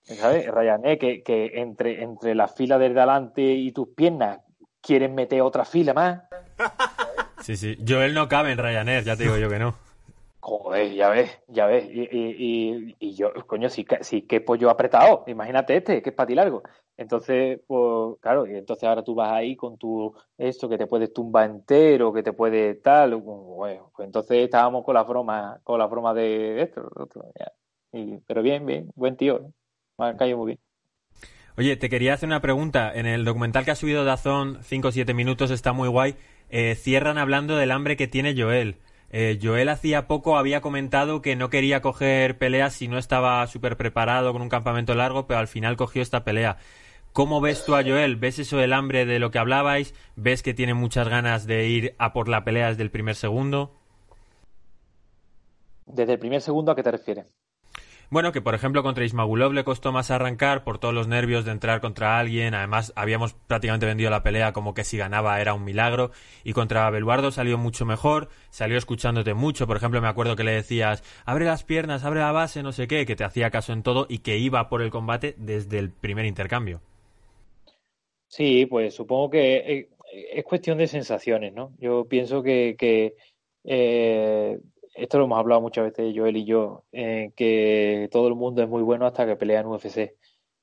¿sabes? 0.02 0.46
Ryanair 0.48 0.98
que, 1.00 1.22
que 1.24 1.50
entre, 1.54 2.00
entre 2.02 2.36
la 2.36 2.46
fila 2.46 2.78
del 2.78 2.94
delante 2.94 3.42
y 3.42 3.72
tus 3.72 3.88
piernas 3.88 4.38
quieren 4.80 5.16
meter 5.16 5.42
otra 5.42 5.64
fila 5.64 5.92
más. 5.94 6.22
Sí, 7.40 7.56
sí. 7.56 7.78
Joel 7.86 8.12
no 8.14 8.28
cabe 8.28 8.50
en 8.52 8.58
Ryanair, 8.58 9.04
ya 9.04 9.16
te 9.16 9.22
digo 9.22 9.36
yo 9.38 9.48
que 9.48 9.58
no. 9.60 9.74
Joder, 10.40 10.92
ya 10.92 11.08
ves, 11.08 11.30
ya 11.46 11.66
ves. 11.66 11.84
Y, 11.88 12.00
y, 12.02 12.34
y, 12.36 12.96
y 12.98 13.14
yo, 13.14 13.32
coño, 13.46 13.68
sí, 13.70 13.84
que- 13.84 14.02
sí 14.04 14.22
que 14.22 14.40
pollo 14.42 14.68
apretado. 14.68 15.24
Imagínate 15.28 15.76
este, 15.76 16.02
que 16.02 16.10
es 16.10 16.14
para 16.16 16.26
ti 16.26 16.34
largo. 16.34 16.62
Entonces, 16.98 17.60
pues, 17.66 18.18
claro, 18.20 18.46
y 18.46 18.56
entonces 18.56 18.84
ahora 18.88 19.04
tú 19.04 19.14
vas 19.14 19.32
ahí 19.32 19.56
con 19.56 19.78
tu 19.78 20.14
esto 20.36 20.68
que 20.68 20.78
te 20.78 20.86
puedes 20.88 21.12
tumbar 21.14 21.48
entero, 21.50 22.12
que 22.12 22.24
te 22.24 22.32
puede 22.34 22.74
tal. 22.76 23.16
Bueno, 23.16 23.92
pues 23.96 24.06
entonces 24.06 24.38
estábamos 24.44 24.84
con 24.84 24.94
la 24.94 25.04
broma, 25.04 25.60
con 25.64 25.78
la 25.78 25.86
broma 25.86 26.12
de 26.14 26.62
esto, 26.62 26.90
ya. 27.38 27.52
Y- 27.92 28.18
pero 28.26 28.42
bien, 28.42 28.66
bien, 28.66 28.90
buen 28.96 29.16
tío. 29.16 29.38
¿eh? 29.38 29.52
Me 29.98 30.06
ha 30.08 30.16
caído 30.16 30.38
muy 30.38 30.46
bien. 30.48 30.60
Oye, 31.56 31.76
te 31.76 31.88
quería 31.88 32.14
hacer 32.14 32.28
una 32.28 32.40
pregunta. 32.40 32.92
En 32.94 33.06
el 33.06 33.24
documental 33.24 33.64
que 33.64 33.72
ha 33.72 33.76
subido 33.76 34.04
Dazón, 34.04 34.58
5 34.62 34.88
o 34.88 34.92
7 34.92 35.14
minutos, 35.14 35.50
está 35.50 35.72
muy 35.72 35.88
guay. 35.88 36.16
Eh, 36.50 36.76
cierran 36.76 37.18
hablando 37.18 37.56
del 37.56 37.72
hambre 37.72 37.96
que 37.96 38.06
tiene 38.08 38.34
Joel. 38.40 38.76
Eh, 39.10 39.38
Joel 39.42 39.68
hacía 39.70 40.06
poco 40.06 40.36
había 40.36 40.60
comentado 40.60 41.22
que 41.22 41.34
no 41.36 41.50
quería 41.50 41.80
coger 41.80 42.38
peleas 42.38 42.74
si 42.74 42.88
no 42.88 42.98
estaba 42.98 43.46
súper 43.46 43.76
preparado 43.76 44.32
con 44.32 44.42
un 44.42 44.48
campamento 44.50 44.94
largo, 44.94 45.26
pero 45.26 45.40
al 45.40 45.48
final 45.48 45.76
cogió 45.76 46.02
esta 46.02 46.24
pelea. 46.24 46.58
¿Cómo 47.12 47.40
ves 47.40 47.64
tú 47.64 47.74
a 47.74 47.82
Joel? 47.82 48.16
¿Ves 48.16 48.38
eso 48.38 48.58
del 48.58 48.72
hambre 48.72 49.04
de 49.04 49.18
lo 49.18 49.30
que 49.30 49.38
hablabais? 49.38 49.94
¿Ves 50.16 50.42
que 50.42 50.54
tiene 50.54 50.74
muchas 50.74 51.08
ganas 51.08 51.46
de 51.46 51.66
ir 51.68 51.94
a 51.98 52.12
por 52.12 52.28
la 52.28 52.44
pelea 52.44 52.68
desde 52.68 52.82
el 52.82 52.90
primer 52.90 53.16
segundo? 53.16 53.74
Desde 55.86 56.12
el 56.12 56.18
primer 56.18 56.42
segundo, 56.42 56.70
¿a 56.70 56.76
qué 56.76 56.82
te 56.82 56.92
refieres? 56.92 57.26
Bueno, 58.10 58.32
que 58.32 58.40
por 58.40 58.54
ejemplo 58.54 58.82
contra 58.82 59.04
Ismagulov 59.04 59.52
le 59.52 59.64
costó 59.64 59.92
más 59.92 60.10
arrancar 60.10 60.64
por 60.64 60.78
todos 60.78 60.94
los 60.94 61.08
nervios 61.08 61.44
de 61.44 61.50
entrar 61.50 61.82
contra 61.82 62.18
alguien. 62.18 62.54
Además, 62.54 62.90
habíamos 62.96 63.34
prácticamente 63.34 63.84
vendido 63.84 64.08
la 64.08 64.22
pelea 64.22 64.54
como 64.54 64.72
que 64.72 64.84
si 64.84 64.96
ganaba 64.96 65.38
era 65.42 65.52
un 65.52 65.64
milagro. 65.64 66.10
Y 66.42 66.54
contra 66.54 66.88
Beluardo 66.88 67.30
salió 67.30 67.58
mucho 67.58 67.84
mejor, 67.84 68.30
salió 68.48 68.78
escuchándote 68.78 69.34
mucho. 69.34 69.66
Por 69.66 69.76
ejemplo, 69.76 70.00
me 70.00 70.08
acuerdo 70.08 70.36
que 70.36 70.44
le 70.44 70.52
decías, 70.52 71.02
abre 71.26 71.44
las 71.44 71.64
piernas, 71.64 72.04
abre 72.04 72.20
la 72.20 72.32
base, 72.32 72.62
no 72.62 72.72
sé 72.72 72.88
qué, 72.88 73.04
que 73.04 73.16
te 73.16 73.24
hacía 73.24 73.50
caso 73.50 73.74
en 73.74 73.82
todo 73.82 74.06
y 74.08 74.20
que 74.20 74.38
iba 74.38 74.70
por 74.70 74.80
el 74.80 74.90
combate 74.90 75.34
desde 75.36 75.78
el 75.78 75.90
primer 75.90 76.24
intercambio. 76.24 76.80
Sí, 78.28 78.66
pues 78.66 78.94
supongo 78.94 79.30
que 79.30 79.56
eh, 79.56 79.88
es 80.32 80.44
cuestión 80.44 80.78
de 80.78 80.86
sensaciones, 80.86 81.52
¿no? 81.54 81.74
Yo 81.78 82.04
pienso 82.06 82.42
que, 82.42 82.76
que, 82.78 83.14
eh, 83.64 84.58
esto 84.94 85.18
lo 85.18 85.24
hemos 85.24 85.38
hablado 85.38 85.60
muchas 85.62 85.84
veces 85.86 86.12
Joel 86.16 86.36
y 86.36 86.44
yo, 86.44 86.84
eh, 86.92 87.32
que 87.36 88.08
todo 88.12 88.28
el 88.28 88.34
mundo 88.34 88.62
es 88.62 88.68
muy 88.68 88.82
bueno 88.82 89.06
hasta 89.06 89.26
que 89.26 89.36
pelea 89.36 89.60
en 89.60 89.66
UFC. 89.68 90.14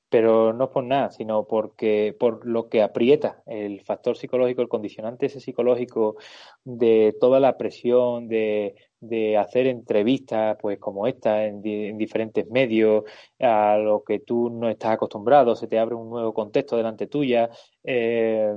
Pero 0.08 0.52
no 0.52 0.70
por 0.70 0.84
nada, 0.84 1.10
sino 1.10 1.46
porque 1.48 2.14
por 2.18 2.46
lo 2.46 2.68
que 2.68 2.80
aprieta 2.82 3.42
el 3.46 3.80
factor 3.82 4.16
psicológico, 4.16 4.62
el 4.62 4.68
condicionante 4.68 5.26
ese 5.26 5.40
psicológico 5.40 6.16
de 6.64 7.16
toda 7.20 7.40
la 7.40 7.56
presión 7.58 8.28
de, 8.28 8.76
de 9.00 9.36
hacer 9.36 9.66
entrevistas, 9.66 10.56
pues 10.60 10.78
como 10.78 11.06
esta, 11.08 11.44
en, 11.46 11.60
en 11.66 11.98
diferentes 11.98 12.48
medios, 12.48 13.04
a 13.40 13.76
lo 13.78 14.04
que 14.04 14.20
tú 14.20 14.48
no 14.50 14.68
estás 14.68 14.92
acostumbrado, 14.92 15.56
se 15.56 15.66
te 15.66 15.78
abre 15.78 15.94
un 15.96 16.08
nuevo 16.10 16.32
contexto 16.34 16.76
delante 16.76 17.06
tuya, 17.08 17.50
eh, 17.84 18.52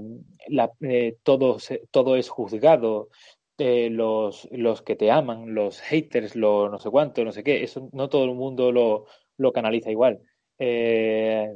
la- 0.49 0.71
eh, 0.81 1.17
todo, 1.23 1.57
todo 1.91 2.15
es 2.15 2.29
juzgado, 2.29 3.09
eh, 3.57 3.89
los, 3.89 4.47
los 4.51 4.81
que 4.81 4.95
te 4.95 5.11
aman, 5.11 5.53
los 5.53 5.79
haters, 5.81 6.35
los 6.35 6.71
no 6.71 6.79
sé 6.79 6.89
cuánto, 6.89 7.23
no 7.25 7.31
sé 7.31 7.43
qué, 7.43 7.63
eso 7.63 7.89
no 7.93 8.09
todo 8.09 8.25
el 8.25 8.35
mundo 8.35 8.71
lo, 8.71 9.05
lo 9.37 9.51
canaliza 9.51 9.91
igual. 9.91 10.21
Eh, 10.61 11.55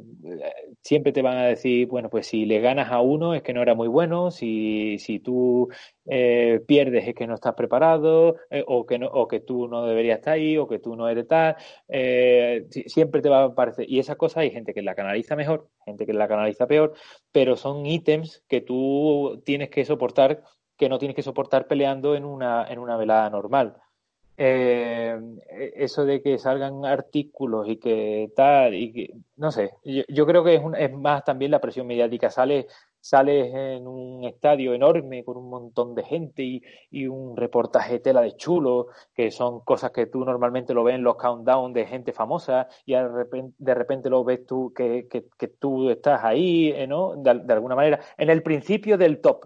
siempre 0.81 1.11
te 1.11 1.21
van 1.21 1.37
a 1.37 1.45
decir, 1.47 1.87
bueno, 1.87 2.09
pues 2.09 2.27
si 2.27 2.45
le 2.45 2.59
ganas 2.61 2.89
a 2.91 3.01
uno 3.01 3.33
es 3.33 3.41
que 3.43 3.53
no 3.53 3.61
era 3.61 3.75
muy 3.75 3.87
bueno, 3.89 4.31
si, 4.31 4.97
si 4.99 5.19
tú 5.19 5.67
eh, 6.05 6.61
pierdes 6.67 7.07
es 7.07 7.15
que 7.15 7.27
no 7.27 7.35
estás 7.35 7.53
preparado, 7.55 8.35
eh, 8.49 8.63
o, 8.67 8.85
que 8.85 8.99
no, 8.99 9.07
o 9.07 9.27
que 9.27 9.39
tú 9.41 9.67
no 9.67 9.85
deberías 9.85 10.19
estar 10.19 10.33
ahí, 10.35 10.57
o 10.57 10.67
que 10.67 10.79
tú 10.79 10.95
no 10.95 11.07
eres 11.09 11.27
tal. 11.27 11.55
Eh, 11.87 12.65
si- 12.71 12.83
siempre 12.89 13.21
te 13.21 13.29
va 13.29 13.43
a 13.45 13.55
parecer. 13.55 13.85
Y 13.89 13.99
esas 13.99 14.15
cosas 14.17 14.37
hay 14.37 14.51
gente 14.51 14.73
que 14.73 14.81
la 14.81 14.95
canaliza 14.95 15.35
mejor, 15.35 15.69
gente 15.85 16.05
que 16.05 16.13
la 16.13 16.27
canaliza 16.27 16.67
peor, 16.67 16.93
pero 17.31 17.55
son 17.57 17.85
ítems 17.85 18.43
que 18.47 18.61
tú 18.61 19.41
tienes 19.45 19.69
que 19.69 19.85
soportar, 19.85 20.43
que 20.77 20.89
no 20.89 20.97
tienes 20.99 21.15
que 21.15 21.23
soportar 21.23 21.67
peleando 21.67 22.15
en 22.15 22.25
una, 22.25 22.65
en 22.69 22.79
una 22.79 22.97
velada 22.97 23.29
normal. 23.29 23.75
Eh, 24.35 25.15
eso 25.75 26.05
de 26.05 26.21
que 26.23 26.39
salgan 26.39 26.85
artículos 26.85 27.67
y 27.67 27.77
que 27.77 28.31
tal, 28.35 28.73
y 28.73 28.91
que, 28.91 29.13
no 29.35 29.51
sé, 29.51 29.73
yo, 29.83 30.25
creo 30.25 30.43
que 30.43 30.55
es, 30.55 30.63
un- 30.63 30.75
es 30.75 30.91
más 30.91 31.23
también 31.23 31.51
la 31.51 31.61
presión 31.61 31.85
mediática. 31.85 32.31
Sales, 32.31 32.65
sales 32.99 33.53
en 33.53 33.87
un 33.87 34.23
estadio 34.23 34.73
enorme 34.73 35.23
con 35.23 35.37
un 35.37 35.49
montón 35.49 35.93
de 35.93 36.03
gente 36.03 36.41
y, 36.43 36.61
y 36.89 37.05
un 37.07 37.37
reportaje 37.37 37.99
tela 37.99 38.21
de 38.21 38.35
chulo, 38.35 38.87
que 39.13 39.29
son 39.29 39.59
cosas 39.61 39.91
que 39.91 40.07
tú 40.07 40.25
normalmente 40.25 40.73
lo 40.73 40.83
ves 40.83 40.95
en 40.95 41.03
los 41.03 41.15
countdown 41.17 41.71
de 41.73 41.85
gente 41.85 42.11
famosa 42.11 42.67
y 42.85 42.93
de 42.93 43.73
repente, 43.75 44.09
lo 44.09 44.23
ves 44.23 44.45
tú 44.47 44.73
que, 44.75 45.07
que, 45.09 45.25
que 45.37 45.47
tú 45.47 45.89
estás 45.91 46.23
ahí, 46.23 46.71
eh, 46.71 46.87
¿no? 46.87 47.15
De, 47.17 47.35
de 47.39 47.53
alguna 47.53 47.75
manera, 47.75 47.99
en 48.17 48.29
el 48.31 48.41
principio 48.41 48.97
del 48.97 49.21
top, 49.21 49.45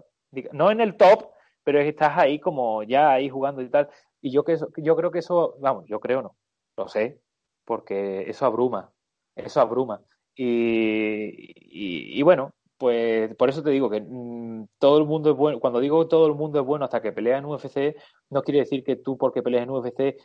no 0.52 0.70
en 0.70 0.80
el 0.80 0.96
top, 0.96 1.30
pero 1.64 1.80
estás 1.80 2.16
ahí 2.16 2.38
como 2.38 2.82
ya 2.82 3.10
ahí 3.12 3.28
jugando 3.28 3.60
y 3.62 3.68
tal. 3.68 3.88
Y 4.20 4.30
yo, 4.30 4.44
que 4.44 4.52
eso, 4.52 4.68
yo 4.76 4.96
creo 4.96 5.10
que 5.10 5.20
eso, 5.20 5.56
vamos, 5.60 5.84
yo 5.86 6.00
creo 6.00 6.22
no, 6.22 6.36
lo 6.76 6.88
sé, 6.88 7.20
porque 7.64 8.28
eso 8.28 8.46
abruma, 8.46 8.92
eso 9.36 9.60
abruma. 9.60 10.02
Y, 10.34 12.18
y, 12.18 12.22
bueno, 12.22 12.52
pues 12.78 13.34
por 13.36 13.48
eso 13.48 13.62
te 13.62 13.70
digo 13.70 13.90
que 13.90 14.00
mm, 14.00 14.68
todo 14.78 14.98
el 14.98 15.04
mundo 15.04 15.30
es 15.30 15.36
bueno, 15.36 15.58
cuando 15.60 15.80
digo 15.80 16.06
todo 16.06 16.26
el 16.28 16.34
mundo 16.34 16.60
es 16.60 16.66
bueno 16.66 16.84
hasta 16.84 17.02
que 17.02 17.12
pelea 17.12 17.38
en 17.38 17.44
UFC, 17.44 17.96
no 18.30 18.42
quiere 18.42 18.60
decir 18.60 18.84
que 18.84 18.96
tú 18.96 19.18
porque 19.18 19.42
peleas 19.42 19.64
en 19.64 19.70
UFC 19.70 20.16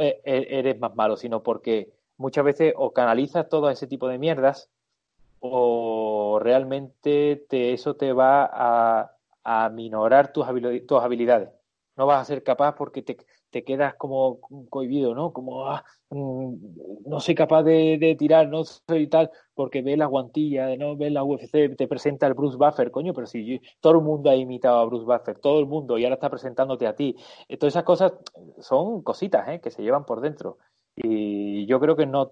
e- 0.00 0.20
e- 0.24 0.58
eres 0.58 0.78
más 0.78 0.94
malo, 0.94 1.16
sino 1.16 1.42
porque 1.42 1.90
muchas 2.18 2.44
veces 2.44 2.74
o 2.76 2.92
canalizas 2.92 3.48
todo 3.48 3.70
ese 3.70 3.86
tipo 3.86 4.08
de 4.08 4.18
mierdas 4.18 4.70
o 5.40 6.38
realmente 6.40 7.46
te, 7.48 7.72
eso 7.72 7.96
te 7.96 8.12
va 8.12 8.48
a, 8.52 9.16
a 9.44 9.68
minorar 9.70 10.32
tus, 10.32 10.46
tus 10.86 11.00
habilidades. 11.02 11.50
No 11.96 12.06
vas 12.06 12.22
a 12.22 12.24
ser 12.24 12.42
capaz 12.42 12.74
porque 12.76 13.02
te, 13.02 13.16
te 13.52 13.62
quedas 13.64 13.94
como 13.94 14.40
cohibido, 14.70 15.14
¿no? 15.14 15.32
Como, 15.32 15.68
ah, 15.68 15.84
mm, 16.10 16.54
no 17.06 17.20
soy 17.20 17.34
capaz 17.34 17.62
de, 17.62 18.16
tirar, 18.18 18.48
no 18.48 18.64
soy 18.64 19.06
tal, 19.08 19.30
porque 19.54 19.82
ves 19.82 19.98
la 19.98 20.06
guantilla, 20.06 20.74
no 20.76 20.96
ves 20.96 21.12
la 21.12 21.22
UFC, 21.22 21.76
te 21.76 21.86
presenta 21.86 22.26
el 22.26 22.34
Bruce 22.34 22.56
Buffer, 22.56 22.90
coño, 22.90 23.12
pero 23.14 23.26
si 23.26 23.60
todo 23.80 23.94
el 23.94 24.00
mundo 24.00 24.30
ha 24.30 24.36
imitado 24.36 24.78
a 24.78 24.84
Bruce 24.86 25.04
Buffer, 25.04 25.38
todo 25.38 25.60
el 25.60 25.66
mundo, 25.66 25.98
y 25.98 26.04
ahora 26.04 26.14
está 26.14 26.30
presentándote 26.30 26.86
a 26.86 26.96
ti. 26.96 27.14
Eh, 27.48 27.56
Todas 27.58 27.74
esas 27.74 27.84
cosas 27.84 28.12
son 28.58 29.02
cositas, 29.02 29.46
¿eh? 29.48 29.60
Que 29.60 29.70
se 29.70 29.82
llevan 29.82 30.04
por 30.04 30.20
dentro. 30.20 30.58
Y 30.96 31.66
yo 31.66 31.78
creo 31.78 31.94
que 31.96 32.06
no 32.06 32.30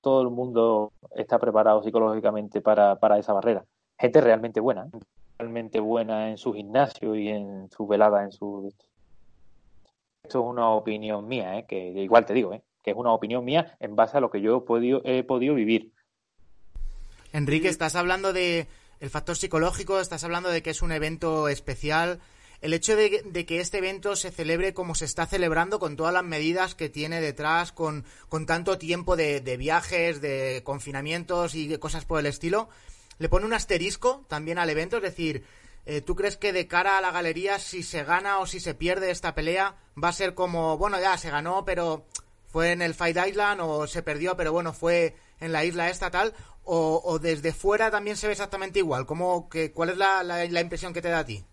todo 0.00 0.22
el 0.22 0.30
mundo 0.30 0.92
está 1.16 1.38
preparado 1.38 1.82
psicológicamente 1.82 2.60
para, 2.60 2.96
para 2.96 3.18
esa 3.18 3.32
barrera. 3.32 3.64
Gente 3.98 4.20
realmente 4.20 4.60
buena, 4.60 4.86
¿eh? 4.92 4.98
realmente 5.38 5.80
buena 5.80 6.30
en 6.30 6.38
su 6.38 6.52
gimnasio 6.52 7.14
y 7.16 7.28
en 7.28 7.70
su 7.70 7.86
velada, 7.86 8.22
en 8.22 8.32
su... 8.32 8.72
Esto 10.24 10.40
es 10.40 10.46
una 10.46 10.70
opinión 10.70 11.28
mía, 11.28 11.58
¿eh? 11.58 11.66
que 11.68 11.76
igual 11.76 12.24
te 12.24 12.32
digo, 12.32 12.54
¿eh? 12.54 12.62
que 12.82 12.92
es 12.92 12.96
una 12.96 13.12
opinión 13.12 13.44
mía 13.44 13.76
en 13.78 13.94
base 13.94 14.16
a 14.16 14.20
lo 14.20 14.30
que 14.30 14.40
yo 14.40 14.56
he 14.56 14.60
podido, 14.62 15.02
he 15.04 15.22
podido 15.22 15.54
vivir. 15.54 15.92
Enrique, 17.32 17.68
estás 17.68 17.94
hablando 17.94 18.32
de 18.32 18.66
el 19.00 19.10
factor 19.10 19.36
psicológico, 19.36 20.00
estás 20.00 20.24
hablando 20.24 20.48
de 20.48 20.62
que 20.62 20.70
es 20.70 20.80
un 20.80 20.92
evento 20.92 21.48
especial. 21.48 22.20
El 22.62 22.72
hecho 22.72 22.96
de, 22.96 23.22
de 23.26 23.44
que 23.44 23.60
este 23.60 23.78
evento 23.78 24.16
se 24.16 24.30
celebre 24.30 24.72
como 24.72 24.94
se 24.94 25.04
está 25.04 25.26
celebrando, 25.26 25.78
con 25.78 25.96
todas 25.96 26.14
las 26.14 26.24
medidas 26.24 26.74
que 26.74 26.88
tiene 26.88 27.20
detrás, 27.20 27.72
con, 27.72 28.06
con 28.30 28.46
tanto 28.46 28.78
tiempo 28.78 29.16
de, 29.16 29.42
de 29.42 29.58
viajes, 29.58 30.22
de 30.22 30.62
confinamientos 30.64 31.54
y 31.54 31.68
de 31.68 31.78
cosas 31.78 32.06
por 32.06 32.18
el 32.18 32.26
estilo, 32.26 32.70
le 33.18 33.28
pone 33.28 33.44
un 33.44 33.52
asterisco 33.52 34.24
también 34.26 34.58
al 34.58 34.70
evento. 34.70 34.96
Es 34.96 35.02
decir, 35.02 35.44
eh, 35.86 36.00
¿tú 36.00 36.14
crees 36.14 36.36
que 36.36 36.52
de 36.52 36.66
cara 36.66 36.98
a 36.98 37.00
la 37.00 37.10
galería, 37.10 37.58
si 37.58 37.82
se 37.82 38.04
gana 38.04 38.38
o 38.38 38.46
si 38.46 38.60
se 38.60 38.74
pierde 38.74 39.10
esta 39.10 39.34
pelea, 39.34 39.76
va 40.02 40.08
a 40.08 40.12
ser 40.12 40.34
como, 40.34 40.78
bueno, 40.78 41.00
ya 41.00 41.16
se 41.16 41.30
ganó, 41.30 41.64
pero 41.64 42.04
fue 42.46 42.72
en 42.72 42.82
el 42.82 42.94
Fight 42.94 43.16
Island 43.28 43.60
o 43.62 43.86
se 43.86 44.02
perdió, 44.02 44.36
pero 44.36 44.52
bueno, 44.52 44.72
fue 44.72 45.14
en 45.40 45.52
la 45.52 45.64
isla 45.64 45.90
esta 45.90 46.10
tal? 46.10 46.32
O, 46.66 47.18
desde 47.20 47.52
fuera 47.52 47.90
también 47.90 48.16
se 48.16 48.26
ve 48.26 48.32
exactamente 48.32 48.78
igual. 48.78 49.04
¿Cómo, 49.04 49.50
que, 49.50 49.70
¿Cuál 49.72 49.90
es 49.90 49.98
la, 49.98 50.22
la, 50.22 50.46
la 50.46 50.60
impresión 50.62 50.94
que 50.94 51.02
te 51.02 51.10
da 51.10 51.18
a 51.18 51.26
ti? 51.26 51.44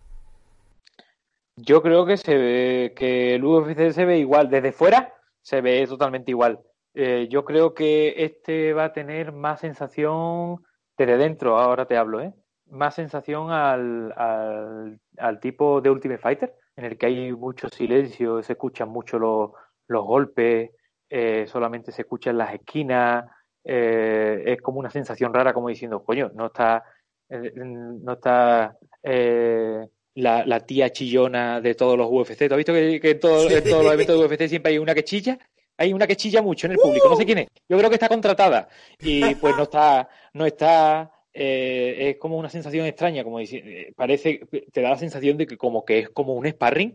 Yo 1.56 1.82
creo 1.82 2.06
que 2.06 2.16
se 2.16 2.34
ve, 2.34 2.94
que 2.96 3.34
el 3.34 3.44
UFC 3.44 3.90
se 3.90 4.06
ve 4.06 4.18
igual. 4.18 4.48
Desde 4.48 4.72
fuera 4.72 5.12
se 5.42 5.60
ve 5.60 5.86
totalmente 5.86 6.30
igual. 6.30 6.60
Eh, 6.94 7.28
yo 7.30 7.44
creo 7.44 7.74
que 7.74 8.24
este 8.24 8.72
va 8.72 8.84
a 8.84 8.92
tener 8.92 9.32
más 9.32 9.60
sensación 9.60 10.64
desde 10.96 11.16
dentro, 11.16 11.58
ahora 11.58 11.86
te 11.86 11.96
hablo, 11.96 12.20
¿eh? 12.20 12.32
Más 12.72 12.94
sensación 12.94 13.50
al, 13.50 14.12
al, 14.16 14.98
al 15.18 15.40
tipo 15.40 15.80
de 15.80 15.90
Ultimate 15.90 16.20
Fighter, 16.20 16.54
en 16.76 16.84
el 16.86 16.96
que 16.98 17.06
hay 17.06 17.32
mucho 17.32 17.68
silencio, 17.68 18.42
se 18.42 18.52
escuchan 18.54 18.88
mucho 18.88 19.18
los, 19.18 19.50
los 19.88 20.04
golpes, 20.04 20.70
eh, 21.10 21.44
solamente 21.46 21.92
se 21.92 22.02
escuchan 22.02 22.38
las 22.38 22.54
esquinas, 22.54 23.24
eh, 23.64 24.42
es 24.46 24.60
como 24.62 24.78
una 24.80 24.90
sensación 24.90 25.32
rara, 25.34 25.52
como 25.52 25.68
diciendo, 25.68 26.02
coño, 26.02 26.30
no 26.34 26.46
está, 26.46 26.82
eh, 27.28 27.52
no 27.54 28.12
está 28.14 28.76
eh, 29.02 29.86
la, 30.14 30.44
la 30.46 30.60
tía 30.60 30.90
chillona 30.90 31.60
de 31.60 31.74
todos 31.74 31.96
los 31.98 32.08
UFC. 32.10 32.48
¿Tú 32.48 32.54
has 32.54 32.58
visto 32.58 32.72
que, 32.72 32.98
que 33.00 33.10
en, 33.10 33.20
todo- 33.20 33.48
en 33.58 33.64
todos 33.70 33.84
los 33.84 33.92
eventos 33.94 34.18
de 34.18 34.26
UFC 34.26 34.48
siempre 34.48 34.72
hay 34.72 34.78
una 34.78 34.94
que 34.94 35.04
chilla? 35.04 35.38
Hay 35.76 35.92
una 35.92 36.06
que 36.06 36.16
chilla 36.16 36.42
mucho 36.42 36.66
en 36.66 36.72
el 36.72 36.78
público, 36.78 37.08
no 37.08 37.16
sé 37.16 37.24
quién 37.26 37.38
es. 37.38 37.46
Yo 37.68 37.76
creo 37.78 37.88
que 37.90 37.96
está 37.96 38.08
contratada. 38.08 38.68
Y 39.00 39.34
pues 39.36 39.56
no 39.56 39.62
está, 39.64 40.08
no 40.34 40.44
está, 40.46 41.10
eh, 41.34 42.10
es 42.10 42.16
como 42.18 42.36
una 42.36 42.48
sensación 42.48 42.86
extraña, 42.86 43.24
como 43.24 43.38
dice, 43.38 43.62
eh, 43.64 43.92
parece, 43.96 44.40
te 44.72 44.82
da 44.82 44.90
la 44.90 44.98
sensación 44.98 45.36
de 45.36 45.46
que 45.46 45.56
como 45.56 45.84
que 45.84 46.00
es 46.00 46.08
como 46.10 46.34
un 46.34 46.46
sparring, 46.46 46.94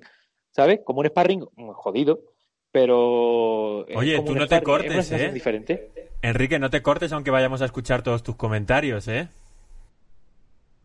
¿sabes? 0.51 0.81
Como 0.83 1.01
un 1.01 1.07
sparring 1.07 1.45
mm, 1.55 1.71
jodido, 1.71 2.21
pero 2.71 3.85
Oye, 3.95 4.21
tú 4.21 4.35
no 4.35 4.47
te 4.47 4.57
sparring, 4.57 4.63
cortes, 4.63 5.11
¿eh? 5.11 5.31
diferente. 5.31 5.91
Enrique, 6.21 6.59
no 6.59 6.69
te 6.69 6.81
cortes 6.81 7.11
aunque 7.11 7.31
vayamos 7.31 7.61
a 7.61 7.65
escuchar 7.65 8.03
todos 8.03 8.23
tus 8.23 8.35
comentarios, 8.35 9.07
¿eh? 9.07 9.29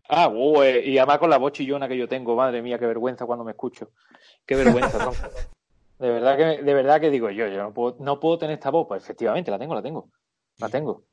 Ah, 0.09 0.27
wow, 0.27 0.63
eh, 0.63 0.83
y 0.85 0.97
además 0.97 1.17
con 1.19 1.29
la 1.29 1.37
voz 1.37 1.53
chillona 1.53 1.87
que 1.87 1.97
yo 1.97 2.07
tengo, 2.07 2.35
madre 2.35 2.61
mía, 2.61 2.77
qué 2.77 2.85
vergüenza 2.85 3.25
cuando 3.25 3.45
me 3.45 3.51
escucho. 3.51 3.91
Qué 4.45 4.55
vergüenza. 4.55 5.09
De 5.99 6.09
verdad 6.09 6.35
que, 6.35 6.63
de 6.63 6.73
verdad 6.73 6.99
que 6.99 7.09
digo 7.09 7.29
yo, 7.29 7.47
yo 7.47 7.63
no 7.63 7.73
puedo, 7.73 7.95
no 7.99 8.19
puedo 8.19 8.37
tener 8.37 8.55
esta 8.55 8.71
voz. 8.71 8.87
Pues 8.87 9.03
efectivamente, 9.03 9.49
la 9.51 9.57
tengo, 9.57 9.73
la 9.73 9.81
tengo. 9.81 10.09
La 10.57 10.67
tengo. 10.67 11.03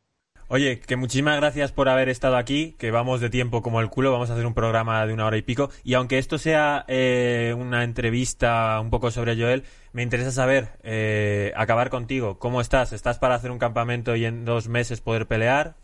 Oye, 0.53 0.81
que 0.81 0.97
muchísimas 0.97 1.37
gracias 1.37 1.71
por 1.71 1.89
haber 1.89 2.09
estado 2.09 2.37
aquí, 2.37 2.75
que 2.77 2.91
vamos 2.91 3.21
de 3.21 3.31
tiempo 3.31 3.63
como 3.63 3.81
el 3.81 3.89
culo, 3.89 4.11
vamos 4.11 4.31
a 4.31 4.33
hacer 4.33 4.47
un 4.47 4.55
programa 4.55 5.07
de 5.07 5.13
una 5.15 5.25
hora 5.27 5.37
y 5.37 5.43
pico. 5.43 5.71
Y 5.85 5.95
aunque 5.95 6.19
esto 6.19 6.39
sea 6.39 6.85
eh, 6.89 7.55
una 7.57 7.85
entrevista 7.85 8.81
un 8.81 8.91
poco 8.91 9.13
sobre 9.13 9.37
Joel, 9.37 9.63
me 9.93 10.03
interesa 10.03 10.33
saber, 10.33 10.71
eh, 10.83 11.53
acabar 11.55 11.89
contigo, 11.89 12.41
¿cómo 12.41 12.61
estás? 12.61 12.93
¿Estás 12.93 13.21
para 13.21 13.37
hacer 13.37 13.53
un 13.53 13.61
campamento 13.61 14.17
y 14.17 14.25
en 14.25 14.45
dos 14.45 14.67
meses 14.67 15.01
poder 15.01 15.29
pelear? 15.29 15.77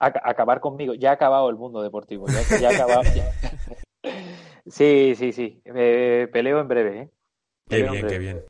Ac- 0.00 0.20
acabar 0.24 0.58
conmigo. 0.58 0.94
Ya 0.94 1.10
ha 1.10 1.12
acabado 1.14 1.48
el 1.48 1.54
mundo 1.56 1.80
deportivo. 1.80 2.26
Ya, 2.26 2.58
ya 2.60 2.68
ha 2.70 2.72
acabado. 2.72 3.02
ya. 3.14 3.30
Sí, 4.66 5.14
sí, 5.16 5.32
sí. 5.32 5.62
Eh, 5.64 6.28
peleo 6.30 6.60
en 6.60 6.68
breve, 6.68 6.98
¿eh? 7.00 7.10
Qué 7.70 7.76
Peleo 7.76 7.86
en 7.86 7.92
bien, 7.92 8.06
breve. 8.06 8.14
qué 8.14 8.18
bien. 8.18 8.44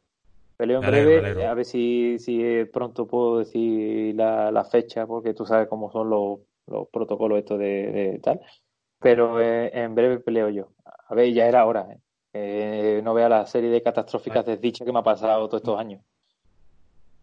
Peleo 0.58 0.80
en 0.80 0.84
alegro, 0.86 1.10
breve, 1.10 1.26
alegro. 1.26 1.48
a 1.48 1.54
ver 1.54 1.64
si, 1.64 2.18
si 2.18 2.44
eh, 2.44 2.66
pronto 2.66 3.06
puedo 3.06 3.38
decir 3.38 4.12
la, 4.16 4.50
la 4.50 4.64
fecha, 4.64 5.06
porque 5.06 5.32
tú 5.32 5.46
sabes 5.46 5.68
cómo 5.68 5.90
son 5.92 6.10
los, 6.10 6.40
los 6.66 6.88
protocolos 6.88 7.38
estos 7.38 7.60
de, 7.60 7.92
de 7.92 8.18
tal. 8.18 8.40
Pero 8.98 9.40
eh, 9.40 9.70
en 9.72 9.94
breve 9.94 10.18
peleo 10.18 10.48
yo. 10.48 10.70
A 11.08 11.14
ver, 11.14 11.32
ya 11.32 11.46
era 11.46 11.64
hora, 11.64 11.86
¿eh? 11.92 11.98
Eh, 12.32 13.00
no 13.04 13.14
vea 13.14 13.28
la 13.28 13.46
serie 13.46 13.70
de 13.70 13.82
catastróficas 13.82 14.44
desdichas 14.44 14.84
que 14.84 14.92
me 14.92 14.98
ha 14.98 15.02
pasado 15.04 15.48
todos 15.48 15.62
estos 15.62 15.78
años. 15.78 16.02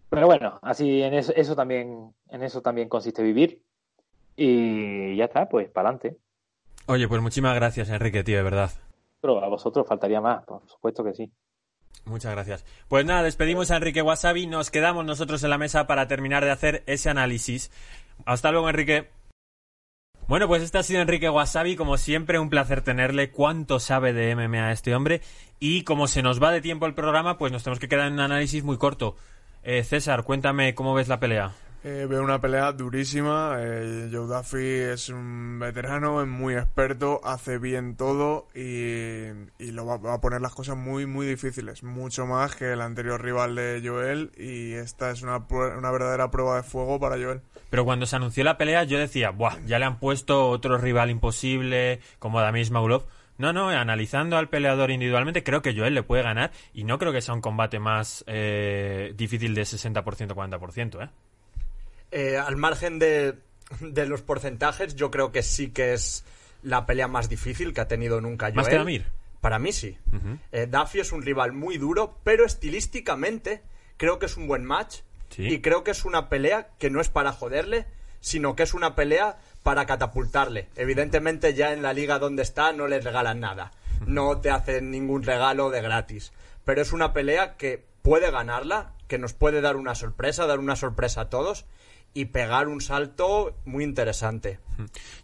Pero 0.09 0.27
bueno, 0.27 0.57
así 0.61 1.01
en 1.03 1.13
eso, 1.13 1.33
eso 1.35 1.57
también, 1.57 2.13
en 2.29 2.41
eso 2.41 2.61
también 2.61 2.87
consiste 2.87 3.21
vivir. 3.21 3.61
Y 4.37 5.15
ya 5.17 5.25
está, 5.25 5.49
pues 5.49 5.69
para 5.69 5.89
adelante. 5.89 6.17
Oye, 6.87 7.07
pues 7.07 7.21
muchísimas 7.21 7.55
gracias, 7.55 7.89
Enrique, 7.89 8.23
tío, 8.23 8.37
de 8.37 8.43
verdad. 8.43 8.71
Pero 9.19 9.43
a 9.43 9.47
vosotros 9.49 9.85
faltaría 9.85 10.21
más, 10.21 10.45
por 10.45 10.65
supuesto 10.67 11.03
que 11.03 11.13
sí. 11.13 11.31
Muchas 12.03 12.31
gracias. 12.33 12.65
Pues 12.87 13.05
nada, 13.05 13.23
despedimos 13.23 13.71
a 13.71 13.77
Enrique 13.77 14.01
Wasabi, 14.01 14.45
nos 14.47 14.69
quedamos 14.69 15.05
nosotros 15.05 15.43
en 15.43 15.49
la 15.49 15.57
mesa 15.57 15.87
para 15.87 16.07
terminar 16.07 16.43
de 16.43 16.51
hacer 16.51 16.83
ese 16.85 17.09
análisis. 17.09 17.71
Hasta 18.25 18.51
luego, 18.51 18.69
Enrique. 18.69 19.09
Bueno, 20.27 20.47
pues 20.47 20.63
este 20.63 20.79
ha 20.79 20.83
sido 20.83 21.01
Enrique 21.01 21.29
Wasabi, 21.29 21.75
como 21.75 21.97
siempre, 21.97 22.39
un 22.39 22.49
placer 22.49 22.81
tenerle. 22.81 23.29
¿Cuánto 23.29 23.79
sabe 23.79 24.11
de 24.11 24.35
MMA 24.35 24.71
este 24.71 24.95
hombre? 24.95 25.21
Y 25.59 25.83
como 25.83 26.07
se 26.07 26.23
nos 26.23 26.41
va 26.41 26.51
de 26.51 26.61
tiempo 26.61 26.87
el 26.87 26.95
programa, 26.95 27.37
pues 27.37 27.51
nos 27.51 27.63
tenemos 27.63 27.79
que 27.79 27.87
quedar 27.87 28.07
en 28.07 28.13
un 28.13 28.21
análisis 28.21 28.63
muy 28.63 28.77
corto. 28.77 29.15
Eh, 29.63 29.83
César, 29.83 30.23
cuéntame 30.23 30.73
cómo 30.73 30.93
ves 30.93 31.07
la 31.07 31.19
pelea. 31.19 31.51
Eh, 31.87 32.07
veo 32.09 32.23
una 32.23 32.41
pelea 32.41 32.71
durísima. 32.71 33.57
Eh, 33.59 34.09
Joe 34.11 34.25
Duffy 34.25 34.91
es 34.91 35.09
un 35.09 35.59
veterano, 35.59 36.19
es 36.19 36.27
muy 36.27 36.55
experto, 36.55 37.21
hace 37.23 37.59
bien 37.59 37.95
todo 37.95 38.47
y, 38.55 39.27
lo 39.59 39.85
va, 39.85 40.15
a 40.15 40.19
poner 40.19 40.41
las 40.41 40.55
cosas 40.55 40.75
muy, 40.75 41.05
muy 41.05 41.27
difíciles. 41.27 41.83
Mucho 41.83 42.25
más 42.25 42.55
que 42.55 42.73
el 42.73 42.81
anterior 42.81 43.23
rival 43.23 43.53
de 43.53 43.83
Joel 43.85 44.31
y 44.35 44.73
esta 44.73 45.11
es 45.11 45.21
una, 45.21 45.45
una 45.47 45.91
verdadera 45.91 46.31
prueba 46.31 46.55
de 46.55 46.63
fuego 46.63 46.99
para 46.99 47.17
Joel. 47.17 47.41
Pero 47.69 47.85
cuando 47.85 48.07
se 48.07 48.15
anunció 48.15 48.43
la 48.43 48.57
pelea, 48.57 48.83
yo 48.85 48.97
decía, 48.97 49.29
Buah, 49.29 49.59
ya 49.67 49.77
le 49.77 49.85
han 49.85 49.99
puesto 49.99 50.49
otro 50.49 50.79
rival 50.79 51.11
imposible, 51.11 51.99
como 52.17 52.41
Damis 52.41 52.71
Maulov. 52.71 53.03
No, 53.37 53.53
no, 53.53 53.69
analizando 53.69 54.37
al 54.37 54.49
peleador 54.49 54.89
individualmente, 54.89 55.43
creo 55.43 55.61
que 55.61 55.77
Joel 55.77 55.93
le 55.93 56.01
puede 56.01 56.23
ganar 56.23 56.49
y 56.73 56.83
no 56.83 56.97
creo 56.97 57.11
que 57.11 57.21
sea 57.21 57.35
un 57.35 57.41
combate 57.41 57.77
más 57.77 58.23
eh, 58.25 59.13
difícil 59.15 59.53
de 59.53 59.61
60%-40%, 59.61 61.03
¿eh? 61.03 61.09
Eh, 62.17 62.37
al 62.37 62.55
margen 62.55 62.97
de, 62.97 63.35
de 63.81 64.05
los 64.05 64.21
porcentajes, 64.21 64.95
yo 64.95 65.11
creo 65.11 65.33
que 65.33 65.43
sí 65.43 65.71
que 65.71 65.93
es 65.93 66.23
la 66.63 66.85
pelea 66.85 67.09
más 67.09 67.27
difícil 67.27 67.73
que 67.73 67.81
ha 67.81 67.89
tenido 67.89 68.21
nunca 68.21 68.45
Joel. 68.45 68.55
¿Más 68.55 68.69
que 68.69 68.77
Damir? 68.77 69.05
Para 69.41 69.59
mí 69.59 69.73
sí. 69.73 69.97
Eh, 70.53 70.65
Duffy 70.65 71.01
es 71.01 71.11
un 71.11 71.23
rival 71.23 71.51
muy 71.51 71.77
duro, 71.77 72.17
pero 72.23 72.45
estilísticamente 72.45 73.63
creo 73.97 74.17
que 74.17 74.27
es 74.27 74.37
un 74.37 74.47
buen 74.47 74.63
match. 74.63 75.01
Sí. 75.29 75.43
Y 75.43 75.59
creo 75.59 75.83
que 75.83 75.91
es 75.91 76.05
una 76.05 76.29
pelea 76.29 76.69
que 76.79 76.89
no 76.89 77.01
es 77.01 77.09
para 77.09 77.33
joderle, 77.33 77.85
sino 78.21 78.55
que 78.55 78.63
es 78.63 78.73
una 78.73 78.95
pelea 78.95 79.37
para 79.61 79.85
catapultarle. 79.85 80.69
Evidentemente 80.77 81.53
ya 81.53 81.73
en 81.73 81.81
la 81.81 81.91
liga 81.91 82.17
donde 82.17 82.43
está 82.43 82.71
no 82.71 82.87
le 82.87 83.01
regalan 83.01 83.41
nada. 83.41 83.71
No 84.07 84.39
te 84.39 84.51
hacen 84.51 84.89
ningún 84.89 85.23
regalo 85.23 85.69
de 85.69 85.81
gratis. 85.81 86.31
Pero 86.63 86.81
es 86.81 86.93
una 86.93 87.11
pelea 87.11 87.57
que 87.57 87.83
puede 88.03 88.31
ganarla, 88.31 88.93
que 89.09 89.17
nos 89.17 89.33
puede 89.33 89.59
dar 89.59 89.75
una 89.75 89.95
sorpresa, 89.95 90.47
dar 90.47 90.59
una 90.59 90.77
sorpresa 90.77 91.21
a 91.21 91.29
todos 91.29 91.65
y 92.15 92.25
pegar 92.25 92.67
un 92.67 92.81
salto 92.81 93.55
muy 93.65 93.83
interesante. 93.83 94.57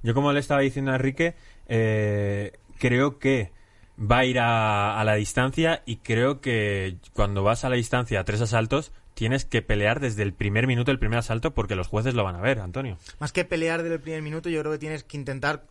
Yo, 0.03 0.13
como 0.13 0.31
le 0.33 0.39
estaba 0.39 0.61
diciendo 0.61 0.91
a 0.91 0.95
Enrique, 0.95 1.33
eh, 1.67 2.51
creo 2.77 3.17
que 3.17 3.51
va 3.99 4.19
a 4.19 4.25
ir 4.25 4.39
a, 4.39 4.99
a 4.99 5.03
la 5.03 5.15
distancia 5.15 5.81
y 5.85 5.97
creo 5.97 6.41
que 6.41 6.97
cuando 7.13 7.43
vas 7.43 7.63
a 7.65 7.69
la 7.69 7.77
distancia 7.77 8.19
a 8.19 8.25
tres 8.25 8.41
asaltos, 8.41 8.91
tienes 9.13 9.45
que 9.45 9.61
pelear 9.61 10.01
desde 10.01 10.23
el 10.23 10.33
primer 10.33 10.67
minuto 10.67 10.91
del 10.91 10.99
primer 10.99 11.19
asalto 11.19 11.53
porque 11.53 11.75
los 11.75 11.87
jueces 11.87 12.13
lo 12.13 12.23
van 12.23 12.35
a 12.35 12.41
ver, 12.41 12.59
Antonio. 12.59 12.97
Más 13.19 13.31
que 13.31 13.45
pelear 13.45 13.83
desde 13.83 13.95
el 13.95 14.01
primer 14.01 14.21
minuto, 14.21 14.49
yo 14.49 14.59
creo 14.59 14.73
que 14.73 14.79
tienes 14.79 15.03
que 15.03 15.17
intentar 15.17 15.63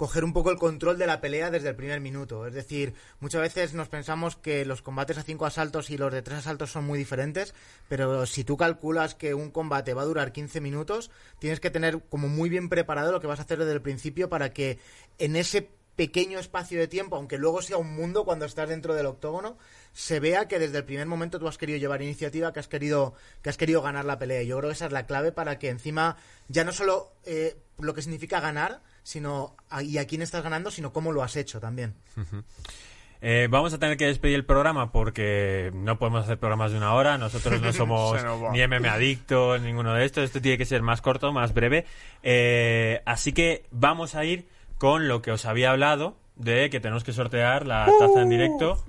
coger 0.00 0.24
un 0.24 0.32
poco 0.32 0.50
el 0.50 0.56
control 0.56 0.96
de 0.96 1.06
la 1.06 1.20
pelea 1.20 1.50
desde 1.50 1.68
el 1.68 1.76
primer 1.76 2.00
minuto. 2.00 2.46
Es 2.46 2.54
decir, 2.54 2.94
muchas 3.20 3.42
veces 3.42 3.74
nos 3.74 3.90
pensamos 3.90 4.34
que 4.34 4.64
los 4.64 4.80
combates 4.80 5.18
a 5.18 5.22
cinco 5.22 5.44
asaltos 5.44 5.90
y 5.90 5.98
los 5.98 6.10
de 6.10 6.22
tres 6.22 6.38
asaltos 6.38 6.72
son 6.72 6.86
muy 6.86 6.98
diferentes, 6.98 7.52
pero 7.86 8.24
si 8.24 8.42
tú 8.42 8.56
calculas 8.56 9.14
que 9.14 9.34
un 9.34 9.50
combate 9.50 9.92
va 9.92 10.00
a 10.00 10.06
durar 10.06 10.32
15 10.32 10.62
minutos, 10.62 11.10
tienes 11.38 11.60
que 11.60 11.68
tener 11.68 12.00
como 12.08 12.28
muy 12.28 12.48
bien 12.48 12.70
preparado 12.70 13.12
lo 13.12 13.20
que 13.20 13.26
vas 13.26 13.40
a 13.40 13.42
hacer 13.42 13.58
desde 13.58 13.74
el 13.74 13.82
principio 13.82 14.30
para 14.30 14.54
que 14.54 14.78
en 15.18 15.36
ese 15.36 15.68
pequeño 15.96 16.38
espacio 16.38 16.80
de 16.80 16.88
tiempo, 16.88 17.16
aunque 17.16 17.36
luego 17.36 17.60
sea 17.60 17.76
un 17.76 17.94
mundo 17.94 18.24
cuando 18.24 18.46
estás 18.46 18.70
dentro 18.70 18.94
del 18.94 19.04
octógono, 19.04 19.58
se 19.92 20.18
vea 20.18 20.48
que 20.48 20.58
desde 20.58 20.78
el 20.78 20.84
primer 20.86 21.08
momento 21.08 21.38
tú 21.38 21.46
has 21.46 21.58
querido 21.58 21.78
llevar 21.78 22.00
iniciativa, 22.00 22.54
que 22.54 22.60
has 22.60 22.68
querido, 22.68 23.12
que 23.42 23.50
has 23.50 23.58
querido 23.58 23.82
ganar 23.82 24.06
la 24.06 24.18
pelea. 24.18 24.42
Yo 24.44 24.56
creo 24.56 24.70
que 24.70 24.76
esa 24.76 24.86
es 24.86 24.92
la 24.92 25.04
clave 25.04 25.30
para 25.30 25.58
que 25.58 25.68
encima 25.68 26.16
ya 26.48 26.64
no 26.64 26.72
solo 26.72 27.12
eh, 27.26 27.58
lo 27.78 27.92
que 27.92 28.00
significa 28.00 28.40
ganar, 28.40 28.80
sino 29.02 29.56
a, 29.68 29.82
y 29.82 29.98
a 29.98 30.06
quién 30.06 30.22
estás 30.22 30.42
ganando, 30.42 30.70
sino 30.70 30.92
cómo 30.92 31.12
lo 31.12 31.22
has 31.22 31.36
hecho 31.36 31.60
también. 31.60 31.94
Eh, 33.22 33.48
vamos 33.50 33.74
a 33.74 33.78
tener 33.78 33.98
que 33.98 34.06
despedir 34.06 34.36
el 34.36 34.46
programa 34.46 34.92
porque 34.92 35.70
no 35.74 35.98
podemos 35.98 36.24
hacer 36.24 36.38
programas 36.38 36.72
de 36.72 36.78
una 36.78 36.94
hora. 36.94 37.18
Nosotros 37.18 37.60
no 37.60 37.72
somos 37.74 38.16
ni 38.52 38.66
MM 38.66 38.86
adictos, 38.88 39.60
ninguno 39.60 39.94
de 39.94 40.04
estos. 40.04 40.24
Esto 40.24 40.40
tiene 40.40 40.56
que 40.56 40.64
ser 40.64 40.82
más 40.82 41.00
corto, 41.02 41.32
más 41.32 41.52
breve. 41.52 41.84
Eh, 42.22 43.02
así 43.04 43.32
que 43.32 43.66
vamos 43.70 44.14
a 44.14 44.24
ir 44.24 44.48
con 44.78 45.08
lo 45.08 45.20
que 45.20 45.32
os 45.32 45.44
había 45.44 45.70
hablado 45.70 46.16
de 46.36 46.70
que 46.70 46.80
tenemos 46.80 47.04
que 47.04 47.12
sortear 47.12 47.66
la 47.66 47.86
taza 47.98 48.22
en 48.22 48.30
directo. 48.30 48.82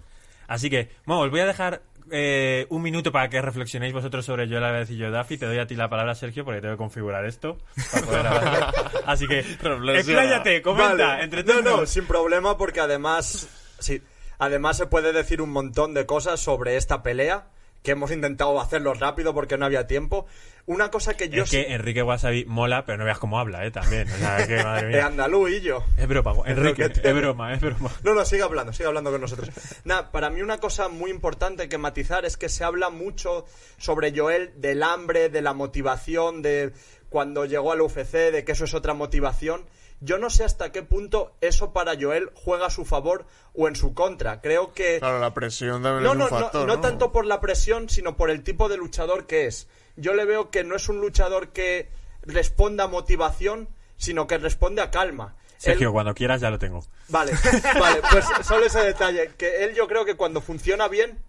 Así 0.47 0.69
que, 0.69 0.89
bueno, 1.05 1.21
os 1.23 1.31
voy 1.31 1.41
a 1.41 1.45
dejar 1.45 1.81
eh, 2.11 2.67
un 2.69 2.81
minuto 2.81 3.11
para 3.11 3.29
que 3.29 3.41
reflexionéis 3.41 3.93
vosotros 3.93 4.25
sobre 4.25 4.47
yo 4.47 4.59
la 4.59 4.71
vez 4.71 4.89
y 4.89 4.97
yo 4.97 5.09
Daffy. 5.11 5.37
Te 5.37 5.45
doy 5.45 5.59
a 5.59 5.67
ti 5.67 5.75
la 5.75 5.89
palabra, 5.89 6.13
Sergio, 6.13 6.43
porque 6.45 6.61
tengo 6.61 6.73
que 6.73 6.77
configurar 6.77 7.25
esto. 7.25 7.57
para 7.91 8.05
poder 8.05 8.27
hablar. 8.27 8.73
Así 9.05 9.27
que, 9.27 9.39
expláyate, 9.39 10.61
comenta, 10.61 10.95
Vale. 10.95 11.17
No, 11.17 11.23
entreténnos. 11.23 11.79
no, 11.79 11.85
sin 11.85 12.05
problema, 12.05 12.57
porque 12.57 12.79
además. 12.81 13.47
Sí, 13.79 14.01
además 14.37 14.77
se 14.77 14.87
puede 14.87 15.13
decir 15.13 15.41
un 15.41 15.51
montón 15.51 15.93
de 15.93 16.05
cosas 16.05 16.39
sobre 16.39 16.75
esta 16.77 17.01
pelea. 17.01 17.47
Que 17.83 17.91
hemos 17.91 18.11
intentado 18.11 18.59
hacerlo 18.61 18.93
rápido 18.93 19.33
porque 19.33 19.57
no 19.57 19.65
había 19.65 19.87
tiempo. 19.87 20.27
Una 20.67 20.91
cosa 20.91 21.15
que 21.17 21.29
yo 21.29 21.43
es 21.43 21.49
que 21.49 21.73
Enrique 21.73 22.03
Wasabi 22.03 22.45
mola, 22.45 22.85
pero 22.85 22.99
no 22.99 23.05
veas 23.05 23.17
cómo 23.17 23.39
habla, 23.39 23.65
¿eh? 23.65 23.71
También. 23.71 24.07
O 24.09 24.17
sea, 24.17 24.45
que, 24.45 24.63
madre 24.63 24.87
mía. 24.87 24.97
eh, 24.99 25.01
andaluz 25.01 25.51
y 25.51 25.61
yo. 25.61 25.83
Es 25.97 26.07
broma, 26.07 26.33
Enrique, 26.45 26.83
es 26.83 27.13
broma, 27.13 27.53
es 27.53 27.61
broma. 27.61 27.89
No, 28.03 28.13
no, 28.13 28.23
sigue 28.25 28.43
hablando, 28.43 28.71
sigue 28.71 28.87
hablando 28.87 29.11
con 29.11 29.21
nosotros. 29.21 29.49
Nada, 29.83 30.11
para 30.11 30.29
mí 30.29 30.41
una 30.41 30.59
cosa 30.59 30.87
muy 30.87 31.09
importante 31.09 31.67
que 31.67 31.77
matizar 31.77 32.25
es 32.25 32.37
que 32.37 32.49
se 32.49 32.63
habla 32.63 32.89
mucho 32.89 33.45
sobre 33.77 34.15
Joel 34.15 34.53
del 34.61 34.83
hambre, 34.83 35.29
de 35.29 35.41
la 35.41 35.53
motivación, 35.53 36.41
de 36.41 36.73
cuando 37.09 37.45
llegó 37.45 37.71
al 37.71 37.81
UFC, 37.81 38.31
de 38.31 38.43
que 38.45 38.51
eso 38.51 38.65
es 38.65 38.73
otra 38.73 38.93
motivación. 38.93 39.65
Yo 40.03 40.17
no 40.17 40.29
sé 40.31 40.43
hasta 40.43 40.71
qué 40.71 40.81
punto 40.81 41.33
eso 41.41 41.73
para 41.73 41.93
Joel 41.99 42.31
juega 42.33 42.65
a 42.65 42.69
su 42.71 42.85
favor 42.85 43.25
o 43.53 43.67
en 43.67 43.75
su 43.75 43.93
contra. 43.93 44.41
Creo 44.41 44.73
que... 44.73 44.97
Claro, 44.99 45.19
la 45.19 45.33
presión 45.33 45.83
también 45.83 46.03
No, 46.03 46.09
es 46.09 46.13
un 46.15 46.19
no, 46.19 46.29
no, 46.29 46.29
factor. 46.39 46.67
no 46.67 46.79
tanto 46.81 47.11
por 47.11 47.25
la 47.27 47.39
presión, 47.39 47.87
sino 47.87 48.17
por 48.17 48.31
el 48.31 48.43
tipo 48.43 48.67
de 48.67 48.77
luchador 48.77 49.27
que 49.27 49.45
es. 49.45 49.67
Yo 49.95 50.13
le 50.13 50.25
veo 50.25 50.49
que 50.49 50.63
no 50.63 50.75
es 50.75 50.89
un 50.89 50.99
luchador 51.01 51.49
que 51.49 51.89
responda 52.23 52.85
a 52.85 52.87
motivación, 52.87 53.69
sino 53.97 54.25
que 54.27 54.37
responde 54.39 54.81
a 54.81 54.89
calma. 54.89 55.35
Sergio, 55.57 55.89
Él- 55.89 55.93
cuando 55.93 56.15
quieras 56.15 56.41
ya 56.41 56.49
lo 56.49 56.57
tengo. 56.57 56.83
Vale, 57.09 57.33
vale, 57.79 58.01
pues 58.11 58.25
solo 58.43 58.65
ese 58.65 58.79
detalle. 58.81 59.31
Que 59.37 59.65
él 59.65 59.75
yo 59.75 59.87
creo 59.87 60.05
que 60.05 60.15
cuando 60.15 60.41
funciona 60.41 60.87
bien 60.87 61.19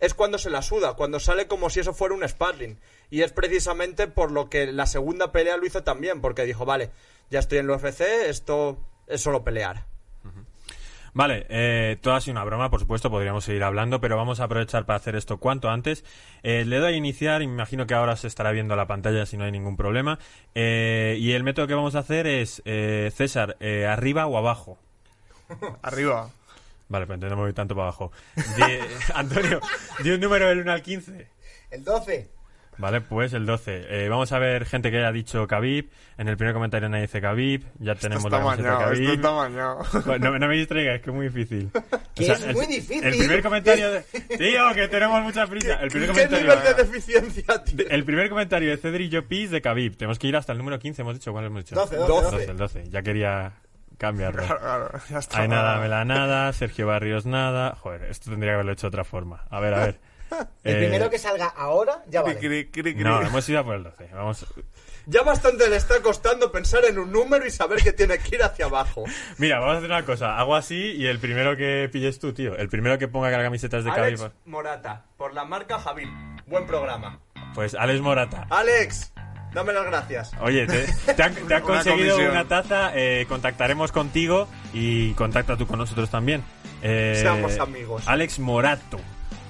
es 0.00 0.14
cuando 0.14 0.38
se 0.38 0.48
la 0.48 0.62
suda, 0.62 0.94
cuando 0.94 1.20
sale 1.20 1.46
como 1.46 1.68
si 1.68 1.80
eso 1.80 1.92
fuera 1.92 2.14
un 2.14 2.26
sparring. 2.26 2.80
Y 3.12 3.20
es 3.20 3.30
precisamente 3.30 4.06
por 4.06 4.30
lo 4.30 4.48
que 4.48 4.72
la 4.72 4.86
segunda 4.86 5.32
pelea 5.32 5.58
lo 5.58 5.66
hizo 5.66 5.84
también, 5.84 6.22
porque 6.22 6.46
dijo, 6.46 6.64
vale, 6.64 6.88
ya 7.28 7.40
estoy 7.40 7.58
en 7.58 7.66
el 7.66 7.72
UFC, 7.72 8.00
esto 8.00 8.78
es 9.06 9.20
solo 9.20 9.44
pelear. 9.44 9.84
Vale, 11.12 11.44
eh, 11.50 11.98
todo 12.00 12.14
ha 12.14 12.22
sido 12.22 12.32
una 12.32 12.44
broma, 12.44 12.70
por 12.70 12.80
supuesto, 12.80 13.10
podríamos 13.10 13.44
seguir 13.44 13.64
hablando, 13.64 14.00
pero 14.00 14.16
vamos 14.16 14.40
a 14.40 14.44
aprovechar 14.44 14.86
para 14.86 14.96
hacer 14.96 15.14
esto 15.14 15.36
cuanto 15.36 15.68
antes. 15.68 16.06
Eh, 16.42 16.64
le 16.64 16.78
doy 16.78 16.94
a 16.94 16.96
iniciar, 16.96 17.42
y 17.42 17.46
me 17.46 17.52
imagino 17.52 17.86
que 17.86 17.92
ahora 17.92 18.16
se 18.16 18.28
estará 18.28 18.50
viendo 18.50 18.76
la 18.76 18.86
pantalla 18.86 19.26
si 19.26 19.36
no 19.36 19.44
hay 19.44 19.52
ningún 19.52 19.76
problema. 19.76 20.18
Eh, 20.54 21.18
y 21.20 21.32
el 21.32 21.42
método 21.42 21.66
que 21.66 21.74
vamos 21.74 21.94
a 21.96 21.98
hacer 21.98 22.26
es, 22.26 22.62
eh, 22.64 23.12
César, 23.14 23.58
eh, 23.60 23.84
arriba 23.84 24.24
o 24.24 24.38
abajo. 24.38 24.78
Arriba. 25.82 26.30
Vale, 26.88 27.06
pues 27.06 27.16
entonces 27.16 27.30
no 27.32 27.36
me 27.36 27.42
voy 27.42 27.52
tanto 27.52 27.74
para 27.74 27.88
abajo. 27.88 28.10
Antonio, 29.14 29.60
di 30.02 30.12
un 30.12 30.20
número 30.20 30.48
del 30.48 30.60
1 30.60 30.72
al 30.72 30.82
15. 30.82 31.28
El 31.72 31.84
12. 31.84 32.41
Vale, 32.78 33.00
pues 33.02 33.32
el 33.34 33.44
12. 33.46 33.86
Eh, 34.04 34.08
vamos 34.08 34.32
a 34.32 34.38
ver 34.38 34.64
gente 34.64 34.90
que 34.90 34.96
haya 34.98 35.12
dicho 35.12 35.46
Khabib. 35.46 35.90
En 36.18 36.28
el 36.28 36.36
primer 36.36 36.54
comentario 36.54 36.88
nadie 36.88 37.02
dice 37.02 37.20
Khabib. 37.20 37.64
Ya 37.78 37.94
tenemos 37.94 38.24
Esto 38.24 38.30
la 38.30 38.38
está 38.38 38.62
camiseta 38.62 38.68
de 38.68 38.74
mañado, 38.74 38.92
esto 38.92 39.04
Khabib. 39.04 39.14
está 39.14 39.32
mañado. 39.32 40.18
No, 40.30 40.38
no 40.38 40.48
me 40.48 40.56
distraigas, 40.56 41.00
que 41.00 41.10
es 41.10 41.16
muy 41.16 41.28
difícil. 41.28 41.70
Que 42.14 42.26
es 42.30 42.54
muy 42.54 42.66
difícil. 42.66 43.04
El 43.04 43.16
primer 43.16 43.42
comentario 43.42 43.90
de... 43.90 44.00
Tío, 44.38 44.74
que 44.74 44.88
tenemos 44.88 45.22
mucha 45.22 45.46
prisa. 45.46 45.74
El 45.80 45.90
primer 45.90 46.08
¿Qué 46.10 46.14
comentario... 46.14 46.46
nivel 46.54 46.64
de 46.76 46.82
deficiencia 46.84 47.64
tiene? 47.64 47.84
El 47.94 48.04
primer 48.04 48.28
comentario 48.28 48.70
de 48.70 48.76
Cedric 48.76 49.14
Jopis 49.14 49.50
de 49.50 49.62
Khabib. 49.62 49.96
Tenemos 49.96 50.18
que 50.18 50.26
ir 50.28 50.36
hasta 50.36 50.52
el 50.52 50.58
número 50.58 50.78
15, 50.78 51.02
hemos 51.02 51.14
dicho. 51.14 51.32
¿Cuál 51.32 51.46
hemos 51.46 51.64
dicho? 51.64 51.74
12, 51.74 51.96
12. 51.96 52.30
12, 52.36 52.50
el 52.50 52.56
12. 52.56 52.90
Ya 52.90 53.02
quería 53.02 53.52
cambiarlo. 53.98 54.42
Claro, 54.42 54.60
claro, 54.60 54.90
ya 55.08 55.18
está. 55.18 55.40
Hay 55.40 55.48
nada, 55.48 55.78
Mela 55.80 56.04
nada, 56.04 56.52
Sergio 56.52 56.86
Barrios 56.86 57.24
nada. 57.24 57.74
Joder, 57.76 58.04
esto 58.04 58.30
tendría 58.30 58.50
que 58.52 58.54
haberlo 58.54 58.72
hecho 58.72 58.86
de 58.86 58.88
otra 58.88 59.04
forma. 59.04 59.44
A 59.48 59.60
ver, 59.60 59.74
a 59.74 59.78
ver. 59.86 60.00
El 60.64 60.74
Eh, 60.76 60.78
primero 60.78 61.10
que 61.10 61.18
salga 61.18 61.46
ahora, 61.46 62.02
ya 62.08 62.22
vale. 62.22 62.38
Cri, 62.38 62.66
cri, 62.68 62.82
cri, 62.82 62.94
cri. 62.94 63.04
No, 63.04 63.20
hemos 63.22 63.48
ido 63.48 63.60
a 63.60 63.64
por 63.64 63.76
el 63.76 63.84
12. 63.84 64.08
Vamos... 64.12 64.46
Ya 65.06 65.22
bastante 65.22 65.68
le 65.68 65.74
está 65.74 66.00
costando 66.00 66.52
pensar 66.52 66.84
en 66.84 66.96
un 66.96 67.10
número 67.10 67.44
y 67.44 67.50
saber 67.50 67.82
que 67.82 67.92
tiene 67.92 68.18
que 68.18 68.36
ir 68.36 68.42
hacia 68.44 68.66
abajo. 68.66 69.02
Mira, 69.36 69.58
vamos 69.58 69.74
a 69.74 69.78
hacer 69.78 69.90
una 69.90 70.04
cosa. 70.04 70.38
Hago 70.38 70.54
así 70.54 70.92
y 70.92 71.06
el 71.06 71.18
primero 71.18 71.56
que 71.56 71.88
pilles 71.92 72.20
tú, 72.20 72.32
tío. 72.32 72.56
El 72.56 72.68
primero 72.68 72.98
que 72.98 73.08
ponga 73.08 73.28
que 73.30 73.36
la 73.36 73.42
camiseta 73.42 73.78
es 73.78 73.84
de 73.84 73.90
Alex. 73.90 74.30
Morata, 74.44 75.04
por 75.16 75.34
la 75.34 75.44
marca 75.44 75.80
Javi. 75.80 76.04
Buen 76.46 76.66
programa. 76.68 77.18
Pues 77.52 77.74
Alex 77.74 78.00
Morata. 78.00 78.46
Alex, 78.48 79.12
dame 79.52 79.72
las 79.72 79.86
gracias. 79.86 80.30
Oye, 80.40 80.68
te, 80.68 80.86
te 81.14 81.20
han, 81.24 81.34
te 81.34 81.40
han 81.40 81.44
Una 81.46 81.60
conseguido 81.62 82.10
comisión. 82.14 82.30
una 82.30 82.44
taza, 82.46 82.92
eh, 82.94 83.26
contactaremos 83.28 83.90
contigo 83.90 84.46
y 84.72 85.14
contacta 85.14 85.56
tú 85.56 85.66
con 85.66 85.78
nosotros 85.80 86.10
también. 86.10 86.44
Eh, 86.80 87.18
Seamos 87.20 87.58
amigos. 87.58 88.04
Alex 88.06 88.38
Morato. 88.38 89.00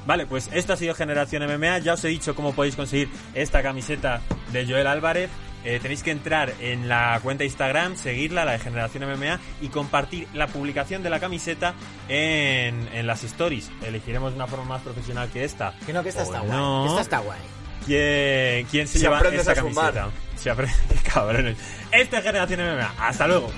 Vale, 0.07 0.27
pues 0.27 0.51
esto 0.53 0.73
ha 0.73 0.77
sido 0.77 0.95
Generación 0.95 1.45
MMA. 1.45 1.79
Ya 1.79 1.95
os 1.95 2.05
he 2.05 2.09
dicho 2.09 2.35
cómo 2.35 2.53
podéis 2.55 2.77
conseguir 2.77 3.09
esta 3.35 3.63
camiseta 3.63 4.21
de 4.53 4.67
Joel 4.67 4.87
Álvarez. 4.87 5.31
Eh, 5.65 5.79
tenéis 5.81 6.03
que 6.03 6.11
entrar 6.11 6.53
en 6.61 6.89
la 6.89 7.21
cuenta 7.23 7.45
Instagram, 7.45 7.97
seguirla, 7.97 8.45
la 8.45 8.53
de 8.53 8.59
Generación 8.59 9.05
MMA, 9.09 9.39
y 9.61 9.69
compartir 9.69 10.27
la 10.35 10.49
publicación 10.49 11.05
de 11.05 11.11
la 11.11 11.21
camiseta 11.21 11.75
en, 12.09 12.89
en 12.93 13.07
las 13.07 13.23
stories. 13.23 13.71
Elegiremos 13.83 14.35
una 14.35 14.49
forma 14.49 14.65
más 14.65 14.83
profesional 14.83 15.29
que 15.31 15.45
esta. 15.45 15.73
Que 15.87 15.93
no, 15.93 16.03
que 16.03 16.09
esta 16.09 16.23
O 16.23 16.25
está 16.25 16.43
no. 16.43 16.79
guay. 16.81 16.89
Esta 16.89 17.01
está 17.03 17.19
guay. 17.21 17.39
¿Quién, 17.87 18.67
quién 18.67 18.87
se 18.89 18.99
Si 18.99 19.05
lleva 19.05 19.21
esta 19.21 19.55
camiseta? 19.55 20.09
Si 20.37 20.49
aprendes, 20.49 20.77
cabrones. 21.13 21.57
Esta 21.93 22.19
es 22.19 22.25
Generación 22.25 22.61
MMA. 22.61 22.95
Hasta 22.99 23.29
luego. 23.29 23.49